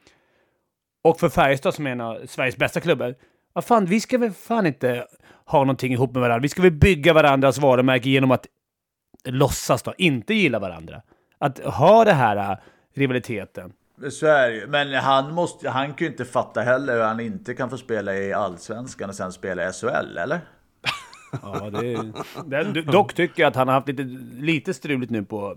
Och 1.05 1.21
för 1.21 1.29
Färjestad 1.29 1.75
som 1.75 1.87
är 1.87 1.91
en 1.91 2.01
av 2.01 2.27
Sveriges 2.27 2.57
bästa 2.57 2.81
klubbar, 2.81 3.15
vad 3.53 3.65
fan, 3.65 3.87
vi 3.87 4.01
ska 4.01 4.19
väl 4.19 4.33
fan 4.33 4.67
inte 4.67 5.07
ha 5.45 5.59
någonting 5.59 5.93
ihop 5.93 6.13
med 6.13 6.21
varandra. 6.21 6.43
Vi 6.43 6.49
ska 6.49 6.63
väl 6.63 6.73
bygga 6.73 7.13
varandras 7.13 7.59
varumärke 7.59 8.09
genom 8.09 8.31
att 8.31 8.47
låtsas 9.25 9.83
då, 9.83 9.95
inte 9.99 10.35
gilla 10.35 10.59
varandra. 10.59 11.03
Att 11.39 11.59
ha 11.59 12.05
det 12.05 12.13
här 12.13 12.37
äh, 12.37 12.59
rivaliteten. 12.95 13.73
Så 14.11 14.27
är 14.27 14.51
det 14.51 14.57
ju. 14.57 14.67
Men 14.67 14.95
han, 14.95 15.35
måste, 15.35 15.71
han 15.71 15.87
kan 15.87 16.07
ju 16.07 16.11
inte 16.11 16.25
fatta 16.25 16.61
heller 16.61 16.95
hur 16.95 17.03
han 17.03 17.21
inte 17.21 17.55
kan 17.55 17.71
få 17.71 17.79
spela 17.79 18.15
i 18.15 18.33
Allsvenskan 18.33 19.09
och 19.09 19.15
sen 19.15 19.33
spela 19.33 19.69
i 19.69 19.73
SHL, 19.73 20.19
eller? 20.19 20.41
Ja, 21.43 21.71
det, 21.71 22.65
det, 22.73 22.83
dock 22.83 23.15
tycker 23.15 23.43
jag 23.43 23.49
att 23.49 23.57
han 23.57 23.69
har 23.69 23.75
haft 23.75 23.89
lite, 23.89 24.03
lite 24.41 24.75
struligt 24.75 25.11
nu 25.11 25.23
på, 25.23 25.57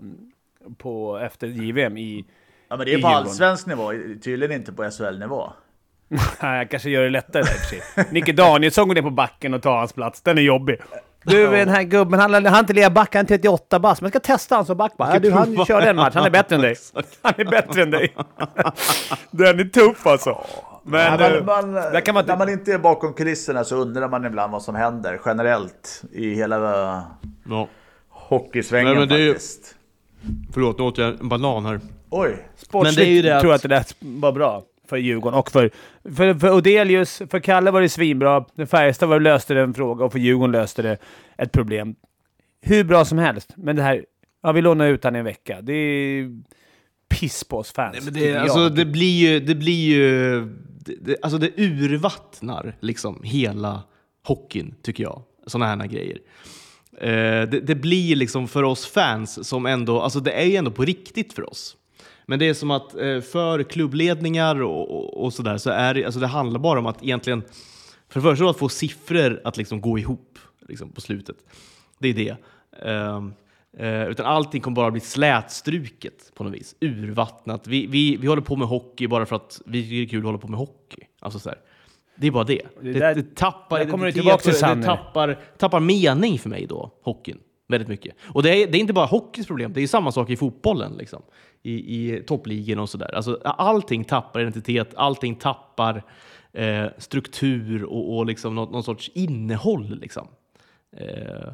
på 0.78 1.18
efter 1.18 1.46
JVM 1.46 1.96
i 1.96 2.24
Ja, 2.68 2.76
men 2.76 2.86
det 2.86 2.94
är 2.94 3.02
på 3.02 3.08
allsvensk 3.08 3.66
nivå, 3.66 3.92
tydligen 4.22 4.52
inte 4.56 4.72
på 4.72 4.90
SHL-nivå. 4.90 5.52
Nej, 6.42 6.58
jag 6.58 6.70
kanske 6.70 6.90
gör 6.90 7.02
det 7.02 7.10
lättare 7.10 7.42
där 7.42 7.50
i 7.50 7.54
och 7.54 7.60
för 7.60 7.76
sig. 7.76 8.06
Nicke 8.12 8.32
Danielsson 8.32 8.88
går 8.88 8.94
ner 8.94 9.02
på 9.02 9.10
backen 9.10 9.54
och 9.54 9.62
tar 9.62 9.78
hans 9.78 9.92
plats. 9.92 10.22
Den 10.22 10.38
är 10.38 10.42
jobbig. 10.42 10.76
Du, 11.24 11.50
den 11.50 11.68
här 11.68 11.82
gubben, 11.82 12.20
han 12.20 12.46
han 12.46 12.58
inte 12.58 12.72
lira 12.72 12.90
back, 12.90 13.14
han 13.14 13.24
är 13.24 13.28
38 13.28 13.78
bast. 13.78 14.00
Men 14.00 14.10
jag 14.12 14.22
ska 14.22 14.32
testa 14.32 14.54
han 14.56 14.66
som 14.66 14.76
back 14.76 14.96
bara. 14.96 15.12
Ja, 15.12 15.18
du, 15.18 15.30
han 15.32 15.64
kör 15.66 15.80
den 15.80 15.96
match. 15.96 16.14
Han 16.14 16.24
är 16.24 16.30
bättre 16.30 16.54
än 16.56 16.62
dig. 16.62 16.76
Han 17.22 17.34
är 17.36 17.44
bättre 17.44 17.82
än 17.82 17.90
dig. 17.90 18.14
Den 19.30 19.60
är 19.60 19.64
tuff 19.64 20.06
alltså. 20.06 20.46
Men, 20.90 21.00
Ja, 21.00 21.16
men 21.18 21.38
eh, 21.38 21.44
man, 21.44 21.72
där 21.72 22.00
kan 22.00 22.14
man 22.14 22.24
när 22.26 22.32
inte... 22.32 22.38
man 22.44 22.48
inte 22.52 22.72
är 22.72 22.78
bakom 22.78 23.12
kulisserna 23.14 23.64
så 23.64 23.76
undrar 23.76 24.08
man 24.08 24.24
ibland 24.24 24.52
vad 24.52 24.62
som 24.62 24.74
händer 24.74 25.20
generellt 25.26 26.02
i 26.12 26.34
hela 26.34 26.56
eh, 26.56 27.02
Ja. 27.48 27.68
hockeysvängen 28.08 28.86
Nej, 28.90 28.98
men 28.98 29.08
det 29.08 29.14
är 29.14 29.18
ju- 29.18 29.32
faktiskt. 29.32 29.74
Förlåt, 30.52 30.78
nu 30.78 30.84
åt 30.84 30.98
jag 30.98 31.20
en 31.20 31.28
banan 31.28 31.66
här. 31.66 31.80
Oj! 32.10 32.36
Sportsligt 32.56 32.98
Men 32.98 33.04
det 33.04 33.10
är 33.10 33.14
ju 33.14 33.22
det 33.22 33.36
att- 33.36 33.40
tror 33.40 33.52
jag 33.52 33.56
att 33.56 33.62
det 33.62 33.68
där 33.68 33.84
var 34.00 34.32
bra 34.32 34.62
för 34.88 34.96
Djurgården 34.96 35.38
och 35.38 35.50
för, 35.50 35.70
för, 36.16 36.34
för 36.34 36.52
Odelius. 36.54 37.22
För 37.30 37.40
Kalle 37.40 37.70
var 37.70 37.80
det 37.80 37.88
svinbra. 37.88 38.44
Färjestad 38.70 39.08
var 39.08 39.18
det 39.18 39.24
löste 39.24 39.54
det 39.54 39.60
en 39.60 39.74
fråga 39.74 40.04
och 40.04 40.12
för 40.12 40.18
Djurgården 40.18 40.52
löste 40.52 40.82
det 40.82 40.96
ett 41.38 41.52
problem. 41.52 41.94
Hur 42.62 42.84
bra 42.84 43.04
som 43.04 43.18
helst. 43.18 43.50
Men 43.56 43.76
det 43.76 43.82
här... 43.82 44.04
Ja, 44.42 44.52
vi 44.52 44.60
lånar 44.62 44.86
ut 44.88 45.04
han 45.04 45.16
i 45.16 45.18
en 45.18 45.24
vecka. 45.24 45.58
Det 45.62 45.72
är 45.72 46.28
piss 47.08 47.44
på 47.44 47.58
oss 47.58 47.72
fans. 47.72 47.92
Nej, 47.94 48.04
men 48.04 48.14
det, 48.14 48.36
alltså, 48.36 48.68
det 48.68 48.84
blir 48.84 49.28
ju... 49.28 49.40
Det 49.40 49.54
blir 49.54 49.88
ju 49.94 50.48
det, 50.84 50.94
det, 51.00 51.16
alltså 51.22 51.38
det 51.38 51.58
urvattnar 51.58 52.76
liksom 52.80 53.20
hela 53.22 53.82
hockeyn, 54.26 54.74
tycker 54.82 55.02
jag. 55.02 55.22
Sådana 55.46 55.82
här 55.82 55.88
grejer. 55.88 56.18
Eh, 56.98 57.48
det, 57.50 57.60
det 57.60 57.74
blir 57.74 58.16
liksom 58.16 58.48
för 58.48 58.62
oss 58.62 58.86
fans 58.86 59.48
som 59.48 59.66
ändå... 59.66 60.00
Alltså 60.00 60.20
det 60.20 60.32
är 60.32 60.44
ju 60.44 60.56
ändå 60.56 60.70
på 60.70 60.84
riktigt 60.84 61.32
för 61.32 61.50
oss. 61.50 61.76
Men 62.26 62.38
det 62.38 62.48
är 62.48 62.54
som 62.54 62.70
att 62.70 62.94
eh, 62.94 63.20
för 63.20 63.62
klubbledningar 63.62 64.62
och, 64.62 64.90
och, 64.90 65.24
och 65.24 65.32
sådär 65.32 65.58
så 65.58 65.70
är 65.70 65.94
det, 65.94 66.04
alltså 66.04 66.20
det 66.20 66.26
handlar 66.26 66.60
bara 66.60 66.78
om 66.78 66.86
att 66.86 67.02
egentligen... 67.02 67.42
För 68.08 68.20
det 68.20 68.24
första 68.24 68.50
att 68.50 68.58
få 68.58 68.68
siffror 68.68 69.40
att 69.44 69.56
liksom 69.56 69.80
gå 69.80 69.98
ihop 69.98 70.38
liksom, 70.68 70.92
på 70.92 71.00
slutet. 71.00 71.36
Det 71.98 72.08
är 72.08 72.14
det. 72.14 72.36
Eh, 72.88 73.20
eh, 73.78 74.04
utan 74.08 74.26
allting 74.26 74.60
kommer 74.60 74.74
bara 74.74 74.90
bli 74.90 75.00
slätstruket 75.00 76.32
på 76.34 76.44
något 76.44 76.52
vis. 76.54 76.74
Urvattnat. 76.80 77.66
Vi, 77.66 77.86
vi, 77.86 78.16
vi 78.16 78.26
håller 78.26 78.42
på 78.42 78.56
med 78.56 78.68
hockey 78.68 79.06
bara 79.06 79.26
för 79.26 79.36
att 79.36 79.60
vi 79.66 79.82
tycker 79.82 79.96
det 79.96 80.02
är 80.02 80.06
kul 80.08 80.18
att 80.18 80.24
hålla 80.24 80.38
på 80.38 80.48
med 80.48 80.58
hockey. 80.58 81.02
Alltså 81.20 81.38
så 81.38 81.48
här. 81.48 81.58
Det 82.16 82.26
är 82.26 82.30
bara 82.30 82.44
det. 82.44 82.62
Det 82.80 82.92
Det, 82.92 82.98
där- 82.98 83.14
det, 83.14 83.34
tappar 83.36 83.78
där 83.78 83.90
kommer 83.90 84.06
identitet 84.06 84.40
till. 84.42 84.80
Det 84.80 84.82
tappar, 84.82 85.38
tappar 85.58 85.80
mening 85.80 86.38
för 86.38 86.48
mig 86.48 86.66
då, 86.66 86.90
hockeyn. 87.02 87.38
Väldigt 87.68 87.88
mycket. 87.88 88.14
Och 88.34 88.42
det 88.42 88.62
är, 88.62 88.66
det 88.66 88.78
är 88.78 88.80
inte 88.80 88.92
bara 88.92 89.06
hockeyns 89.06 89.46
problem, 89.46 89.72
det 89.72 89.80
är 89.82 89.86
samma 89.86 90.12
sak 90.12 90.30
i 90.30 90.36
fotbollen. 90.36 90.92
Liksom. 90.98 91.22
I, 91.62 91.72
i 91.72 92.22
toppligorna 92.22 92.82
och 92.82 92.88
sådär. 92.90 93.14
Alltså, 93.14 93.40
allting 93.44 94.04
tappar 94.04 94.40
identitet, 94.40 94.94
allting 94.96 95.34
tappar 95.34 96.02
eh, 96.52 96.86
struktur 96.98 97.84
och, 97.84 98.16
och 98.18 98.26
liksom 98.26 98.54
någon, 98.54 98.72
någon 98.72 98.82
sorts 98.82 99.10
innehåll. 99.14 99.98
Liksom. 100.00 100.28
Eh, 100.96 101.52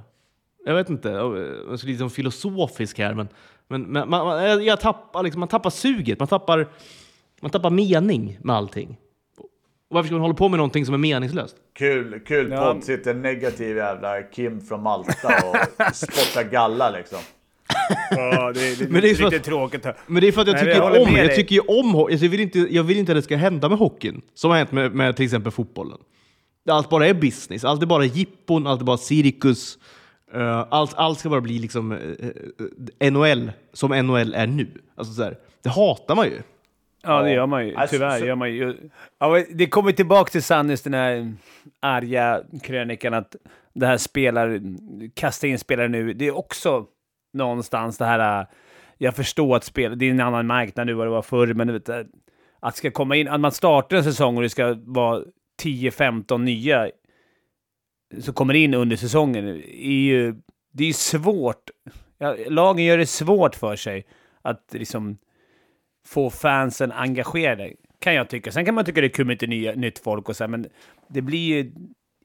jag 0.67 0.75
vet 0.75 0.91
inte, 0.91 1.09
jag 1.09 1.39
jag 1.71 1.79
ska 1.79 1.89
liksom 1.89 2.11
filosofisk 2.11 2.99
här, 2.99 3.15
men, 3.15 3.29
men, 3.69 3.83
men 3.83 4.11
man, 4.11 4.27
man, 4.27 4.45
jag- 4.45 4.63
jag 4.65 4.81
tappar, 4.81 5.23
liksom, 5.23 5.41
man 5.41 5.49
tappar 5.49 5.71
suget, 5.71 6.19
man 6.19 6.29
tappar, 6.29 6.69
man 7.41 7.51
tappar 7.51 7.71
mening 7.71 8.39
med 8.43 8.57
allting. 8.57 8.97
Och 9.89 9.95
varför 9.97 10.07
ska 10.07 10.15
man 10.15 10.21
hålla 10.23 10.35
på 10.35 10.49
med 10.49 10.57
någonting 10.59 10.87
som 10.87 10.95
är 10.95 10.99
meningslöst? 10.99 11.57
Kul, 11.79 12.21
kul 12.27 12.51
Ja. 12.51 12.73
podd. 12.73 12.85
Sitter 12.85 13.11
en 13.11 13.23
negativ 13.23 13.77
jävla 13.77 14.23
Kim 14.23 14.61
från 14.61 14.83
Malta 14.83 15.29
och 15.49 15.57
spottar 15.97 16.51
galla 16.51 16.91
liksom. 16.91 17.19
Ja, 18.11 18.53
det, 18.53 18.61
är- 18.69 18.77
det, 18.79 18.91
Men 18.91 19.01
det 19.03 19.11
är 19.11 19.25
lite 19.25 19.37
att- 19.37 19.45
tråkigt. 19.45 19.85
här. 19.85 19.97
Men 20.07 20.21
det 20.23 20.29
är 20.29 20.33
för 20.33 20.41
att 20.41 20.47
jag 20.47 20.55
Nej, 20.57 20.65
jag 20.67 20.75
tycker 20.75 20.83
håller 20.89 21.09
om, 21.09 21.17
jag 21.17 21.27
dig. 21.27 21.37
tycker 21.37 21.55
ju 21.55 21.61
om 21.61 21.97
ho- 21.97 22.11
alltså, 22.11 22.25
jag 22.25 22.31
vill 22.31 22.41
inte, 22.41 22.59
jag 22.59 22.83
vill 22.83 22.99
inte 22.99 23.13
att 23.13 23.19
det 23.19 23.23
ska 23.23 23.37
hända 23.37 23.69
med 23.69 23.79
hockeyn, 23.79 24.23
som 24.35 24.51
har 24.51 24.59
hänt 24.59 24.73
med, 24.73 24.95
med 24.95 25.17
till 25.17 25.25
exempel 25.25 25.53
fotbollen. 25.53 25.99
Allt 26.71 26.89
bara 26.91 27.07
är 27.07 27.15
business, 27.15 27.65
allt 27.65 27.83
är 27.83 27.87
bara 27.87 28.05
jippon, 28.05 28.67
allt 28.67 28.81
är 28.81 28.85
bara 28.85 28.97
cirkus. 28.97 29.79
Eh, 30.35 30.67
allt, 30.71 30.95
allt 30.95 31.19
ska 31.19 31.29
bara 31.29 31.41
bli 31.41 31.59
liksom 31.59 31.93
eh, 31.93 33.11
NHL, 33.13 33.53
som 33.73 33.91
NHL 33.91 34.35
är 34.35 34.47
nu. 34.47 34.67
Alltså, 34.95 35.15
så 35.15 35.23
här, 35.23 35.37
det 35.63 35.69
hatar 35.69 36.17
man 36.17 36.27
ju. 36.27 36.43
Ja, 37.03 37.23
det 37.23 37.33
gör 37.33 37.47
man 37.47 37.67
ju. 37.67 37.75
Alltså, 37.77 37.97
Tyvärr 37.97 38.19
så- 38.19 38.27
gör 38.27 38.35
man 38.35 38.53
ju. 38.53 38.77
Ja, 39.19 39.45
det 39.51 39.67
kommer 39.67 39.93
tillbaka 39.93 40.31
till 40.31 40.43
Sannis, 40.43 40.83
den 40.83 40.95
här 40.95 41.33
arga 41.81 42.43
krönikan 42.63 43.15
att 43.15 43.37
det 43.75 43.87
här 43.87 43.97
spelar, 43.97 44.61
kasta 45.15 45.47
in 45.47 45.59
spelare 45.59 45.89
nu. 45.89 46.13
Det 46.13 46.27
är 46.27 46.37
också 46.37 46.87
någonstans 47.33 47.99
det 47.99 48.05
här, 48.05 48.47
jag 48.99 49.15
förstår 49.17 49.57
att 49.57 49.65
spel, 49.65 49.99
det 49.99 50.07
är 50.07 50.11
en 50.11 50.21
annan 50.21 50.47
marknad 50.47 50.87
nu 50.87 50.93
vad 50.93 51.07
det 51.07 51.11
var 51.11 51.23
förr, 51.23 51.55
men 51.55 51.73
vet, 51.73 51.89
att 52.61 52.77
ska 52.77 52.91
komma 52.91 53.17
in, 53.17 53.29
att 53.29 53.41
man 53.41 53.53
startar 53.53 53.97
en 53.97 54.05
säsong 54.05 54.37
och 54.37 54.43
det 54.43 54.49
ska 54.49 54.77
vara 54.85 55.23
10-15 55.63 56.39
nya 56.39 56.91
som 58.21 58.35
kommer 58.35 58.55
in 58.55 58.75
under 58.75 58.97
säsongen, 58.97 59.47
är 59.65 59.91
ju, 59.91 60.35
det 60.73 60.85
är 60.85 60.93
svårt. 60.93 61.71
Ja, 62.19 62.37
lagen 62.49 62.85
gör 62.85 62.99
det 62.99 63.07
svårt 63.07 63.55
för 63.55 63.77
sig 63.77 64.07
att 64.43 64.67
liksom 64.71 65.19
få 66.07 66.31
fansen 66.31 66.93
engagerade, 66.93 67.73
kan 67.99 68.15
jag 68.15 68.29
tycka. 68.29 68.53
Sen 68.53 68.65
kan 68.65 68.75
man 68.75 68.85
tycka 68.85 69.01
det 69.01 69.07
är 69.07 69.09
kul 69.09 69.27
med 69.27 69.49
nya, 69.49 69.73
nytt 69.73 69.99
folk 69.99 70.29
och 70.29 70.37
så, 70.37 70.45
här, 70.45 70.49
men 70.49 70.67
det 71.09 71.23
blir 71.23 71.57
ju 71.57 71.73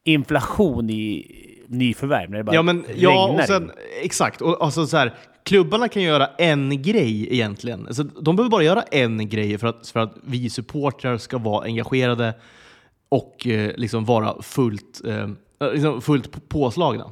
inflation 0.03 0.89
i 0.89 1.25
nyförvärv 1.67 2.29
när 2.29 2.37
det 2.37 2.43
bara 2.43 2.55
Ja, 2.55 2.61
men, 2.61 2.85
ja 2.95 3.27
och 3.29 3.43
sen, 3.43 3.63
in. 3.63 3.71
exakt. 4.01 4.41
Och, 4.41 4.63
alltså, 4.63 4.87
så 4.87 4.97
här, 4.97 5.13
klubbarna 5.43 5.87
kan 5.87 6.01
göra 6.03 6.27
en 6.27 6.81
grej 6.81 7.33
egentligen. 7.33 7.87
Alltså, 7.87 8.03
de 8.03 8.35
behöver 8.35 8.51
bara 8.51 8.63
göra 8.63 8.81
en 8.81 9.29
grej 9.29 9.57
för 9.57 9.67
att, 9.67 9.87
för 9.87 9.99
att 9.99 10.15
vi 10.23 10.49
supportrar 10.49 11.17
ska 11.17 11.37
vara 11.37 11.63
engagerade 11.65 12.33
och 13.09 13.47
eh, 13.47 13.71
liksom 13.77 14.05
vara 14.05 14.41
fullt, 14.41 15.01
eh, 15.07 15.29
Eh, 15.61 15.73
liksom 15.73 16.01
fullt 16.01 16.49
påslagna. 16.49 17.11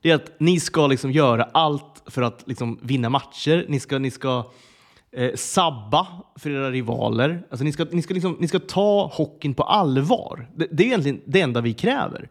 Det 0.00 0.10
är 0.10 0.14
att 0.14 0.40
ni 0.40 0.60
ska 0.60 0.86
liksom 0.86 1.12
göra 1.12 1.48
allt 1.52 2.02
för 2.06 2.22
att 2.22 2.44
liksom 2.46 2.78
vinna 2.82 3.10
matcher. 3.10 3.66
Ni 3.68 3.80
ska, 3.80 3.98
ni 3.98 4.10
ska 4.10 4.50
eh, 5.12 5.34
sabba 5.34 6.06
för 6.36 6.50
era 6.50 6.70
rivaler. 6.70 7.42
Alltså 7.50 7.64
ni, 7.64 7.72
ska, 7.72 7.86
ni, 7.90 8.02
ska 8.02 8.14
liksom, 8.14 8.36
ni 8.40 8.48
ska 8.48 8.58
ta 8.58 9.06
hockeyn 9.06 9.54
på 9.54 9.62
allvar. 9.62 10.48
Det, 10.56 10.68
det 10.70 10.82
är 10.82 10.86
egentligen 10.86 11.20
det 11.24 11.40
enda 11.40 11.60
vi 11.60 11.74
kräver. 11.74 12.28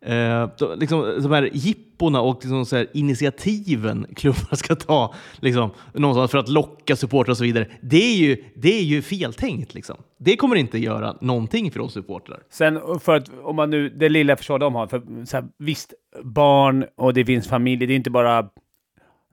Eh, 0.00 0.48
då, 0.58 0.74
liksom, 0.74 1.22
de 1.22 1.32
här 1.32 1.50
jippona 1.52 2.20
och 2.20 2.34
liksom 2.34 2.66
så 2.66 2.76
här 2.76 2.86
initiativen 2.92 4.06
klubbar 4.16 4.56
ska 4.56 4.74
ta 4.74 5.14
liksom, 5.40 5.70
någonstans 5.92 6.30
för 6.30 6.38
att 6.38 6.48
locka 6.48 6.96
supportrar 6.96 7.30
och 7.30 7.36
så 7.36 7.44
vidare. 7.44 7.66
Det 7.80 8.04
är 8.04 8.16
ju, 8.16 8.44
det 8.54 8.78
är 8.78 8.82
ju 8.82 9.02
feltänkt. 9.02 9.74
Liksom. 9.74 9.96
Det 10.18 10.36
kommer 10.36 10.56
inte 10.56 10.78
göra 10.78 11.16
någonting 11.20 11.70
för 11.70 11.80
oss 11.80 11.92
supportrar. 11.92 12.42
Sen 12.50 12.80
för 13.00 13.16
att, 13.16 13.30
om 13.42 13.56
man 13.56 13.70
nu, 13.70 13.88
det 13.88 14.08
lilla 14.08 14.36
försvar 14.36 14.58
de 14.58 14.74
har, 14.74 14.86
för 14.86 15.26
så 15.26 15.36
här, 15.36 15.48
visst, 15.58 15.94
barn 16.22 16.84
och 16.96 17.14
det 17.14 17.24
finns 17.24 17.48
familj, 17.48 17.86
det 17.86 17.94
är 17.94 17.96
inte 17.96 18.10
bara 18.10 18.48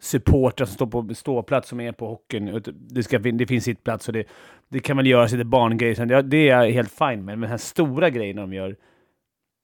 supportrar 0.01 0.65
som 0.65 0.73
står 0.75 0.87
på 0.87 1.15
ståplats 1.15 1.69
som 1.69 1.79
är 1.79 1.91
på 1.91 2.07
hockeyn. 2.07 2.61
Det, 2.75 3.03
ska, 3.03 3.19
det 3.19 3.47
finns 3.47 3.63
sittplats 3.63 4.07
och 4.07 4.13
det, 4.13 4.23
det 4.69 4.79
kan 4.79 4.97
väl 4.97 5.07
göras 5.07 5.31
lite 5.31 5.45
barngrejer. 5.45 6.05
Det, 6.05 6.21
det 6.21 6.49
är 6.49 6.61
jag 6.61 6.71
helt 6.71 6.91
fine 6.91 7.25
med. 7.25 7.25
Men 7.25 7.41
den 7.41 7.49
här 7.49 7.57
stora 7.57 8.09
grejen 8.09 8.35
de 8.35 8.53
gör, 8.53 8.75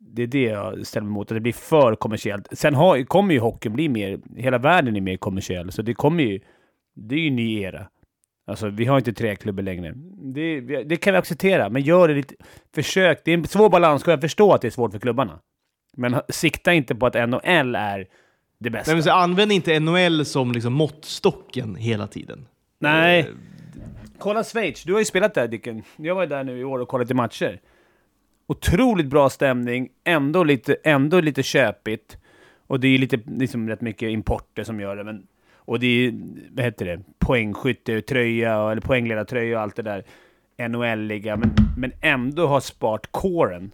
det 0.02 0.24
är 0.24 0.28
det 0.28 0.44
jag 0.44 0.88
ställer 0.88 1.06
mig 1.06 1.12
emot. 1.12 1.32
Att 1.32 1.36
det 1.36 1.42
blir 1.42 1.54
för 1.54 1.96
kommersiellt. 1.96 2.48
Sen 2.52 2.76
har, 2.76 3.04
kommer 3.04 3.34
ju 3.34 3.40
hockeyn 3.40 3.74
bli 3.74 3.90
mer, 3.90 4.20
hela 4.38 4.58
världen 4.58 4.96
är 4.96 5.02
mer 5.02 5.18
kommersiell. 5.18 5.72
Så 5.72 5.82
det 5.82 5.94
kommer 5.94 6.24
ju, 6.24 6.40
det 6.96 7.16
är 7.16 7.20
ju 7.20 7.28
en 7.28 7.36
ny 7.36 7.62
era. 7.62 7.88
Alltså, 8.48 8.70
vi 8.70 8.86
har 8.86 8.98
inte 8.98 9.14
träklubbor 9.14 9.64
längre. 9.64 9.94
Det, 10.34 10.62
det 10.84 10.96
kan 10.96 11.14
vi 11.14 11.20
acceptera, 11.20 11.70
men 11.70 11.82
gör 11.82 12.08
det 12.08 12.14
lite... 12.14 12.36
Försök. 12.76 13.22
Det 13.26 13.32
är 13.32 13.38
en 13.38 13.48
svår 13.48 13.70
balans, 13.70 14.04
och 14.04 14.12
jag 14.12 14.22
förstår 14.22 14.56
att 14.56 14.62
det 14.62 14.68
är 14.68 14.70
svårt 14.70 14.92
för 14.92 15.00
klubbarna. 15.00 15.40
Men 15.98 16.22
sikta 16.30 16.74
inte 16.74 16.96
på 16.96 17.06
att 17.06 17.30
NHL 17.30 17.76
är 17.76 18.08
det 18.60 18.70
bästa. 18.70 18.94
Nej, 18.94 19.10
använd 19.10 19.52
inte 19.52 19.80
NHL 19.80 20.26
som 20.26 20.52
liksom 20.52 20.74
måttstocken 20.74 21.76
hela 21.76 22.08
tiden. 22.08 22.48
Nej. 22.80 23.20
Eh, 23.20 23.26
Kolla 24.18 24.44
Schweiz, 24.44 24.84
du 24.84 24.94
har 24.94 25.00
ju 25.00 25.06
spelat 25.06 25.34
där 25.34 25.48
Dicken. 25.48 25.84
Jag 25.98 26.16
var 26.16 26.22
ju 26.22 26.30
där 26.30 26.44
nu 26.44 26.60
i 26.60 26.64
år 26.64 26.80
och 26.80 26.88
kollat 26.88 27.12
i 27.12 27.14
matcher. 27.14 27.60
Otroligt 28.52 29.08
bra 29.08 29.30
stämning, 29.30 29.90
ändå 30.04 30.44
lite, 30.44 30.76
ändå 30.84 31.22
lite 31.22 31.44
köpigt. 31.44 32.18
Och 32.68 32.80
det 32.80 32.88
är 32.88 32.92
ju 32.92 32.98
lite, 32.98 33.20
liksom 33.26 33.70
rätt 33.70 33.82
mycket 33.82 34.10
importer 34.10 34.64
som 34.64 34.80
gör 34.80 34.96
det, 34.96 35.04
men... 35.04 35.28
Och 35.56 35.80
det 35.80 35.88
är 35.88 36.14
vad 36.52 36.66
heter 36.66 36.86
det, 36.86 37.02
poängskyttetröja, 37.20 38.72
eller 38.72 38.82
poängledartröja 38.82 39.58
och 39.58 39.64
allt 39.64 39.76
det 39.76 39.82
där. 39.82 40.04
NHL-liga, 40.68 41.38
men, 41.38 41.56
men 41.78 41.92
ändå 42.02 42.48
har 42.48 42.60
sparat 42.60 43.12
kåren. 43.12 43.72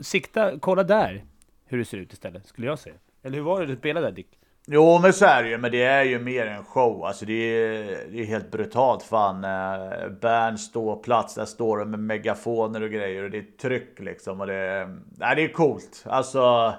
Sikta, 0.00 0.58
kolla 0.58 0.82
där 0.82 1.24
hur 1.66 1.78
det 1.78 1.84
ser 1.84 1.98
ut 1.98 2.12
istället, 2.12 2.46
skulle 2.46 2.66
jag 2.66 2.78
säga. 2.78 2.94
Eller 3.22 3.36
hur 3.36 3.44
var 3.44 3.60
det 3.60 3.66
du 3.66 3.76
spelade 3.76 4.06
där 4.06 4.12
Dick? 4.12 4.37
Jo 4.70 4.98
men 5.02 5.12
så 5.12 5.24
är 5.24 5.42
det 5.42 5.48
ju, 5.48 5.58
men 5.58 5.70
det 5.70 5.82
är 5.82 6.02
ju 6.02 6.18
mer 6.18 6.46
en 6.46 6.64
show. 6.64 7.04
Alltså 7.04 7.26
det 7.26 7.32
är, 7.32 8.12
det 8.12 8.20
är 8.20 8.24
helt 8.24 8.50
brutalt 8.50 9.02
fan. 9.02 9.44
Eh, 9.44 10.08
Bern 10.20 10.58
ståplats, 10.58 11.34
där 11.34 11.44
står 11.44 11.78
de 11.78 11.90
med 11.90 12.00
megafoner 12.00 12.82
och 12.82 12.90
grejer 12.90 13.24
och 13.24 13.30
det 13.30 13.38
är 13.38 13.58
tryck 13.60 14.00
liksom. 14.00 14.40
Och 14.40 14.46
det, 14.46 14.88
nej, 15.16 15.36
det 15.36 15.44
är 15.44 15.52
coolt. 15.52 16.04
Alltså 16.06 16.74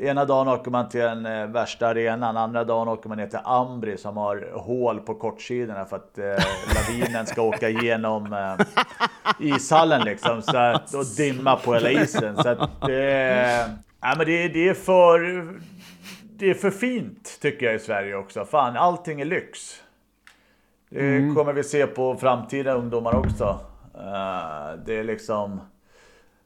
Ena 0.00 0.24
dagen 0.24 0.48
åker 0.48 0.70
man 0.70 0.88
till 0.88 1.00
den 1.00 1.26
eh, 1.26 1.46
värsta 1.46 1.88
arenan, 1.88 2.36
andra 2.36 2.64
dagen 2.64 2.88
åker 2.88 3.08
man 3.08 3.18
ner 3.18 3.26
till 3.26 3.38
Ambri 3.44 3.96
som 3.96 4.16
har 4.16 4.50
hål 4.54 5.00
på 5.00 5.14
kortsidorna 5.14 5.84
för 5.84 5.96
att 5.96 6.18
eh, 6.18 6.44
lavinen 6.74 7.26
ska 7.26 7.42
åka 7.42 7.68
igenom 7.68 8.32
eh, 8.32 8.66
ishallen 9.38 10.04
liksom. 10.04 10.42
Så 10.42 10.56
att, 10.56 10.94
och 10.94 11.04
dimma 11.16 11.56
på 11.56 11.74
hela 11.74 11.90
isen. 11.90 12.36
Så 12.36 12.48
att 12.48 12.60
eh, 12.60 12.88
nej, 12.88 14.14
men 14.16 14.26
det, 14.26 14.48
det 14.48 14.68
är 14.68 14.74
för... 14.74 15.48
Det 16.42 16.50
är 16.50 16.54
för 16.54 16.70
fint 16.70 17.38
tycker 17.42 17.66
jag 17.66 17.74
i 17.74 17.78
Sverige 17.78 18.16
också. 18.16 18.44
Fan, 18.44 18.76
allting 18.76 19.20
är 19.20 19.24
lyx. 19.24 19.82
Det 20.90 21.34
kommer 21.34 21.52
vi 21.52 21.64
se 21.64 21.86
på 21.86 22.16
framtida 22.16 22.74
ungdomar 22.74 23.14
också. 23.14 23.60
Eh, 23.94 24.84
det 24.86 24.94
är 24.94 25.04
liksom... 25.04 25.60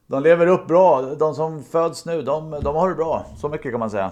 De 0.07 0.23
lever 0.23 0.47
upp 0.47 0.67
bra. 0.67 1.01
De 1.01 1.35
som 1.35 1.63
föds 1.63 2.05
nu, 2.05 2.21
de, 2.21 2.51
de 2.51 2.75
har 2.75 2.89
det 2.89 2.95
bra. 2.95 3.25
Så 3.37 3.49
mycket 3.49 3.71
kan 3.71 3.79
man 3.79 3.89
säga. 3.89 4.11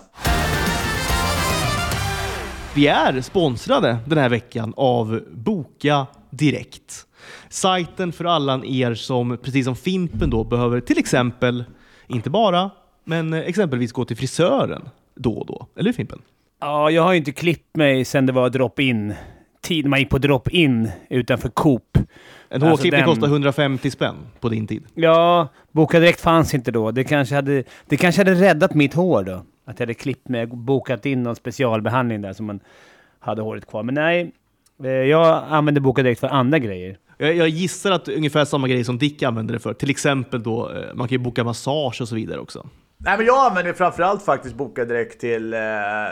Vi 2.75 2.87
är 2.87 3.21
sponsrade 3.21 3.97
den 4.05 4.17
här 4.17 4.29
veckan 4.29 4.73
av 4.77 5.21
Boka 5.31 6.07
Direkt. 6.29 7.05
Sajten 7.49 8.11
för 8.11 8.25
alla 8.25 8.61
er 8.65 8.93
som, 8.93 9.37
precis 9.37 9.65
som 9.65 9.75
Fimpen 9.75 10.29
då, 10.29 10.43
behöver 10.43 10.79
till 10.79 10.97
exempel, 10.97 11.63
inte 12.07 12.29
bara, 12.29 12.69
men 13.03 13.33
exempelvis 13.33 13.91
gå 13.91 14.05
till 14.05 14.17
frisören 14.17 14.89
då 15.15 15.33
och 15.37 15.45
då. 15.45 15.67
Eller 15.75 15.85
hur 15.89 15.93
Fimpen? 15.93 16.21
Ja, 16.61 16.89
jag 16.91 17.03
har 17.03 17.11
ju 17.13 17.17
inte 17.17 17.31
klippt 17.31 17.75
mig 17.75 18.05
sen 18.05 18.25
det 18.25 18.31
var 18.33 18.49
drop-in. 18.49 19.13
Tid 19.61 19.85
man 19.85 19.99
gick 19.99 20.09
på 20.09 20.17
drop-in 20.17 20.89
utanför 21.09 21.49
Coop. 21.49 21.97
En 21.97 22.03
Alltså 22.49 22.69
hårklippning 22.69 22.99
den- 23.01 23.09
kostar 23.09 23.27
150 23.27 23.91
spänn 23.91 24.15
på 24.39 24.49
din 24.49 24.67
tid. 24.67 24.83
Ja, 24.95 25.47
Boka 25.71 25.99
Direkt 25.99 26.21
fanns 26.21 26.53
inte 26.53 26.71
då. 26.71 26.91
Det 26.91 27.03
kanske, 27.03 27.35
hade, 27.35 27.63
det 27.87 27.97
kanske 27.97 28.21
hade 28.21 28.33
räddat 28.33 28.73
mitt 28.73 28.93
hår 28.93 29.23
då. 29.23 29.33
Att 29.65 29.79
jag 29.79 29.85
hade 29.85 29.93
klippt 29.93 30.29
mig 30.29 30.45
bokat 30.45 31.05
in 31.05 31.23
någon 31.23 31.35
specialbehandling 31.35 32.21
där 32.21 32.33
som 32.33 32.45
man 32.45 32.59
hade 33.19 33.41
håret 33.41 33.65
kvar. 33.67 33.83
Men 33.83 33.95
nej, 33.95 34.31
eh, 34.83 34.89
jag 34.89 35.43
använder 35.49 35.81
Boka 35.81 36.03
Direkt 36.03 36.19
för 36.19 36.27
andra 36.27 36.59
grejer. 36.59 36.97
Jag, 37.17 37.35
jag 37.35 37.49
gissar 37.49 37.91
att 37.91 38.07
ungefär 38.07 38.45
samma 38.45 38.67
grej 38.67 38.83
som 38.83 38.97
Dick 38.97 39.23
använder 39.23 39.53
det 39.53 39.59
för. 39.59 39.73
Till 39.73 39.89
exempel 39.89 40.43
då, 40.43 40.71
eh, 40.71 40.93
man 40.95 41.07
kan 41.07 41.15
ju 41.17 41.23
boka 41.23 41.43
massage 41.43 42.01
och 42.01 42.07
så 42.07 42.15
vidare 42.15 42.39
också. 42.39 42.67
Nej, 42.97 43.17
men 43.17 43.25
jag 43.25 43.45
använder 43.45 43.73
framförallt 43.73 44.23
faktiskt 44.23 44.55
Boka 44.55 44.85
direkt 44.85 45.19
till 45.19 45.53
eh, 45.53 45.59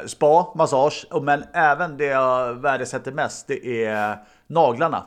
spa, 0.05 0.53
massage, 0.55 1.05
men 1.21 1.43
även 1.53 1.97
det 1.97 2.05
jag 2.05 2.53
värdesätter 2.53 3.11
mest, 3.11 3.47
det 3.47 3.85
är 3.85 4.17
naglarna. 4.47 5.05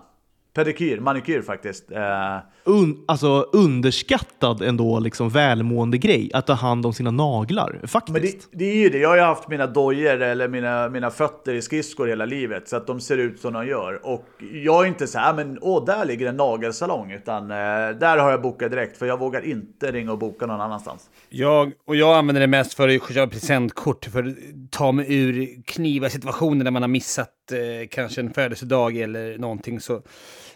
Pedikyr, 0.55 1.01
manikyr 1.01 1.43
faktiskt. 1.43 1.93
Eh, 1.93 2.39
Un, 2.69 3.05
alltså 3.09 3.47
underskattad 3.53 4.63
ändå 4.63 4.99
liksom 4.99 5.29
välmående 5.29 5.99
grej 5.99 6.31
att 6.35 6.47
ta 6.47 6.53
hand 6.53 6.87
om 6.87 6.93
sina 6.93 7.11
naglar. 7.11 7.81
Faktiskt. 7.87 8.13
men 8.13 8.23
det, 8.23 8.49
det 8.53 8.65
är 8.65 8.77
ju 8.77 8.89
det, 8.89 8.99
jag 8.99 9.09
har 9.09 9.17
ju 9.17 9.23
haft 9.23 9.49
mina 9.49 9.67
dojor 9.67 10.23
eller 10.23 10.49
mina, 10.49 10.89
mina 10.89 11.11
fötter 11.11 11.55
i 11.55 11.63
skridskor 11.63 12.07
hela 12.07 12.25
livet 12.25 12.69
så 12.69 12.77
att 12.77 12.87
de 12.87 13.01
ser 13.01 13.19
ut 13.19 13.41
som 13.41 13.53
de 13.53 13.67
gör. 13.67 14.07
Och 14.07 14.25
jag 14.53 14.85
är 14.85 14.89
inte 14.89 15.07
så 15.07 15.19
här, 15.19 15.35
men 15.35 15.59
åh, 15.61 15.85
där 15.85 16.05
ligger 16.05 16.29
en 16.29 16.37
nagelsalong, 16.37 17.13
utan 17.13 17.51
eh, 17.51 17.57
där 18.01 18.19
har 18.19 18.31
jag 18.31 18.43
bokat 18.43 18.71
direkt 18.71 18.97
för 18.99 19.07
jag 19.07 19.19
vågar 19.19 19.45
inte 19.45 19.93
ringa 19.93 20.13
och 20.13 20.19
boka 20.19 20.47
någon 20.47 20.61
annanstans. 20.61 21.11
Jag, 21.29 21.73
och 21.87 21.97
jag 21.97 22.17
använder 22.19 22.41
det 22.41 22.47
mest 22.47 22.75
för 22.75 22.89
att 22.89 23.15
köpa 23.15 23.31
presentkort, 23.33 24.05
för 24.13 24.25
att 24.25 24.35
ta 24.71 24.93
mig 24.93 25.07
ur 25.15 25.63
kniva 25.67 26.11
situationer 26.11 26.65
där 26.65 26.71
man 26.71 26.83
har 26.83 26.89
missat 26.89 27.31
eh, 27.53 27.89
kanske 27.91 28.21
en 28.21 28.33
födelsedag 28.33 28.97
eller 28.97 29.39
någonting. 29.39 29.81
Så 29.81 30.03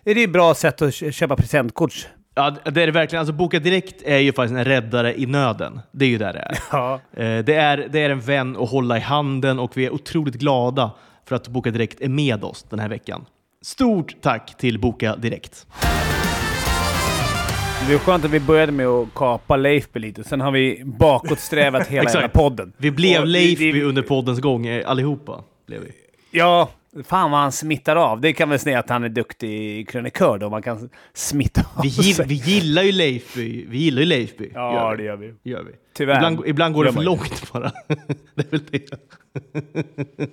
är 0.04 0.14
det 0.14 0.22
ett 0.24 0.32
bra 0.32 0.54
sätt 0.54 0.82
att 0.82 0.94
kö- 0.94 1.12
köpa 1.12 1.36
presentkort. 1.36 2.08
Ja, 2.34 2.56
det 2.64 2.82
är 2.82 2.86
det 2.86 2.92
verkligen. 2.92 3.20
Alltså, 3.20 3.32
Boka 3.32 3.58
Direkt 3.58 4.02
är 4.02 4.18
ju 4.18 4.32
faktiskt 4.32 4.58
en 4.58 4.64
räddare 4.64 5.20
i 5.20 5.26
nöden. 5.26 5.80
Det 5.92 6.04
är 6.04 6.08
ju 6.08 6.18
där 6.18 6.32
det 6.32 6.38
är. 6.38 6.58
Ja. 6.72 6.94
Eh, 7.12 7.44
Det 7.44 7.54
är, 7.54 7.88
det 7.92 8.00
är 8.00 8.10
en 8.10 8.20
vän 8.20 8.56
att 8.56 8.70
hålla 8.70 8.96
i 8.96 9.00
handen 9.00 9.58
och 9.58 9.76
vi 9.76 9.86
är 9.86 9.90
otroligt 9.94 10.34
glada 10.34 10.90
för 11.28 11.36
att 11.36 11.48
Boka 11.48 11.70
Direkt 11.70 12.00
är 12.00 12.08
med 12.08 12.44
oss 12.44 12.62
den 12.70 12.78
här 12.78 12.88
veckan. 12.88 13.24
Stort 13.62 14.16
tack 14.22 14.56
till 14.58 14.78
Boka 14.80 15.16
Direkt. 15.16 15.66
Det 17.90 17.94
är 17.94 17.98
skönt 17.98 18.24
att 18.24 18.30
vi 18.30 18.40
började 18.40 18.72
med 18.72 18.86
att 18.86 19.14
kapa 19.14 19.56
Leifby 19.56 20.00
lite, 20.00 20.24
sen 20.24 20.40
har 20.40 20.50
vi 20.50 20.82
bakåtsträvat 20.84 21.86
hela 21.86 22.10
jävla 22.14 22.28
podden. 22.28 22.72
Vi 22.76 22.90
blev 22.90 23.26
Leifby 23.26 23.82
under 23.82 24.02
poddens 24.02 24.40
gång 24.40 24.66
eh, 24.66 24.90
allihopa. 24.90 25.44
Blev 25.66 25.80
vi. 25.80 25.92
Ja, 26.30 26.68
fan 27.04 27.30
vad 27.30 27.40
han 27.40 27.52
smittar 27.52 27.96
av. 27.96 28.20
Det 28.20 28.32
kan 28.32 28.48
väl 28.48 28.58
säga 28.58 28.78
att 28.78 28.88
han 28.88 29.04
är 29.04 29.08
duktig 29.08 29.88
krönikör 29.88 30.38
då, 30.38 30.50
man 30.50 30.62
kan 30.62 30.90
smitta 31.14 31.60
av 31.74 31.82
Vi, 31.82 31.90
sig. 31.90 32.26
vi 32.26 32.34
gillar 32.34 32.82
ju 32.82 32.92
Leifby. 32.92 33.66
Vi 33.68 33.78
gillar 33.78 34.00
ju 34.00 34.06
Leifby. 34.06 34.50
Ja, 34.54 34.74
Gör 34.74 34.96
det 34.96 35.02
gör 35.02 35.16
vi. 35.16 35.34
gör 35.50 35.62
vi. 35.62 35.72
Tyvärr. 35.94 36.16
Ibland, 36.16 36.42
ibland 36.46 36.74
går 36.74 36.84
det 36.84 36.92
för 36.92 37.02
långt 37.02 37.52
bara. 37.52 37.72
det 38.34 38.46
är 38.46 38.50
väl 38.50 38.60
det. 38.70 38.90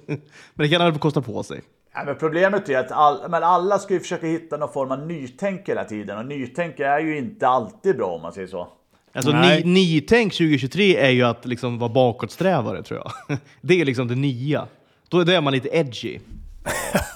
Men 0.54 0.64
det 0.64 0.70
kan 0.70 0.82
han 0.82 0.92
väl 0.92 1.00
kosta 1.00 1.22
på 1.22 1.44
sig. 1.44 1.62
Ja, 1.94 2.04
men 2.06 2.16
problemet 2.16 2.70
är 2.70 2.78
att 2.78 2.92
all, 2.92 3.30
men 3.30 3.44
alla 3.44 3.80
ska 3.80 3.94
ju 3.94 4.00
försöka 4.00 4.28
hitta 4.28 4.58
någon 4.58 4.74
form 4.74 4.92
av 4.92 5.08
nytänk 5.08 5.70
hela 5.70 5.84
tiden 5.84 6.18
och 6.18 6.26
nytänk 6.26 6.80
är 6.80 7.00
ju 7.00 7.18
inte 7.18 7.48
alltid 7.48 7.98
bra 7.98 8.08
om 8.08 8.22
man 8.22 8.34
säger 8.34 8.48
så. 8.48 8.68
Alltså 9.14 9.32
Nej. 9.32 9.64
ny, 9.64 9.74
nytänk 9.74 10.34
2023 10.34 10.96
är 10.98 11.10
ju 11.10 11.24
att 11.24 11.46
liksom 11.46 11.80
vara 11.80 11.90
bakåtsträvare 11.94 12.84
tror 12.84 13.00
jag. 13.28 13.38
Det 13.62 13.82
är 13.82 13.86
liksom 13.86 14.08
det 14.08 14.16
nya. 14.16 14.68
Då 15.10 15.20
är 15.20 15.42
man 15.42 15.54
lite 15.54 15.70
edgy. 15.72 16.20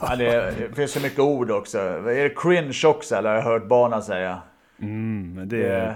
Ja, 0.01 0.15
det, 0.15 0.53
det 0.59 0.75
finns 0.75 0.91
så 0.91 0.99
mycket 0.99 1.19
ord 1.19 1.51
också. 1.51 1.77
Är 1.79 2.23
det 2.23 2.35
cringe 2.35 2.81
också 2.85 3.15
eller 3.15 3.29
har 3.29 3.35
jag 3.35 3.43
hört 3.43 3.67
barnen 3.67 4.01
säga? 4.01 4.41
Mm, 4.81 5.41
det, 5.45 5.57
Det, 5.57 5.95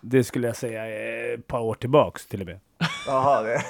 det 0.00 0.24
skulle 0.24 0.46
jag 0.46 0.56
säga 0.56 0.86
ett 1.34 1.46
par 1.46 1.60
år 1.60 1.74
tillbaks 1.74 2.26
till 2.26 2.40
och 2.40 2.46
med. 2.46 2.60
jaha, 3.06 3.42
det. 3.42 3.60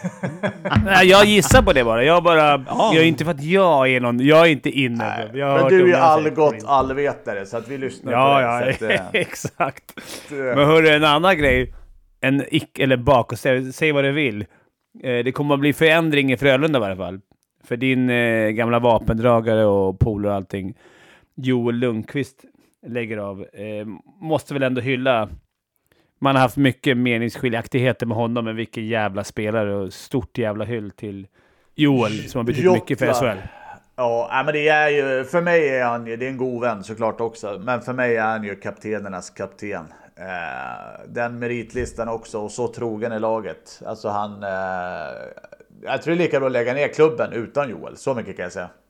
Nej, 0.84 1.06
jag 1.06 1.24
gissar 1.24 1.62
på 1.62 1.72
det 1.72 1.84
bara. 1.84 2.04
Jag 2.04 2.22
bara... 2.22 2.64
Ja. 2.68 2.90
Jag 2.94 3.02
är 3.02 3.06
inte 3.06 3.24
för 3.24 3.30
att 3.30 3.42
jag 3.42 3.88
är 3.88 4.00
någon... 4.00 4.20
Jag 4.20 4.40
är 4.46 4.50
inte 4.50 4.70
inne. 4.70 5.30
Jag 5.34 5.46
har 5.46 5.60
Men 5.60 5.68
du 5.68 5.92
är 5.94 5.98
allgott 5.98 6.64
allvetare 6.66 7.46
så 7.46 7.56
att 7.56 7.68
vi 7.68 7.78
lyssnar 7.78 8.12
Ja, 8.12 8.34
på 8.36 8.42
ja, 8.42 8.88
det. 8.88 8.94
Att, 9.00 9.14
eh, 9.14 9.20
exakt. 9.20 9.84
Men 10.30 10.58
hörru, 10.58 10.88
en 10.88 11.04
annan 11.04 11.38
grej. 11.38 11.74
En 12.20 12.44
ick 12.54 12.78
eller 12.78 12.96
bakåtsträvare, 12.96 13.72
säg 13.72 13.92
vad 13.92 14.04
du 14.04 14.12
vill. 14.12 14.40
Eh, 15.02 15.24
det 15.24 15.32
kommer 15.32 15.54
att 15.54 15.60
bli 15.60 15.72
förändring 15.72 16.32
i 16.32 16.36
Frölunda 16.36 16.78
i 16.78 16.80
varje 16.80 16.96
fall. 16.96 17.20
För 17.66 17.76
din 17.76 18.10
eh, 18.10 18.50
gamla 18.50 18.78
vapendragare 18.78 19.64
och 19.64 19.98
polare 19.98 20.32
och 20.32 20.36
allting, 20.36 20.74
Joel 21.34 21.76
Lundqvist 21.76 22.44
lägger 22.86 23.16
av. 23.18 23.46
Eh, 23.52 23.86
måste 24.20 24.54
väl 24.54 24.62
ändå 24.62 24.80
hylla. 24.80 25.28
Man 26.18 26.34
har 26.34 26.42
haft 26.42 26.56
mycket 26.56 26.96
meningsskiljaktigheter 26.96 28.06
med 28.06 28.16
honom, 28.16 28.44
men 28.44 28.56
vilken 28.56 28.86
jävla 28.86 29.24
spelare 29.24 29.74
och 29.74 29.92
stort 29.92 30.38
jävla 30.38 30.64
hyll 30.64 30.90
till 30.90 31.26
Joel 31.74 32.28
som 32.28 32.38
har 32.38 32.44
betytt 32.44 32.72
mycket 32.72 32.98
för. 32.98 33.12
SHL. 33.12 33.38
Ja, 33.96 34.42
men 34.44 34.54
det 34.54 34.68
är 34.68 34.88
ju, 34.88 35.24
för 35.24 35.40
mig 35.40 35.68
är 35.68 35.84
han 35.84 36.06
ju, 36.06 36.16
det 36.16 36.26
är 36.26 36.30
en 36.30 36.36
god 36.36 36.60
vän 36.60 36.84
såklart 36.84 37.20
också, 37.20 37.60
men 37.64 37.80
för 37.80 37.92
mig 37.92 38.16
är 38.16 38.22
han 38.22 38.44
ju 38.44 38.54
kaptenernas 38.54 39.30
kapten. 39.30 39.84
Eh, 40.16 41.06
den 41.08 41.38
meritlistan 41.38 42.08
också 42.08 42.38
och 42.38 42.50
så 42.50 42.68
trogen 42.68 43.12
i 43.12 43.18
laget. 43.18 43.82
Alltså 43.86 44.08
han... 44.08 44.42
Eh, 44.42 45.16
jag 45.82 46.02
tror 46.02 46.14
det 46.14 46.22
är 46.22 46.24
lika 46.24 46.38
bra 46.38 46.46
att 46.46 46.52
lägga 46.52 46.74
ner 46.74 46.88
klubben 46.88 47.32
utan 47.32 47.70
Joel, 47.70 47.96
så 47.96 48.14
mycket 48.14 48.36
kan 48.36 48.42
jag 48.42 48.52
säga. 48.52 48.70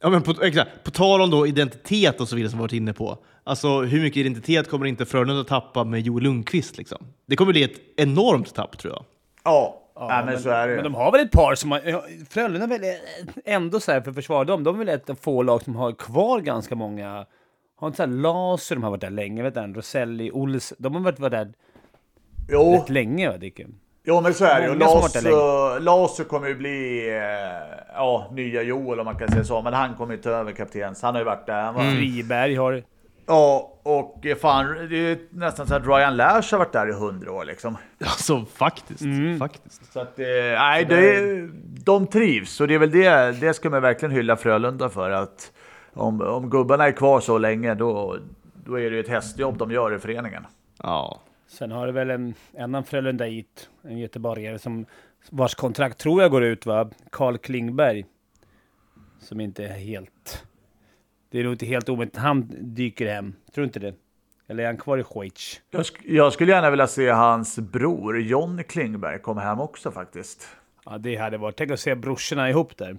Ja, 0.00 0.08
men 0.10 0.22
på, 0.22 0.34
exakt. 0.42 0.84
på 0.84 0.90
tal 0.90 1.20
om 1.20 1.30
då 1.30 1.46
identitet 1.46 2.20
och 2.20 2.28
så 2.28 2.36
vidare 2.36 2.50
som 2.50 2.58
vi 2.58 2.62
varit 2.62 2.72
inne 2.72 2.92
på. 2.92 3.18
Alltså 3.44 3.80
hur 3.80 4.00
mycket 4.02 4.16
identitet 4.16 4.70
kommer 4.70 4.86
inte 4.86 5.06
Frölunda 5.06 5.44
tappa 5.44 5.84
med 5.84 6.00
Joel 6.00 6.22
Lundqvist? 6.24 6.78
Liksom? 6.78 6.98
Det 7.26 7.36
kommer 7.36 7.52
bli 7.52 7.62
ett 7.62 7.80
enormt 7.96 8.54
tapp 8.54 8.78
tror 8.78 8.92
jag. 8.94 9.04
Ja, 9.44 9.82
nej, 10.08 10.24
men, 10.24 10.40
så 10.40 10.50
är 10.50 10.68
det. 10.68 10.74
Men 10.74 10.84
de 10.84 10.94
har 10.94 11.12
väl 11.12 11.20
ett 11.20 11.30
par 11.30 11.54
som 11.54 11.70
har... 11.70 11.80
ja, 11.84 12.04
Frölunda 12.30 12.64
är 12.74 12.80
väl 12.80 12.96
ändå 13.44 13.80
så 13.80 13.92
här, 13.92 14.00
för 14.00 14.10
att 14.10 14.14
försvara 14.14 14.44
dem, 14.44 14.64
de 14.64 14.74
är 14.74 14.78
väl 14.78 14.88
ett 14.88 15.10
av 15.10 15.14
få 15.14 15.42
lag 15.42 15.62
som 15.62 15.76
har 15.76 15.92
kvar 15.92 16.40
ganska 16.40 16.74
många... 16.74 17.26
Har 17.76 17.88
inte 17.88 17.96
så 17.96 18.02
här 18.02 18.10
Laser, 18.10 18.76
de 18.76 18.82
har 18.82 18.90
varit 18.90 19.00
där 19.00 19.10
länge, 19.10 19.42
vet 19.42 19.54
du, 19.54 19.60
Roselli, 19.60 20.30
Ols, 20.30 20.72
de 20.78 20.94
har 20.94 21.02
varit, 21.02 21.18
varit 21.18 21.32
där 21.32 21.52
Jo, 22.48 22.72
rätt 22.72 22.88
länge 22.88 23.30
va, 23.30 23.36
Dicken? 23.36 23.74
Jo 24.08 24.20
men 24.20 24.34
så 24.34 24.44
är 24.44 24.60
det 24.60 24.66
ju. 24.66 24.74
Lasu, 24.74 25.80
Lasu 25.80 26.24
kommer 26.24 26.48
ju 26.48 26.54
bli 26.54 27.08
eh, 27.08 27.78
ja, 27.94 28.30
nya 28.32 28.62
Joel 28.62 29.00
om 29.00 29.04
man 29.04 29.18
kan 29.18 29.28
säga 29.28 29.44
så. 29.44 29.62
Men 29.62 29.72
han 29.72 29.94
kommer 29.94 30.14
ju 30.14 30.20
ta 30.20 30.30
över 30.30 30.52
kaptens. 30.52 31.02
Han 31.02 31.14
har 31.14 31.20
ju 31.20 31.24
varit 31.24 31.46
där. 31.46 31.62
Han 31.62 31.74
var, 31.74 31.82
Friberg 31.82 32.54
har... 32.54 32.82
Ja, 33.26 33.72
och 33.82 34.26
fan, 34.40 34.66
det 34.66 34.96
är 34.96 35.08
ju 35.08 35.28
nästan 35.30 35.66
så 35.66 35.74
att 35.74 35.86
Ryan 35.86 36.16
Lash 36.16 36.52
har 36.52 36.58
varit 36.58 36.72
där 36.72 36.88
i 36.88 36.92
hundra 36.92 37.32
år 37.32 37.44
liksom. 37.44 37.76
Alltså 38.04 38.44
faktiskt. 38.44 39.04
faktiskt. 39.38 39.92
Så 39.92 40.00
att, 40.00 40.18
eh, 40.18 40.26
nej, 40.58 40.84
det 40.84 41.16
är, 41.16 41.50
de 41.84 42.06
trivs 42.06 42.60
och 42.60 42.68
det 42.68 42.74
är 42.74 42.78
väl 42.78 42.90
det, 42.90 43.40
det 43.40 43.54
ska 43.54 43.70
man 43.70 43.82
verkligen 43.82 44.14
hylla 44.14 44.36
Frölunda 44.36 44.88
för. 44.88 45.10
Att 45.10 45.52
om, 45.94 46.20
om 46.20 46.50
gubbarna 46.50 46.86
är 46.86 46.92
kvar 46.92 47.20
så 47.20 47.38
länge, 47.38 47.74
då, 47.74 48.16
då 48.64 48.78
är 48.78 48.90
det 48.90 48.96
ju 48.96 49.00
ett 49.00 49.08
hästjobb 49.08 49.58
de 49.58 49.70
gör 49.70 49.94
i 49.94 49.98
föreningen. 49.98 50.46
Ja. 50.82 51.20
Sen 51.48 51.70
har 51.70 51.86
det 51.86 51.92
väl 51.92 52.10
en 52.10 52.34
annan 52.58 52.84
Frölundait, 52.84 53.70
en 53.82 53.98
göteborgare, 53.98 54.58
som 54.58 54.86
vars 55.30 55.54
kontrakt 55.54 55.98
tror 55.98 56.22
jag 56.22 56.30
går 56.30 56.44
ut, 56.44 56.66
va? 56.66 56.90
Karl 57.10 57.36
Klingberg. 57.36 58.06
Som 59.20 59.40
inte 59.40 59.64
är 59.64 59.72
helt... 59.72 60.44
Det 61.30 61.38
är 61.38 61.44
nog 61.44 61.52
inte 61.52 61.66
helt 61.66 61.88
omöjligt 61.88 62.16
att 62.16 62.22
han 62.22 62.50
dyker 62.60 63.06
hem. 63.14 63.34
Tror 63.54 63.62
du 63.62 63.66
inte 63.66 63.78
det? 63.78 63.94
Eller 64.48 64.62
är 64.62 64.66
han 64.66 64.76
kvar 64.76 64.98
i 64.98 65.02
Schweiz? 65.02 65.60
Jag, 65.70 65.82
sk- 65.82 66.02
jag 66.04 66.32
skulle 66.32 66.52
gärna 66.52 66.70
vilja 66.70 66.86
se 66.86 67.08
hans 67.08 67.58
bror 67.58 68.20
John 68.20 68.64
Klingberg 68.64 69.18
komma 69.18 69.40
hem 69.40 69.60
också 69.60 69.90
faktiskt. 69.90 70.48
Ja, 70.84 70.98
det 70.98 71.16
hade 71.16 71.38
varit... 71.38 71.56
Tänk 71.56 71.70
att 71.70 71.80
se 71.80 71.94
brorsorna 71.94 72.50
ihop 72.50 72.76
där. 72.76 72.98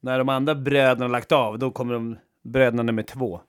När 0.00 0.18
de 0.18 0.28
andra 0.28 0.54
bröderna 0.54 1.08
lagt 1.08 1.32
av, 1.32 1.58
då 1.58 1.70
kommer 1.70 1.94
de 1.94 2.16
bröderna 2.44 2.82
nummer 2.82 3.02
två. 3.02 3.40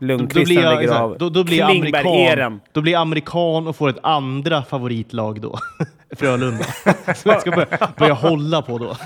Då, 0.00 0.06
Lundqvist 0.06 0.46
blir 0.46 0.62
jag, 0.62 0.74
lägger 0.74 0.88
så 0.88 0.94
här, 0.94 1.02
av. 1.02 1.18
då, 1.18 1.28
då 1.28 1.44
blir 1.44 1.58
jag 1.58 1.70
amerikan, 1.70 2.60
då 2.72 2.80
blir 2.80 2.92
jag 2.92 3.00
amerikan 3.00 3.66
och 3.66 3.76
får 3.76 3.88
ett 3.88 3.98
andra 4.02 4.62
favoritlag 4.62 5.40
då. 5.40 5.58
Frölunda. 6.16 6.64
Som 7.14 7.14
jag 7.30 7.40
ska 7.40 7.50
börja, 7.50 7.88
börja 7.98 8.14
hålla 8.14 8.62
på 8.62 8.78
då. 8.78 8.96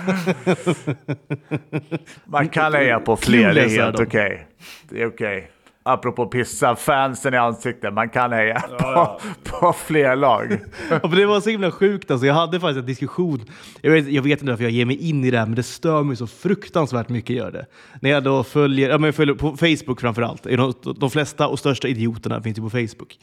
Man 2.25 2.49
kan 2.49 2.75
heja 2.75 3.01
på 3.01 3.17
fler, 3.17 3.55
det 3.55 3.63
är 3.63 3.69
helt 3.69 4.01
okej. 4.01 4.47
Det 4.89 5.03
är 5.03 5.07
okej. 5.07 5.51
Apropå 5.83 6.27
pissa 6.27 6.77
fansen 6.77 7.35
i 7.35 7.37
ansiktet, 7.37 7.95
man 7.95 8.09
kan 8.09 8.33
heja 8.33 8.61
på, 8.61 9.21
på 9.45 9.73
fler 9.73 10.17
lag. 10.17 10.59
Ja, 10.91 11.09
det 11.09 11.27
var 11.27 11.41
så 11.41 11.51
himla 11.51 11.71
sjukt 11.71 12.11
alltså. 12.11 12.27
Jag 12.27 12.35
hade 12.35 12.61
faktiskt 12.61 12.79
en 12.79 12.87
diskussion. 12.87 13.41
Jag 13.81 13.91
vet, 13.91 14.09
jag 14.09 14.23
vet 14.23 14.41
inte 14.41 14.53
varför 14.53 14.65
jag 14.65 14.73
ger 14.73 14.85
mig 14.85 15.09
in 15.09 15.25
i 15.25 15.31
det 15.31 15.39
här, 15.39 15.47
men 15.47 15.55
det 15.55 15.63
stör 15.63 16.03
mig 16.03 16.17
så 16.17 16.27
fruktansvärt 16.27 17.09
mycket 17.09 17.37
gör 17.37 17.53
det. 17.53 17.67
När 18.01 18.11
jag 18.11 18.23
då 18.23 18.45
följer, 18.45 18.91
ja, 18.91 18.99
men 18.99 19.09
jag 19.09 19.15
följer 19.15 19.35
på 19.35 19.57
Facebook 19.57 20.01
framför 20.01 20.23
allt. 20.23 20.43
De, 20.43 20.75
de 20.97 21.11
flesta 21.11 21.49
och 21.49 21.59
största 21.59 21.89
idioterna 21.89 22.43
finns 22.43 22.59
ju 22.59 22.63
på 22.63 22.71
Facebook. 22.71 23.19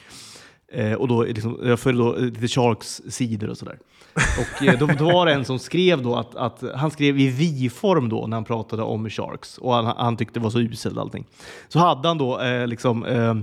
Eh, 0.71 0.93
och 0.93 1.07
då, 1.07 1.23
liksom, 1.23 1.59
jag 1.63 1.79
följde 1.79 2.03
då 2.03 2.15
eh, 2.15 2.21
lite 2.21 2.47
Sharks 2.47 3.01
sidor 3.09 3.49
och 3.49 3.57
sådär. 3.57 3.79
Och 4.15 4.67
eh, 4.67 4.79
då, 4.79 4.85
då 4.85 5.05
var 5.05 5.25
det 5.25 5.33
en 5.33 5.45
som 5.45 5.59
skrev 5.59 6.01
då 6.01 6.15
att, 6.15 6.35
att 6.35 6.63
han 6.75 6.91
skrev 6.91 7.19
i 7.19 7.27
vi-form 7.27 8.09
då 8.09 8.27
när 8.27 8.37
han 8.37 8.43
pratade 8.43 8.83
om 8.83 9.09
Sharks 9.09 9.57
och 9.57 9.73
han, 9.73 9.85
han 9.85 10.17
tyckte 10.17 10.39
det 10.39 10.43
var 10.43 10.49
så 10.49 10.59
uselt 10.59 10.97
allting. 10.97 11.25
Så 11.67 11.79
hade 11.79 12.07
han 12.07 12.17
då 12.17 12.39
eh, 12.41 12.67
liksom 12.67 13.05
eh, 13.05 13.35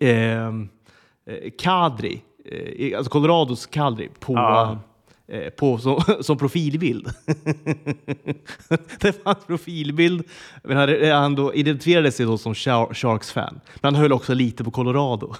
eh, 0.00 0.08
eh, 0.08 0.52
Kadri, 1.58 2.22
eh, 2.44 2.98
alltså 2.98 3.10
Colorados 3.10 3.66
Kadri 3.66 4.08
på, 4.20 4.32
Ja 4.32 4.78
eh, 5.32 5.50
på, 5.50 5.78
som, 5.78 6.00
som 6.20 6.38
profilbild. 6.38 7.08
det 9.00 9.22
fanns 9.24 9.46
profilbild, 9.46 10.22
men 10.64 10.76
han, 10.76 11.10
han 11.10 11.34
då 11.34 11.54
identifierade 11.54 12.12
sig 12.12 12.26
då 12.26 12.38
som 12.38 12.54
Shar- 12.54 12.94
Sharks-fan. 12.94 13.60
Men 13.74 13.94
han 13.94 14.02
höll 14.02 14.12
också 14.12 14.34
lite 14.34 14.64
på 14.64 14.70
Colorado. 14.70 15.34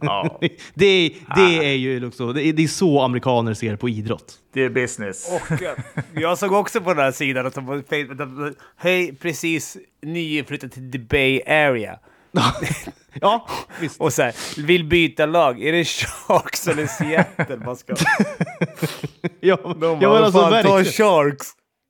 Ja, 0.00 0.38
det, 0.74 1.14
det 1.36 1.66
är 1.70 1.74
ju 1.76 2.00
liksom, 2.00 2.34
det 2.34 2.46
är, 2.46 2.52
det 2.52 2.62
är 2.62 2.68
så 2.68 3.00
amerikaner 3.02 3.54
ser 3.54 3.76
på 3.76 3.88
idrott. 3.88 4.34
det 4.52 4.64
är 4.64 4.70
business. 4.70 5.28
Och 5.32 5.62
eh, 5.62 5.78
jag 6.14 6.38
såg 6.38 6.52
också 6.52 6.80
på 6.80 6.94
den 6.94 7.04
här 7.04 7.12
sidan, 7.12 7.46
att 7.46 7.54
de 7.54 8.54
hej, 8.76 9.14
precis 9.14 9.76
nyinflyttad 10.02 10.72
till 10.72 10.92
the 10.92 10.98
Bay 10.98 11.40
Area. 11.46 11.98
ja, 13.20 13.48
visst. 13.80 14.00
Och 14.00 14.12
så 14.12 14.22
här, 14.22 14.62
vill 14.66 14.84
byta 14.84 15.26
lag. 15.26 15.62
Är 15.62 15.72
det 15.72 15.84
Sharks 15.84 16.68
eller 16.68 16.86
Seattle 16.86 17.56
man 17.56 17.76
ska... 17.76 17.94
Ja, 19.40 19.56
De 19.62 19.80
bara, 19.80 19.96
men 19.96 20.10
alltså, 20.10 20.40
fan, 20.40 20.62
ta. 20.62 20.84
Sharks! 20.84 21.46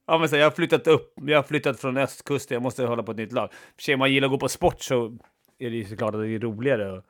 Ja, 0.06 0.18
men 0.18 0.28
så 0.28 0.34
här, 0.34 0.40
jag 0.40 0.50
har 0.50 0.54
flyttat 0.54 0.86
upp, 0.86 1.14
jag 1.26 1.38
har 1.38 1.42
flyttat 1.42 1.80
från 1.80 1.96
östkusten, 1.96 2.54
jag 2.54 2.62
måste 2.62 2.84
hålla 2.84 3.02
på 3.02 3.10
ett 3.10 3.18
nytt 3.18 3.32
lag. 3.32 3.50
För 3.76 3.82
sig, 3.82 3.94
om 3.94 3.98
man 3.98 4.12
gillar 4.12 4.26
att 4.26 4.32
gå 4.32 4.38
på 4.38 4.48
sport 4.48 4.82
så 4.82 5.18
är 5.58 5.70
det 5.70 5.76
ju 5.76 5.84
såklart 5.84 6.14
att 6.14 6.20
det 6.20 6.28
är 6.28 6.38
roligare. 6.38 7.02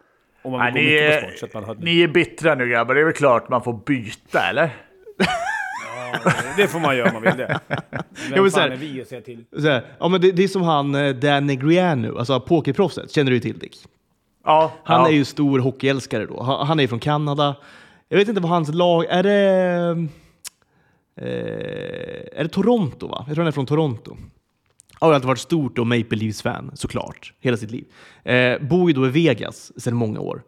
Om 0.42 0.52
man 0.52 0.72
Nej, 0.72 0.84
vill 0.84 0.92
gå 0.92 0.98
på 0.98 1.04
är, 1.04 1.20
sport. 1.20 1.38
Så 1.38 1.46
att 1.46 1.54
man 1.54 1.64
har... 1.64 1.74
ni 1.74 2.02
är 2.02 2.08
bittra 2.08 2.54
nu 2.54 2.68
grabbar, 2.68 2.94
det 2.94 3.00
är 3.00 3.04
väl 3.04 3.14
klart 3.14 3.48
man 3.48 3.62
får 3.62 3.82
byta 3.86 4.48
eller? 4.48 4.70
ja, 6.24 6.32
det 6.56 6.68
får 6.68 6.80
man 6.80 6.96
göra 6.96 7.08
om 7.08 7.14
man 7.14 7.22
vill 7.22 7.36
det. 7.36 7.60
Vem 8.34 8.50
så 8.50 8.50
fan 8.50 8.60
här- 8.62 8.70
är 8.70 8.76
vi 8.76 9.02
att 9.02 9.08
säga 9.08 9.20
till? 9.20 9.44
Här, 9.62 9.84
ja, 9.98 10.08
men 10.08 10.20
det, 10.20 10.32
det 10.32 10.44
är 10.44 10.48
som 10.48 10.62
han 10.62 10.94
eh, 10.94 11.14
Dan 11.14 11.46
Negreanu, 11.46 12.18
alltså 12.18 12.40
pokerproffset, 12.40 13.10
känner 13.10 13.30
du 13.30 13.40
till 13.40 13.58
Dick? 13.58 13.76
Ja, 14.44 14.72
Han 14.84 15.00
ja. 15.00 15.08
är 15.08 15.12
ju 15.12 15.24
stor 15.24 15.58
hockeyälskare 15.58 16.26
då. 16.26 16.42
Han, 16.42 16.66
han 16.66 16.78
är 16.78 16.82
ju 16.82 16.88
från 16.88 17.00
Kanada. 17.00 17.56
Jag 18.08 18.18
vet 18.18 18.28
inte 18.28 18.40
vad 18.40 18.50
hans 18.50 18.74
lag... 18.74 19.04
Är 19.08 19.22
det... 19.22 20.08
Eh, 21.20 22.38
är 22.40 22.42
det 22.42 22.48
Toronto 22.48 23.08
va? 23.08 23.24
Jag 23.26 23.34
tror 23.34 23.42
han 23.42 23.46
är 23.48 23.52
från 23.52 23.66
Toronto. 23.66 24.16
Har 25.00 25.12
alltid 25.12 25.26
varit 25.26 25.38
stort 25.38 25.76
då 25.76 25.84
Maple 25.84 26.18
Leafs-fan, 26.18 26.70
såklart, 26.74 27.32
hela 27.40 27.56
sitt 27.56 27.70
liv. 27.70 27.84
Eh, 28.24 28.58
bor 28.60 28.90
ju 28.90 28.94
då 28.94 29.06
i 29.06 29.10
Vegas 29.10 29.72
sedan 29.82 29.94
många 29.94 30.20
år. 30.20 30.42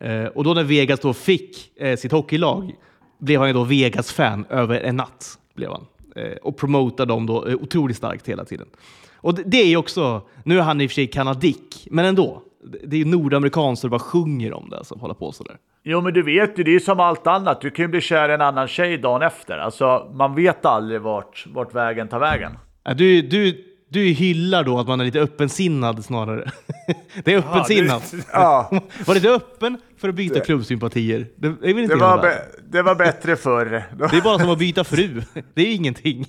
Eh, 0.00 0.24
och 0.24 0.44
då 0.44 0.54
när 0.54 0.64
Vegas 0.64 1.00
då 1.00 1.12
fick 1.12 1.80
eh, 1.80 1.96
sitt 1.96 2.12
hockeylag 2.12 2.74
blev 3.20 3.40
han 3.40 3.48
ju 3.48 3.52
då 3.52 3.64
Vegas-fan 3.64 4.44
över 4.50 4.80
en 4.80 4.96
natt. 4.96 5.38
Blev 5.54 5.70
han. 5.70 5.86
Eh, 6.16 6.32
och 6.42 6.56
promotar 6.56 7.06
dem 7.06 7.26
då 7.26 7.46
eh, 7.46 7.54
otroligt 7.54 7.96
starkt 7.96 8.28
hela 8.28 8.44
tiden. 8.44 8.66
Och 9.14 9.34
det, 9.34 9.56
är 9.62 9.66
ju 9.66 9.76
också, 9.76 10.22
nu 10.44 10.58
är 10.58 10.62
han 10.62 10.80
i 10.80 10.86
och 10.86 10.90
för 10.90 10.94
sig 10.94 11.06
kanadick, 11.06 11.86
men 11.90 12.04
ändå. 12.04 12.42
Det- 12.82 12.96
är 12.96 12.98
ju 12.98 13.04
nordamerikanskt 13.04 13.84
och 13.84 13.90
bara 13.90 14.00
sjunger 14.00 14.52
om 14.52 14.70
det, 14.70 14.78
alltså, 14.78 14.94
hålla 14.94 15.14
på 15.14 15.32
sådär. 15.32 15.56
Jo 15.82 16.00
men 16.00 16.14
du 16.14 16.22
vet 16.22 16.58
ju, 16.58 16.64
det 16.64 16.70
är 16.70 16.72
ju 16.72 16.80
som 16.80 17.00
allt 17.00 17.26
annat. 17.26 17.60
Du 17.60 17.70
kan 17.70 17.82
ju 17.84 17.88
bli 17.88 18.00
kär 18.00 18.28
i 18.28 18.32
en 18.32 18.40
annan 18.40 18.68
tjej 18.68 18.98
dagen 18.98 19.22
efter. 19.22 19.58
Alltså 19.58 20.10
man 20.14 20.34
vet 20.34 20.64
aldrig 20.64 21.00
vart, 21.00 21.46
vart 21.52 21.74
vägen 21.74 22.08
tar 22.08 22.18
vägen. 22.18 22.52
Du, 22.96 23.22
du, 23.22 23.64
du 23.92 24.04
hyllar 24.04 24.64
då 24.64 24.78
att 24.78 24.86
man 24.88 25.00
är 25.00 25.04
lite 25.04 25.20
öppensinnad 25.20 26.04
snarare. 26.04 26.50
det 27.24 27.34
är 27.34 27.38
öppensinnat. 27.38 28.14
Ja, 28.32 28.70
Var 29.06 29.14
lite 29.14 29.28
öppen 29.30 29.78
för 30.00 30.08
att 30.08 30.14
byta 30.14 30.40
klubbsympatier. 30.40 31.26
Det 31.36 31.46
är 31.46 31.74
väl 31.74 31.78
inte 31.78 31.94
det 31.94 32.00
var, 32.00 32.22
be- 32.22 32.42
det 32.70 32.82
var 32.82 32.94
bättre 32.94 33.36
förr. 33.36 33.70
Det 34.10 34.16
är 34.16 34.22
bara 34.22 34.38
som 34.38 34.50
att 34.50 34.58
byta 34.58 34.84
fru. 34.84 35.22
Det 35.54 35.62
är 35.62 35.66
ju 35.66 35.72
ingenting. 35.72 36.26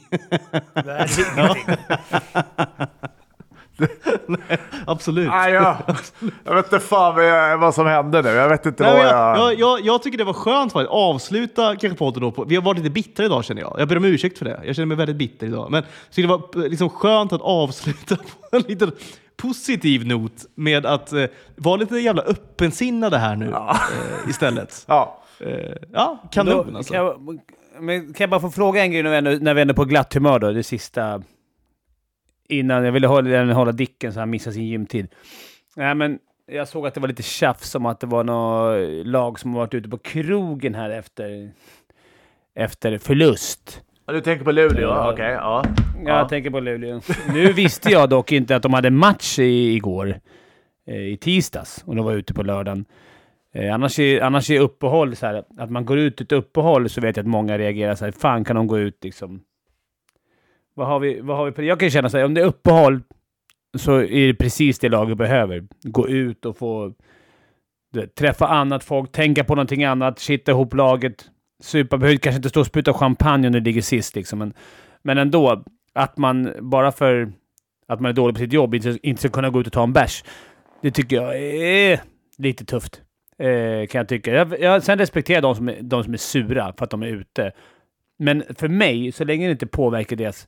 Absolut. 4.86 5.30
Nej, 5.30 5.54
jag, 5.54 5.78
jag 6.44 6.56
vet 6.56 6.66
inte 6.66 6.80
fan 6.80 7.16
vad, 7.16 7.26
jag, 7.26 7.58
vad 7.58 7.76
som 7.76 7.86
hände 7.86 8.22
nu. 8.22 8.30
Jag 8.30 8.50
vet 8.50 8.66
inte 8.66 8.84
Nej, 8.84 8.94
vad 8.94 9.06
jag... 9.06 9.38
jag, 9.38 9.38
jag, 9.38 9.60
jag, 9.60 9.80
jag 9.86 10.04
tycker 10.04 10.18
det 10.18 10.24
var 10.24 10.34
skönt 10.34 10.74
faktiskt. 10.74 10.92
Avsluta 10.92 11.76
kanske 11.76 11.98
podden 11.98 12.22
då 12.22 12.32
på... 12.32 12.44
Vi 12.44 12.56
har 12.56 12.64
varit 12.64 12.78
lite 12.78 12.90
bittra 12.90 13.26
idag 13.26 13.46
känner 13.46 13.62
jag. 13.62 13.76
Jag 13.80 13.88
ber 13.88 13.98
om 13.98 14.06
ursäkt 14.06 14.38
för 14.38 14.46
det. 14.46 14.62
Jag 14.66 14.76
känner 14.76 14.86
mig 14.86 14.98
väldigt 14.98 15.16
bitter 15.16 15.48
idag. 15.48 15.72
Men 15.72 15.84
tycker 16.12 16.28
det 16.28 16.36
var 16.36 16.68
liksom 16.70 16.90
skönt 16.90 17.34
att 17.34 17.42
avsluta 17.42 18.16
på 18.52 18.58
en 18.58 18.62
liten 18.62 18.92
positiv 19.38 20.08
not 20.08 20.46
med 20.56 20.86
att 20.86 21.14
eh, 21.14 21.26
vara 21.56 21.76
lite 21.76 21.96
jävla 21.96 22.22
öppensinnade 22.22 23.18
här 23.18 23.36
nu 23.36 23.46
eh, 23.50 24.30
istället. 24.30 24.86
Ja. 24.88 25.18
Eh, 25.40 25.76
ja, 25.94 26.20
Då, 26.24 26.30
kanon 26.32 26.76
alltså. 26.76 26.94
kan, 26.94 27.06
jag, 27.06 27.40
men 27.80 28.14
kan 28.14 28.24
jag 28.24 28.30
bara 28.30 28.42
få 28.42 28.50
fråga 28.50 28.84
en 28.84 28.92
grej 28.92 29.16
ändå, 29.16 29.32
när 29.32 29.54
vi 29.54 29.62
är 29.62 29.74
på 29.74 29.86
glatt 29.86 30.14
humör 30.14 30.40
då, 30.40 30.52
det 30.52 30.64
sista... 30.64 31.22
Innan, 32.52 32.84
jag 32.86 32.92
ville 32.92 33.08
hålla, 33.08 33.54
hålla 33.54 33.72
Dicken 33.72 34.14
så 34.14 34.20
han 34.20 34.30
missade 34.30 34.54
sin 34.54 34.68
gymtid. 34.68 35.08
Nej 35.76 35.96
men, 35.96 36.20
jag 36.48 36.68
såg 36.68 36.88
att 36.88 36.94
det 36.94 37.00
var 37.00 37.08
lite 37.08 37.24
tjafs 37.24 37.76
om 37.76 37.86
att 37.86 38.00
det 38.00 38.08
var 38.08 38.24
något 38.24 39.06
lag 39.08 39.40
som 39.40 39.54
varit 39.54 39.74
ute 39.74 39.90
på 39.90 39.98
krogen 39.98 40.76
här 40.76 40.90
efter, 40.90 41.52
efter 42.56 42.98
förlust. 42.98 43.82
Ja, 44.08 44.14
Du 44.14 44.22
tänker 44.22 44.46
på 44.46 44.52
Luleå? 44.52 44.82
Ja. 44.90 45.14
Okej, 45.14 45.32
ja. 45.32 45.64
Jag 46.06 46.20
Ja. 46.20 46.30
tänker 46.30 46.50
på 46.50 46.60
Luleå. 46.60 47.02
Nu 47.34 47.54
visste 47.54 47.90
jag 47.92 48.10
dock 48.10 48.32
inte 48.32 48.56
att 48.56 48.64
de 48.64 48.74
hade 48.74 48.90
match 48.90 49.40
i, 49.40 49.74
igår. 49.76 50.16
Eh, 50.88 50.96
I 50.96 51.18
tisdags. 51.18 51.84
Och 51.86 51.96
de 51.96 52.06
var 52.06 52.14
ute 52.14 52.34
på 52.34 52.44
lördagen. 52.44 52.86
Eh, 53.54 53.74
annars, 53.74 54.00
är, 54.00 54.22
annars 54.22 54.50
är 54.50 54.60
uppehåll 54.60 55.16
så 55.16 55.26
här, 55.26 55.44
att 55.58 55.70
man 55.72 55.86
går 55.86 55.98
ut 56.00 56.22
ett 56.22 56.32
uppehåll 56.32 56.90
så 56.90 57.02
vet 57.02 57.18
jag 57.18 57.24
att 57.24 57.30
många 57.30 57.58
reagerar 57.58 57.96
så 57.96 58.06
här, 58.06 58.12
fan 58.12 58.44
kan 58.44 58.56
de 58.56 58.68
gå 58.68 58.80
ut 58.80 59.04
liksom? 59.04 59.42
Vad 60.74 60.88
har 60.88 61.00
vi, 61.00 61.22
vad 61.22 61.38
har 61.38 61.46
vi 61.46 61.52
på 61.52 61.64
Jag 61.64 61.80
kan 61.80 61.90
känna 61.90 62.10
så 62.10 62.18
här, 62.18 62.26
om 62.26 62.34
det 62.34 62.42
är 62.42 62.46
uppehåll 62.46 63.02
så 63.78 64.02
är 64.02 64.28
det 64.28 64.34
precis 64.34 64.80
det 64.80 64.90
laget 64.90 65.18
behöver. 65.18 65.68
Gå 65.84 66.10
ut 66.10 66.46
och 66.46 66.58
få 66.58 66.94
vet, 67.94 68.16
träffa 68.16 68.48
annat 68.48 68.84
folk, 68.84 69.12
tänka 69.12 69.44
på 69.44 69.56
någonting 69.56 69.84
annat, 69.84 70.20
sitta 70.20 70.52
ihop 70.52 70.74
laget, 70.74 71.26
supa. 71.64 71.98
Behöver 71.98 72.18
kanske 72.18 72.38
inte 72.38 72.50
stå 72.50 72.60
och 72.60 72.66
spruta 72.66 72.94
champagne 72.94 73.50
när 73.50 73.60
det 73.60 73.66
ligger 73.66 73.82
sist 73.82 74.16
liksom, 74.16 74.40
men, 74.40 74.54
men 75.02 75.18
ändå. 75.18 75.64
Att 75.94 76.18
man 76.18 76.54
bara 76.60 76.92
för 76.92 77.32
att 77.88 78.00
man 78.00 78.10
är 78.10 78.14
dålig 78.14 78.36
på 78.36 78.40
sitt 78.40 78.54
jobb 78.54 78.76
inte, 78.76 79.00
inte 79.04 79.22
ska 79.22 79.30
kunna 79.30 79.50
gå 79.50 79.62
ut 79.62 79.68
och 79.68 79.74
ta 79.74 79.84
en 79.84 79.94
bärs. 79.94 80.24
Det 80.82 80.92
tycker 80.92 81.16
jag 81.16 81.38
är 81.40 82.02
lite 82.38 82.66
tufft. 82.66 83.02
Eh, 83.38 83.88
kan 83.88 84.00
jag 84.00 84.08
tycka. 84.08 84.32
Jag, 84.34 84.60
jag, 84.60 84.84
sen 84.84 84.98
respekterar 84.98 85.36
jag 85.36 85.44
de 85.44 85.56
som, 85.56 85.70
är, 85.70 85.82
de 85.82 86.04
som 86.04 86.14
är 86.14 86.18
sura 86.18 86.74
för 86.78 86.86
att 86.86 86.92
de 86.92 87.04
är 87.04 87.08
ute. 87.08 87.52
Men 88.20 88.44
för 88.56 88.68
mig, 88.68 89.12
så 89.12 89.24
länge 89.24 89.48
det 89.48 89.52
inte 89.52 89.68
påverkar 89.68 90.16
deras... 90.16 90.48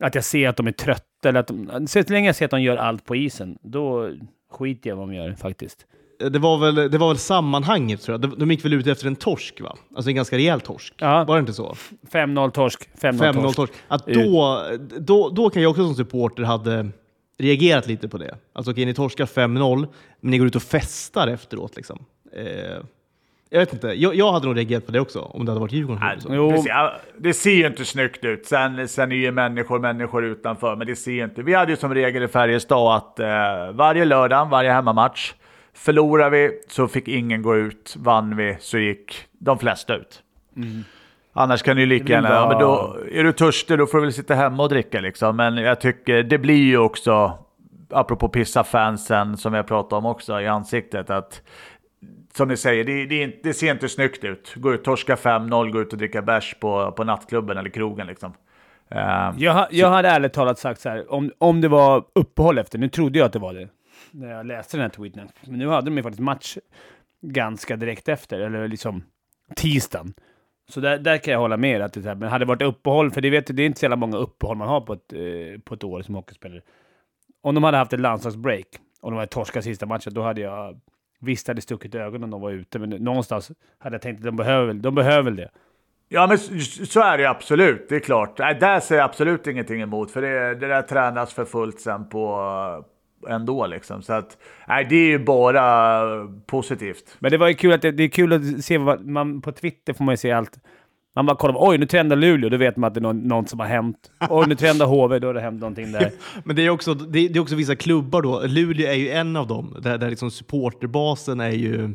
Att 0.00 0.14
jag 0.14 0.24
ser 0.24 0.48
att 0.48 0.56
de 0.56 0.66
är 0.66 0.72
trötta 0.72 1.28
eller 1.28 1.40
att 1.40 1.46
de, 1.46 1.86
Så 1.86 2.02
länge 2.08 2.28
jag 2.28 2.36
ser 2.36 2.44
att 2.44 2.50
de 2.50 2.62
gör 2.62 2.76
allt 2.76 3.04
på 3.04 3.16
isen, 3.16 3.58
då 3.62 4.10
skiter 4.52 4.90
jag 4.90 4.96
i 4.96 4.98
vad 4.98 5.08
de 5.08 5.14
gör 5.14 5.34
faktiskt. 5.34 5.86
Det 6.18 6.38
var, 6.38 6.58
väl, 6.58 6.90
det 6.90 6.98
var 6.98 7.08
väl 7.08 7.18
sammanhanget 7.18 8.02
tror 8.02 8.20
jag. 8.20 8.38
De, 8.38 8.50
gick 8.50 8.64
väl 8.64 8.72
ut 8.72 8.86
efter 8.86 9.06
en 9.06 9.16
torsk 9.16 9.60
va? 9.60 9.76
Alltså 9.94 10.10
en 10.10 10.16
ganska 10.16 10.36
rejäl 10.36 10.60
torsk. 10.60 10.94
Ja. 10.98 11.24
Var 11.24 11.36
det 11.36 11.40
inte 11.40 11.52
så? 11.52 11.74
5-0 12.12 12.50
torsk. 12.50 12.88
5-0 13.00 13.32
5-0 13.32 13.42
torsk. 13.42 13.56
torsk. 13.56 13.72
Att 13.88 14.06
då, 14.06 14.62
då, 14.98 15.28
då 15.28 15.50
kan 15.50 15.62
jag 15.62 15.70
också 15.70 15.84
som 15.84 15.94
supporter 15.94 16.42
hade 16.42 16.90
reagerat 17.38 17.86
lite 17.86 18.08
på 18.08 18.18
det. 18.18 18.38
Alltså 18.52 18.72
okej, 18.72 18.84
ni 18.84 18.94
torskar 18.94 19.26
5-0, 19.26 19.86
men 20.20 20.30
ni 20.30 20.38
går 20.38 20.46
ut 20.46 20.56
och 20.56 20.62
festar 20.62 21.28
efteråt. 21.28 21.76
Liksom. 21.76 22.04
Eh, 22.32 22.84
jag 23.50 23.58
vet 23.58 23.72
inte, 23.72 23.86
jag, 23.86 24.14
jag 24.14 24.32
hade 24.32 24.46
nog 24.46 24.56
reagerat 24.56 24.86
på 24.86 24.92
det 24.92 25.00
också 25.00 25.20
om 25.20 25.44
det 25.44 25.50
hade 25.52 25.60
varit 25.60 25.72
Djurgården. 25.72 26.20
så. 26.20 26.34
Jo. 26.34 26.50
Det 26.50 26.58
ser, 26.58 27.00
det 27.18 27.34
ser 27.34 27.50
ju 27.50 27.66
inte 27.66 27.84
snyggt 27.84 28.24
ut. 28.24 28.46
Sen, 28.46 28.88
sen 28.88 29.12
är 29.12 29.16
ju 29.16 29.32
människor 29.32 29.78
människor 29.78 30.24
utanför, 30.24 30.76
men 30.76 30.86
det 30.86 30.96
ser 30.96 31.24
inte. 31.24 31.42
Vi 31.42 31.54
hade 31.54 31.72
ju 31.72 31.76
som 31.76 31.94
regel 31.94 32.22
i 32.22 32.28
Färjestad 32.28 32.96
att 32.96 33.20
eh, 33.20 33.26
varje 33.72 34.04
lördag, 34.04 34.48
varje 34.50 34.72
hemmamatch, 34.72 35.32
förlorar 35.74 36.30
vi 36.30 36.60
så 36.68 36.88
fick 36.88 37.08
ingen 37.08 37.42
gå 37.42 37.56
ut. 37.56 37.94
Vann 37.98 38.36
vi 38.36 38.56
så 38.60 38.78
gick 38.78 39.24
de 39.38 39.58
flesta 39.58 39.94
ut. 39.96 40.22
Annars 41.32 41.62
kan 41.62 41.76
du 41.76 41.82
ju 41.82 41.88
lika 41.88 42.12
gärna, 42.12 42.30
ja, 42.30 42.48
men 42.48 42.58
då 42.58 42.96
är 43.12 43.24
du 43.24 43.32
törstig 43.32 43.78
då 43.78 43.86
får 43.86 43.98
du 43.98 44.04
väl 44.04 44.12
sitta 44.12 44.34
hemma 44.34 44.62
och 44.62 44.68
dricka 44.68 45.00
liksom. 45.00 45.36
Men 45.36 45.56
jag 45.56 45.80
tycker 45.80 46.22
det 46.22 46.38
blir 46.38 46.64
ju 46.64 46.78
också, 46.78 47.38
apropå 47.90 48.28
pissa 48.28 48.64
fansen 48.64 49.36
som 49.36 49.54
jag 49.54 49.66
pratade 49.66 49.98
om 49.98 50.06
också 50.06 50.40
i 50.40 50.46
ansiktet, 50.46 51.10
att 51.10 51.42
som 52.36 52.48
ni 52.48 52.56
säger, 52.56 52.84
det, 52.84 53.06
det, 53.06 53.42
det 53.42 53.54
ser 53.54 53.70
inte 53.70 53.88
snyggt 53.88 54.24
ut. 54.24 54.54
Gå 54.56 54.74
ut, 54.74 54.84
torska 54.84 55.14
5-0, 55.14 55.70
gå 55.70 55.80
ut 55.80 55.92
och 55.92 55.98
dricka 55.98 56.22
bärs 56.22 56.54
på, 56.60 56.92
på 56.92 57.04
nattklubben 57.04 57.58
eller 57.58 57.70
krogen 57.70 58.06
liksom. 58.06 58.32
Eh, 58.88 59.32
Jag, 59.38 59.66
jag 59.70 59.90
hade 59.90 60.08
ärligt 60.08 60.32
talat 60.32 60.58
sagt 60.58 60.80
så 60.80 60.88
här, 60.88 61.12
om, 61.12 61.32
om 61.38 61.60
det 61.60 61.68
var 61.68 62.04
uppehåll 62.14 62.58
efter, 62.58 62.78
nu 62.78 62.88
trodde 62.88 63.18
jag 63.18 63.26
att 63.26 63.32
det 63.32 63.38
var 63.38 63.54
det, 63.54 63.68
när 64.10 64.30
jag 64.30 64.46
läste 64.46 64.76
den 64.76 64.82
här 64.82 64.88
tweeten. 64.88 65.28
Men 65.46 65.58
nu 65.58 65.68
hade 65.68 65.90
de 65.90 65.96
ju 65.96 66.02
faktiskt 66.02 66.20
match 66.20 66.56
ganska 67.20 67.76
direkt 67.76 68.08
efter, 68.08 68.40
eller 68.40 68.68
liksom 68.68 69.02
tisdagen. 69.56 70.14
Så 70.68 70.80
där, 70.80 70.98
där 70.98 71.18
kan 71.18 71.32
jag 71.32 71.40
hålla 71.40 71.56
med 71.56 71.82
att 71.82 71.92
det, 71.92 72.04
här, 72.04 72.14
men 72.14 72.28
hade 72.28 72.44
det 72.44 72.48
varit 72.48 72.62
uppehåll, 72.62 73.10
för 73.10 73.20
det, 73.20 73.30
vet, 73.30 73.56
det 73.56 73.62
är 73.62 73.66
inte 73.66 73.78
så 73.78 73.84
jävla 73.84 73.96
många 73.96 74.16
uppehåll 74.16 74.56
man 74.56 74.68
har 74.68 74.80
på 74.80 74.92
ett, 74.92 75.12
eh, 75.12 75.60
på 75.64 75.74
ett 75.74 75.84
år 75.84 76.02
som 76.02 76.14
hockeyspelare. 76.14 76.60
Om 77.42 77.54
de 77.54 77.64
hade 77.64 77.76
haft 77.76 77.92
ett 77.92 78.00
landslagsbreak, 78.00 78.66
och 79.00 79.10
de 79.10 79.16
hade 79.16 79.26
torskat 79.26 79.64
sista 79.64 79.86
matchen, 79.86 80.14
då 80.14 80.22
hade 80.22 80.40
jag 80.40 80.80
visst 81.24 81.48
hade 81.48 81.60
stuckit 81.60 81.94
ögonen 81.94 82.24
om 82.24 82.30
de 82.30 82.40
var 82.40 82.50
ute, 82.50 82.78
men 82.78 82.90
någonstans 82.90 83.50
hade 83.78 83.94
jag 83.94 84.02
tänkt 84.02 84.18
att 84.18 84.24
de 84.24 84.36
behöver, 84.36 84.66
väl- 84.66 84.82
de 84.82 84.94
behöver 84.94 85.22
väl 85.22 85.36
det. 85.36 85.50
Ja, 86.08 86.26
men 86.26 86.38
så, 86.38 87.00
är 87.00 87.18
det 87.18 87.30
absolut. 87.30 87.86
Det 87.88 87.96
är 87.96 88.00
klart. 88.00 88.38
Nej, 88.38 88.56
där 88.60 88.80
ser 88.80 88.96
jag 88.96 89.04
absolut 89.04 89.46
ingenting 89.46 89.80
emot. 89.80 90.10
För 90.10 90.22
det, 90.22 90.54
det 90.54 90.66
där 90.68 90.82
tränas 90.82 91.34
för 91.34 91.44
fullt 91.44 91.80
sen 91.80 92.08
på 92.08 92.40
eh, 93.28 93.34
ändå 93.34 93.66
liksom. 93.66 94.02
Så 94.02 94.12
att, 94.12 94.38
nej, 94.68 94.86
det 94.90 94.96
är 94.96 95.06
ju 95.06 95.18
bara 95.18 96.02
positivt. 96.46 97.16
Men 97.18 97.30
det 97.30 97.38
var 97.38 97.48
ju 97.48 97.54
kul 97.54 97.72
att 97.72 97.82
det, 97.82 97.90
det 97.92 98.02
är 98.02 98.08
kul 98.08 98.32
att 98.32 98.64
se 98.64 98.78
vad 98.78 99.06
man 99.06 99.40
på 99.40 99.52
Twitter 99.52 99.92
får 99.92 100.04
man 100.04 100.12
ju 100.12 100.16
se 100.16 100.32
allt. 100.32 100.58
Man 101.16 101.26
bara 101.26 101.36
kollar, 101.36 101.56
oj 101.58 101.78
nu 101.78 101.86
trendar 101.86 102.16
Luleå, 102.16 102.50
då 102.50 102.56
vet 102.56 102.76
man 102.76 102.88
att 102.88 102.94
det 102.94 103.00
är 103.00 103.02
någon, 103.02 103.28
något 103.28 103.48
som 103.48 103.60
har 103.60 103.66
hänt. 103.66 104.10
Oj 104.30 104.46
nu 104.48 104.54
trendar 104.54 104.86
HV, 104.86 105.18
då 105.18 105.26
har 105.26 105.34
det 105.34 105.40
hänt 105.40 105.60
någonting 105.60 105.92
där. 105.92 106.10
Men 106.44 106.56
det 106.56 106.66
är, 106.66 106.70
också, 106.70 106.94
det, 106.94 107.28
det 107.28 107.38
är 107.38 107.40
också 107.40 107.54
vissa 107.54 107.76
klubbar 107.76 108.22
då. 108.22 108.42
Luleå 108.46 108.86
är 108.86 108.94
ju 108.94 109.10
en 109.10 109.36
av 109.36 109.46
dem, 109.46 109.76
där, 109.82 109.98
där 109.98 110.10
liksom 110.10 110.30
supporterbasen 110.30 111.40
är 111.40 111.50
ju 111.50 111.94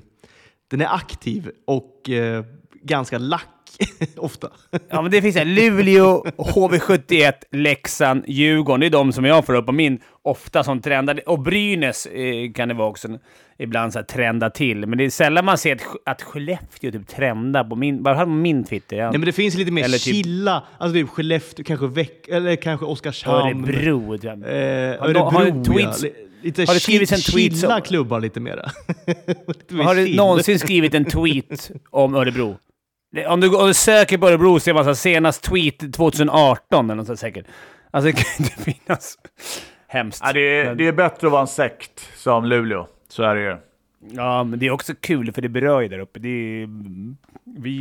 den 0.70 0.82
är 0.82 0.96
aktiv 0.96 1.52
och 1.66 2.10
eh, 2.10 2.46
ganska 2.84 3.18
lack 3.18 3.59
ofta. 4.18 4.50
Ja 4.90 5.02
men 5.02 5.12
det 5.12 5.22
finns 5.22 5.36
här, 5.36 5.46
Luleå, 5.46 6.24
HV71, 6.38 7.34
Leksand, 7.52 8.24
Djurgården. 8.28 8.80
Det 8.80 8.86
är 8.86 8.90
de 8.90 9.14
som 9.14 9.26
jag 9.26 9.46
får 9.46 9.54
upp 9.54 9.66
på 9.66 9.72
min, 9.72 10.00
ofta 10.22 10.64
som 10.64 10.82
trendar. 10.82 11.22
Och 11.30 11.40
Brynäs 11.40 12.06
eh, 12.06 12.52
kan 12.52 12.68
det 12.68 12.74
vara 12.74 12.88
också 12.90 13.08
ibland 13.60 13.94
så 13.94 14.00
här 14.00 14.04
trenda 14.04 14.50
till. 14.50 14.86
Men 14.88 14.98
det 14.98 15.06
är 15.06 15.10
sällan 15.10 15.46
man 15.46 15.58
ser 15.58 15.76
att, 15.76 15.82
att 16.06 16.22
Skellefteå 16.22 16.92
typ 16.92 17.08
trendar 17.08 17.64
på 17.64 17.76
min, 17.76 18.04
bara 18.04 18.24
på 18.24 18.30
min 18.30 18.64
Twitter. 18.64 18.98
Ja. 18.98 19.04
Nej, 19.10 19.20
men 19.20 19.26
det 19.26 19.32
finns 19.32 19.56
lite 19.56 19.72
mer 19.72 19.84
Eller 19.84 19.98
typ- 19.98 20.16
chilla, 20.16 20.64
alltså 20.78 20.94
typ 20.94 21.10
Skellefteå, 21.10 21.64
kanske 21.66 21.88
Väck, 21.88 22.28
eller 22.28 22.56
kanske 22.56 22.86
Oskarshamn. 22.86 23.64
Örebro. 23.66 24.18
jag. 24.22 24.34
Eh, 24.34 24.40
Har 24.40 24.44
du- 24.44 25.20
Örebro, 25.20 25.20
har 25.24 25.44
du 25.44 25.50
ja. 25.50 25.54
tweets- 25.64 26.04
Li- 26.04 26.14
Lite 26.42 26.62
har 26.62 26.74
det 26.74 26.80
skrivits 26.80 27.12
en 27.12 27.20
tweet 27.20 27.60
chilla 27.62 27.82
klubbar 27.82 28.20
lite 28.20 28.40
mera. 28.40 28.70
lite 29.48 29.74
mer 29.74 29.84
Har 29.84 29.96
du 29.96 30.06
chill. 30.06 30.16
någonsin 30.16 30.60
skrivit 30.60 30.94
en 30.94 31.06
tweet 31.06 31.72
om 31.90 32.16
Örebro? 32.16 32.58
Det- 33.12 33.28
Om 33.28 33.40
du, 33.40 33.56
om 33.56 33.68
du 33.68 33.74
söker 33.74 34.18
på 34.18 34.28
Örebro 34.28 34.60
ser 34.60 34.74
man 34.74 34.84
så 34.84 34.90
här, 34.90 34.94
senast 34.96 35.44
tweet 35.44 35.94
2018 35.94 36.90
eller 36.90 37.04
något 37.04 37.20
säkert. 37.20 37.46
Alltså 37.92 38.08
det 38.12 38.14
kan 38.14 38.46
inte 38.46 38.64
finnas. 38.86 39.18
Hemskt. 39.88 40.22
Ja, 40.26 40.34
det, 40.34 40.40
är, 40.60 40.66
Men- 40.66 40.78
det 40.78 40.88
är 40.88 40.92
bättre 40.92 41.28
att 41.28 41.32
vara 41.32 41.42
en 41.42 41.48
sekt 41.48 42.10
som 42.16 42.46
Luleå. 42.46 42.88
Så 43.10 43.24
är 43.24 43.36
det 43.36 43.42
ju. 43.42 43.58
Ja, 44.12 44.44
men 44.44 44.60
det 44.60 44.66
är 44.68 44.72
också 44.72 44.94
kul 45.00 45.32
för 45.32 45.42
det 45.42 45.50
berör 45.50 45.82
ju 45.82 45.88
där 45.88 46.00
uppe. 46.00 46.20
Det 46.20 46.30
är, 46.30 46.68
vi 47.62 47.72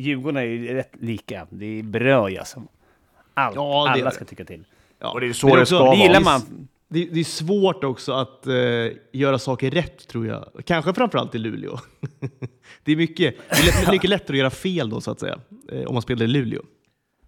Djurgården 0.00 0.36
är 0.36 0.42
ju 0.42 0.74
rätt 0.74 0.92
lika. 1.00 1.46
Det 1.50 1.82
berör 1.82 2.28
ju 2.28 2.38
alltså. 2.38 2.62
Allt. 3.34 3.56
Ja, 3.56 3.84
det 3.86 3.92
Alla 3.92 4.04
det. 4.04 4.14
ska 4.14 4.24
tycka 4.24 4.44
till. 4.44 4.64
Ja. 5.00 5.10
Och 5.12 5.20
det 5.20 5.26
är 5.26 5.32
så 5.32 5.46
Men 5.46 5.56
det 5.56 5.62
också- 5.62 5.76
ska 5.78 5.90
Det 5.90 5.96
gillar 5.96 6.20
vara. 6.20 6.38
man. 6.38 6.68
Det, 6.88 7.04
det 7.04 7.20
är 7.20 7.24
svårt 7.24 7.84
också 7.84 8.12
att 8.12 8.46
eh, 8.46 8.54
göra 9.12 9.38
saker 9.38 9.70
rätt 9.70 10.08
tror 10.08 10.26
jag. 10.26 10.62
Kanske 10.64 10.94
framförallt 10.94 11.34
i 11.34 11.38
Luleå. 11.38 11.78
det 12.84 12.92
är 12.92 12.96
mycket, 12.96 13.34
det 13.50 13.56
är 13.56 13.66
lätt, 13.66 13.90
mycket 13.92 14.10
lättare 14.10 14.36
att 14.36 14.38
göra 14.38 14.50
fel 14.50 14.90
då 14.90 15.00
så 15.00 15.10
att 15.10 15.20
säga. 15.20 15.38
Eh, 15.72 15.84
om 15.84 15.94
man 15.94 16.02
spelar 16.02 16.24
i 16.24 16.28
Luleå. 16.28 16.62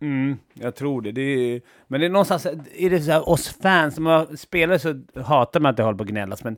Mm, 0.01 0.37
jag 0.55 0.77
tror 0.77 1.03
det. 1.03 1.13
det 1.13 1.23
är, 1.23 1.61
men 1.87 2.01
det 2.01 2.07
är 2.07 2.11
någonstans, 2.11 2.47
är 2.77 2.91
det 2.91 3.01
så 3.01 3.11
här, 3.11 3.29
oss 3.29 3.49
fans, 3.63 3.97
när 3.97 4.03
man 4.03 4.37
spelar 4.37 4.79
så 4.79 5.01
hatar 5.23 5.61
man 5.61 5.71
att 5.71 5.77
det 5.77 5.83
håller 5.83 5.99
på 5.99 6.05
att 6.05 6.11
gnällas, 6.11 6.45
men 6.45 6.57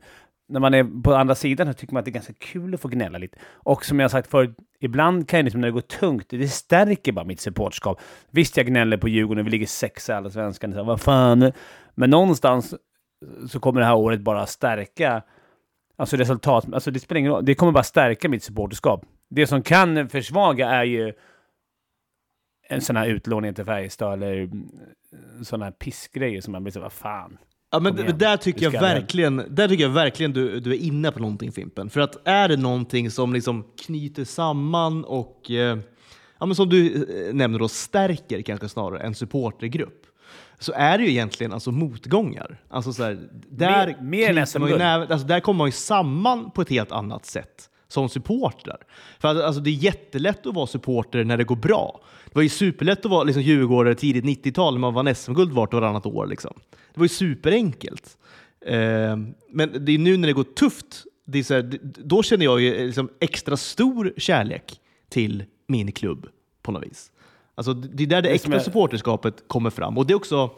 när 0.48 0.60
man 0.60 0.74
är 0.74 1.02
på 1.02 1.14
andra 1.14 1.34
sidan 1.34 1.66
så 1.66 1.72
tycker 1.72 1.94
man 1.94 1.98
att 1.98 2.04
det 2.04 2.10
är 2.10 2.12
ganska 2.12 2.32
kul 2.32 2.74
att 2.74 2.80
få 2.80 2.88
gnälla 2.88 3.18
lite. 3.18 3.38
Och 3.44 3.84
som 3.84 4.00
jag 4.00 4.10
sagt 4.10 4.30
förut, 4.30 4.56
ibland 4.80 5.28
kan 5.28 5.38
jag 5.38 5.44
liksom 5.44 5.60
när 5.60 5.68
det 5.68 5.72
går 5.72 5.80
tungt, 5.80 6.26
det 6.28 6.48
stärker 6.48 7.12
bara 7.12 7.24
mitt 7.24 7.40
supportskap. 7.40 8.00
Visst, 8.30 8.56
jag 8.56 8.66
gnäller 8.66 8.96
på 8.96 9.08
Djurgården, 9.08 9.44
vi 9.44 9.50
ligger 9.50 9.66
sexa 9.66 10.12
i 10.12 10.16
Allsvenskan, 10.16 10.86
vad 10.86 11.00
fan. 11.00 11.52
Men 11.94 12.10
någonstans 12.10 12.74
så 13.48 13.60
kommer 13.60 13.80
det 13.80 13.86
här 13.86 13.96
året 13.96 14.20
bara 14.20 14.46
stärka 14.46 15.22
Alltså 16.00 16.16
resultat, 16.16 16.66
alltså 16.72 16.90
det 16.90 17.00
spelar 17.00 17.18
ingen 17.18 17.32
roll. 17.32 17.44
Det 17.44 17.54
kommer 17.54 17.72
bara 17.72 17.84
stärka 17.84 18.28
mitt 18.28 18.42
supporterskap. 18.42 19.04
Det 19.30 19.46
som 19.46 19.62
kan 19.62 20.08
försvaga 20.08 20.68
är 20.68 20.84
ju 20.84 21.12
en 22.68 22.80
sån 22.80 22.96
här 22.96 23.06
utlåning 23.06 23.54
till 23.54 23.64
Färjestad 23.64 24.12
eller 24.12 24.50
sådana 25.42 25.64
här 25.64 25.72
pissgrejer 25.72 26.40
som 26.40 26.52
man 26.52 26.62
blir 26.62 26.72
så 26.72 26.80
vad 26.80 26.92
fan. 26.92 27.38
Ja, 27.70 27.80
men 27.80 27.98
igen, 27.98 28.18
där 28.18 28.36
tycker 28.36 28.62
jag 28.62 28.80
verkligen, 28.80 29.44
där 29.50 29.68
tycker 29.68 29.84
jag 29.84 29.90
verkligen 29.90 30.32
du, 30.32 30.60
du 30.60 30.70
är 30.70 30.78
inne 30.78 31.12
på 31.12 31.18
någonting 31.18 31.52
Fimpen. 31.52 31.90
För 31.90 32.00
att 32.00 32.28
är 32.28 32.48
det 32.48 32.56
någonting 32.56 33.10
som 33.10 33.32
liksom 33.32 33.64
knyter 33.86 34.24
samman 34.24 35.04
och 35.04 35.50
eh, 35.50 35.78
ja, 36.38 36.46
men 36.46 36.54
som 36.54 36.68
du 36.68 36.94
eh, 36.94 37.34
nämner 37.34 37.58
då, 37.58 37.68
stärker 37.68 38.42
kanske 38.42 38.68
snarare 38.68 39.00
en 39.00 39.14
supportergrupp 39.14 40.06
så 40.60 40.72
är 40.72 40.98
det 40.98 41.04
ju 41.04 41.10
egentligen 41.10 41.52
alltså 41.52 41.72
motgångar. 41.72 42.60
Alltså 42.68 42.92
så 42.92 43.02
här, 43.04 43.28
där, 43.50 43.86
Mer- 43.86 43.96
mer 44.02 44.36
än 44.38 44.46
SM-guld. 44.46 44.78
näven- 44.80 45.12
alltså 45.12 45.26
där 45.26 45.40
kommer 45.40 45.58
man 45.58 45.68
ju 45.68 45.72
samman 45.72 46.50
på 46.50 46.62
ett 46.62 46.68
helt 46.70 46.92
annat 46.92 47.26
sätt 47.26 47.66
som 47.88 48.08
supportrar. 48.08 48.76
För 49.18 49.28
att, 49.28 49.36
alltså, 49.44 49.60
det 49.60 49.70
är 49.70 49.74
jättelätt 49.74 50.46
att 50.46 50.54
vara 50.54 50.66
supporter 50.66 51.24
när 51.24 51.36
det 51.36 51.44
går 51.44 51.56
bra. 51.56 52.00
Det 52.24 52.34
var 52.34 52.42
ju 52.42 52.48
superlätt 52.48 53.04
att 53.04 53.10
vara 53.10 53.22
liksom, 53.24 53.42
djurgårdare 53.42 53.94
tidigt 53.94 54.24
90-tal 54.24 54.74
när 54.74 54.80
man 54.80 54.94
vann 54.94 55.14
SM-guld 55.14 55.52
vart 55.52 55.74
och 55.74 55.80
varannat 55.80 56.06
år. 56.06 56.26
Liksom. 56.26 56.52
Det 56.94 57.00
var 57.00 57.04
ju 57.04 57.08
superenkelt. 57.08 58.16
Eh, 58.66 59.16
men 59.50 59.84
det 59.84 59.92
är 59.92 59.98
nu 59.98 60.16
när 60.16 60.26
det 60.28 60.32
går 60.32 60.44
tufft, 60.44 61.04
det 61.26 61.38
är 61.50 61.54
här, 61.54 61.78
då 61.82 62.22
känner 62.22 62.44
jag 62.44 62.60
ju 62.60 62.74
eh, 62.74 62.86
liksom 62.86 63.08
extra 63.20 63.56
stor 63.56 64.12
kärlek 64.16 64.80
till 65.08 65.44
min 65.68 65.92
klubb 65.92 66.26
på 66.62 66.72
något 66.72 66.82
vis. 66.84 67.10
Alltså, 67.54 67.72
det 67.74 68.02
är 68.02 68.06
där 68.06 68.22
det, 68.22 68.28
Det 68.28 68.34
äkta 68.34 68.54
är- 68.54 68.58
supporterskapet 68.58 69.34
kommer 69.46 69.70
fram. 69.70 69.98
Och 69.98 70.06
det 70.06 70.12
är 70.12 70.16
också, 70.16 70.50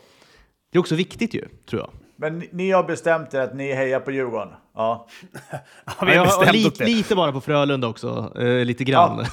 det 0.73 0.79
är 0.79 0.81
också 0.81 0.95
viktigt 0.95 1.35
ju, 1.35 1.49
tror 1.71 1.81
jag. 1.83 1.91
Men 2.17 2.39
ni- 2.39 2.49
ni 2.53 2.71
har 2.71 2.85
bestämt 2.85 3.35
er 3.35 3.41
att 3.41 3.55
ni 3.55 3.73
hejar 3.73 4.01
på 4.01 4.11
Djurgården? 4.11 4.49
Ja. 4.75 5.07
Har 5.85 6.07
vi 6.07 6.17
har 6.17 6.25
bestämt 6.27 6.53
lite, 6.53 6.85
det? 6.85 6.91
lite 6.91 7.15
bara 7.15 7.33
på 7.33 7.41
Frölunda 7.41 7.89
också, 7.89 8.33
eh, 8.39 8.65
lite 8.65 8.85
grann. 8.85 9.25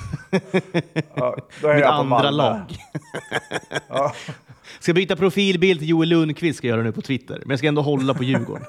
ja 1.16 1.36
då 1.62 1.68
hejar 1.68 1.76
Mitt 1.76 1.86
andra 2.14 2.32
lag. 2.32 2.60
Ja. 3.90 4.14
Ska 4.80 4.94
byta 4.94 5.16
profilbild 5.16 5.80
till 5.80 5.90
Joel 5.90 6.10
Lundqvist 6.10 6.58
ska 6.58 6.68
jag 6.68 6.74
göra 6.76 6.84
nu 6.84 6.92
på 6.92 7.02
Twitter, 7.02 7.40
men 7.42 7.50
jag 7.50 7.60
ska 7.60 7.68
ändå 7.68 7.82
hålla 7.82 8.14
på 8.14 8.24
Djurgården. 8.24 8.66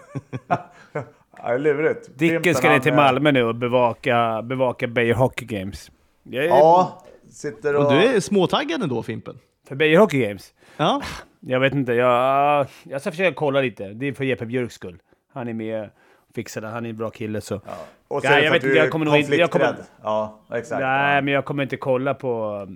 Ja, 0.49 0.71
det 0.93 0.99
är 1.43 1.59
lurigt. 1.59 2.19
Dicken 2.19 2.55
ska 2.55 2.69
ner 2.71 2.79
till 2.79 2.95
Malmö 2.95 3.33
nu 3.33 3.43
och 3.45 3.55
bevaka, 3.55 4.43
bevaka 4.43 4.87
Beijer 4.87 5.15
Hockey 5.15 5.45
Games. 5.45 5.91
Jag 6.23 6.45
är, 6.45 6.49
Ja, 6.49 7.03
sitter 7.41 7.77
och... 7.77 7.85
Och 7.87 7.93
du 7.93 7.99
är 7.99 8.21
småtaggad 8.21 8.83
ändå 8.83 9.03
Fimpen. 9.03 9.39
För 9.69 9.75
Beijer 9.75 9.99
Hockey 9.99 10.19
Games? 10.19 10.55
Ja. 10.77 11.03
Jag 11.41 11.61
vet 11.61 11.75
inte, 11.75 11.93
jag, 11.93 12.67
jag 12.83 13.01
ska 13.01 13.11
försöka 13.11 13.35
kolla 13.35 13.61
lite. 13.61 13.89
Det 13.89 14.07
är 14.07 14.13
för 14.13 14.25
Jeppe 14.25 14.47
Björks 14.47 14.75
skull. 14.75 14.99
Han 15.33 15.49
är 15.49 15.55
med 15.55 15.91
fixa 16.35 16.61
det. 16.61 16.69
Han 16.69 16.87
är 16.87 16.91
en 16.91 16.97
bra 16.97 17.11
kille 17.11 17.41
så. 17.41 17.55
Ja. 17.67 17.73
Och 18.09 18.23
så 18.23 18.27
Ja, 18.29 18.41
jag 18.41 18.53
vet 18.53 18.65
inte, 18.65 18.77
jag 18.77 18.91
kommer 18.91 19.07
nog 19.07 19.17
inte- 19.17 19.37
jag 19.37 19.51
kommer-. 19.51 19.75
Ja, 20.03 20.41
exakt. 20.53 20.81
Nej, 20.81 21.15
ja. 21.15 21.21
men 21.23 21.35
jag 21.35 21.45
kommer 21.45 21.63
inte 21.63 21.77
kolla 21.77 22.15
på 22.15 22.67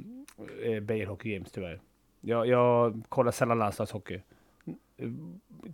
eh, 0.64 0.80
Beijer 0.80 1.06
Hockey 1.06 1.34
Games 1.34 1.52
tyvärr. 1.52 1.80
Jag, 2.20 2.46
jag 2.46 3.02
kollar 3.08 3.32
sällan 3.32 3.58
landslagshockey. 3.58 4.20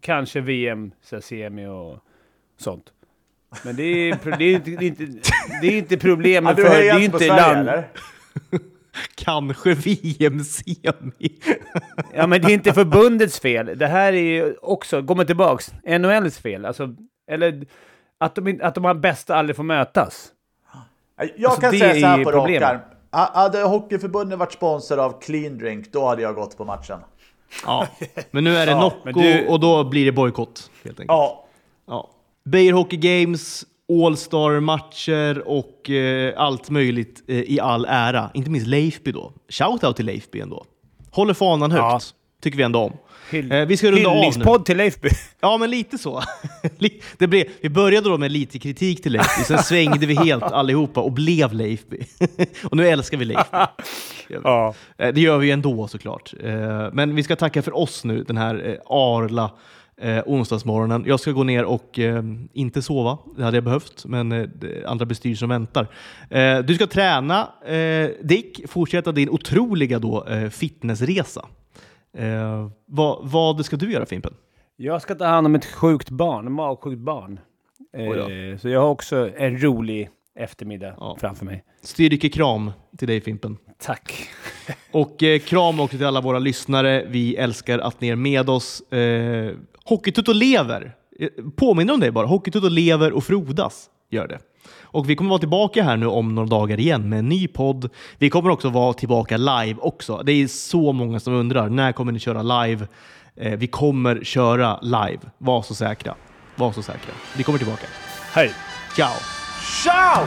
Kanske 0.01 0.41
VM, 0.41 0.93
så 1.03 1.21
semi 1.21 1.67
och 1.67 1.99
sånt. 2.57 2.93
Men 3.65 3.77
det 3.77 3.83
är, 3.83 4.37
det 4.39 4.45
är, 4.45 4.55
inte, 4.55 4.71
det 4.71 4.85
är, 4.85 4.87
inte, 4.87 5.05
det 5.63 5.67
är 5.67 5.79
inte 5.79 5.99
problemet 5.99 6.57
du 6.57 6.65
för... 6.65 6.71
Det 6.71 6.89
är 6.89 6.99
inte 6.99 7.19
Sverige, 7.19 7.37
land... 7.37 7.59
eller? 7.69 7.89
Kanske 9.15 9.75
VM-semi. 9.75 11.39
Ja, 12.15 12.27
men 12.27 12.43
det 12.43 12.49
är 12.49 12.55
inte 12.55 12.73
förbundets 12.73 13.41
fel. 13.41 13.79
Det 13.79 13.87
här 13.87 14.13
är 14.13 14.23
ju 14.23 14.55
också, 14.63 15.03
går 15.03 15.15
man 15.15 15.27
tillbaks, 15.27 15.73
NHLs 15.99 16.39
fel. 16.39 16.65
Alltså, 16.67 16.89
eller 17.31 17.67
att 18.19 18.35
de, 18.35 18.61
att 18.63 18.75
de 18.75 18.85
här 18.85 18.95
bästa 18.95 19.37
aldrig 19.37 19.57
får 19.57 19.63
mötas. 19.63 20.29
Jag 21.37 21.45
Alltså, 21.51 21.61
kan 21.61 21.71
säga 21.71 22.01
så 22.01 22.07
här 22.07 22.19
är 22.21 22.25
på 22.25 22.31
problemet. 22.33 22.63
rak 22.63 22.73
arm. 22.73 22.81
Ha- 23.13 23.31
Hade 23.35 23.63
Hockeyförbundet 23.63 24.39
varit 24.39 24.53
sponsor 24.53 24.99
av 24.99 25.21
Clean 25.21 25.59
Drink, 25.59 25.93
då 25.93 26.07
hade 26.07 26.23
jag 26.23 26.35
gått 26.35 26.57
på 26.57 26.65
matchen. 26.65 26.99
Ja. 27.67 27.87
Men 28.31 28.45
nu 28.45 28.57
är 28.57 28.67
det 28.67 28.73
Ja, 28.77 28.81
Nocco 29.05 29.21
du- 29.21 29.47
och 29.49 29.61
då 29.61 29.85
blir 29.85 30.05
det 30.05 30.13
bojkott 30.13 30.71
helt 30.85 31.01
enkelt. 31.01 31.09
Ja, 31.09 31.45
Ja. 31.87 32.11
Beijer 32.45 32.73
Hockey 32.73 32.97
Games, 32.97 33.65
All-Star-matcher 33.91 35.43
och 35.49 35.91
eh, 35.91 36.35
allt 36.37 36.71
möjligt 36.71 37.23
eh, 37.29 37.37
i 37.41 37.61
all 37.61 37.87
ära. 37.89 38.31
Inte 38.35 38.51
minst 38.51 38.67
Leifby 38.67 39.13
då. 39.13 39.33
Shoutout 39.49 39.97
till 39.97 40.07
Leifby 40.07 40.41
ändå. 40.41 40.65
Håller 41.11 41.35
fanan 41.35 41.71
högt, 41.71 41.83
Ja. 41.83 42.01
tycker 42.43 42.57
vi 42.59 42.63
ändå 42.63 42.79
om. 42.79 42.93
Hyll, 43.31 43.53
Eh, 43.53 43.67
vi 43.67 43.77
ska 43.77 43.91
runda 43.91 44.09
av 44.09 44.15
nu. 44.17 44.21
hyllningspodd 44.23 44.65
till 44.65 44.77
Leifby. 44.77 45.09
Ja, 45.41 45.57
men 45.59 45.71
lite 45.71 45.99
så. 45.99 46.23
Det 47.19 47.27
blev, 47.27 47.45
vi 47.61 47.69
började 47.71 48.09
då 48.09 48.19
med 48.19 48.33
lite 48.33 48.59
kritik 48.59 49.03
till 49.03 49.13
Leifby, 49.13 49.45
sen 49.45 49.59
svängde 49.63 50.07
vi 50.07 50.15
helt 50.15 50.43
allihopa 50.53 51.01
och 51.01 51.13
blev 51.13 51.53
Leifby. 51.53 51.99
och 52.65 52.77
nu 52.77 52.89
älskar 52.89 53.19
vi 53.19 53.25
Leifby. 53.25 53.57
Ja. 54.45 54.75
Eh, 54.99 55.09
Det 55.15 55.21
gör 55.21 55.39
vi 55.39 55.51
ändå 55.51 55.89
såklart. 55.89 56.35
Eh, 56.45 56.89
Men 56.93 57.15
vi 57.15 57.23
ska 57.23 57.37
tacka 57.37 57.63
för 57.63 57.77
oss 57.77 58.05
nu 58.05 58.23
den 58.23 58.37
här 58.37 58.69
eh, 58.69 58.75
arla 58.87 59.51
eh, 60.01 60.23
onsdagsmorgonen. 60.27 61.05
Jag 61.07 61.21
ska 61.21 61.31
gå 61.33 61.45
ner 61.45 61.65
och 61.65 61.99
eh, 61.99 62.23
inte 62.53 62.83
sova, 62.83 63.19
det 63.37 63.45
hade 63.45 63.57
jag 63.57 63.65
behövt, 63.65 64.05
men 64.07 64.33
eh, 64.33 64.49
andra 64.87 65.07
bestyr 65.07 65.35
som 65.35 65.49
väntar. 65.49 65.87
Eh, 66.31 66.59
du 66.59 66.75
ska 66.75 66.87
träna, 66.87 67.49
eh, 67.67 68.11
Dick, 68.23 68.61
fortsätta 68.69 69.13
din 69.13 69.31
otroliga 69.31 69.99
då, 69.99 70.27
eh, 70.27 70.49
fitnessresa. 70.49 71.47
Vad, 72.87 73.31
vad 73.31 73.65
ska 73.65 73.77
du 73.77 73.93
göra 73.93 74.07
Fimpen? 74.07 74.35
Jag 74.77 75.03
ska 75.03 75.15
ta 75.15 75.25
hand 75.27 75.47
om 75.47 75.55
ett 75.55 75.65
sjukt 75.65 76.11
barn, 76.11 76.53
magsjukt 76.53 76.99
barn. 77.01 77.41
Så 78.61 78.69
jag 78.69 78.81
har 78.81 78.89
också 78.89 79.31
en 79.37 79.63
rolig 79.63 80.09
eftermiddag 80.39 80.95
Ja. 80.99 81.17
framför 81.21 81.45
mig. 81.45 81.65
Styrkekram 81.83 82.73
till 82.99 83.09
dig 83.09 83.21
Fimpen. 83.21 83.57
Tack. 83.79 84.29
Och 84.93 85.23
eh, 85.23 85.39
kram 85.39 85.81
också 85.81 85.97
till 85.97 86.07
alla 86.07 86.21
våra 86.21 86.39
lyssnare. 86.39 87.05
Vi 87.09 87.37
älskar 87.37 87.79
att 87.79 88.01
ni 88.01 88.09
är 88.09 88.17
med 88.17 88.51
oss. 88.51 88.81
Eh, 88.93 89.53
Hockeytutto 89.91 90.33
lever. 90.33 90.93
Eh, 91.19 91.29
påminner 91.57 91.95
om 91.95 92.01
det 92.01 92.13
bara. 92.13 92.27
Hockeytutto 92.27 92.69
lever 92.69 93.13
och 93.13 93.25
frodas. 93.25 93.87
Gör 94.11 94.29
det. 94.29 94.39
Och 94.83 95.11
vi 95.11 95.17
kommer 95.17 95.31
vara 95.31 95.39
tillbaka 95.39 95.83
här 95.83 95.97
nu 95.97 96.07
om 96.07 96.35
några 96.35 96.49
dagar 96.49 96.81
igen 96.81 97.09
med 97.09 97.19
en 97.19 97.29
ny 97.29 97.49
podd. 97.49 97.91
Vi 98.19 98.31
kommer 98.31 98.51
också 98.51 98.69
vara 98.69 98.93
tillbaka 98.93 99.37
live 99.37 99.77
också. 99.79 100.23
Det 100.25 100.33
är 100.33 100.47
så 100.47 100.93
många 100.93 101.21
som 101.21 101.35
undrar. 101.35 101.69
När 101.69 101.93
kommer 101.93 102.13
ni 102.13 102.19
köra 102.19 102.65
live? 102.65 102.87
Eh, 103.37 103.59
vi 103.59 103.67
kommer 103.67 104.25
köra 104.25 104.81
live. 104.81 105.21
Var 105.39 105.63
så 105.63 105.75
säkra. 105.75 106.15
Var 106.57 106.73
så 106.73 106.83
säkra. 106.83 107.13
Vi 107.37 107.43
kommer 107.43 107.59
tillbaka. 107.59 107.87
Hej. 108.33 108.53
Ciao! 108.97 109.15
Ciao! 109.83 110.27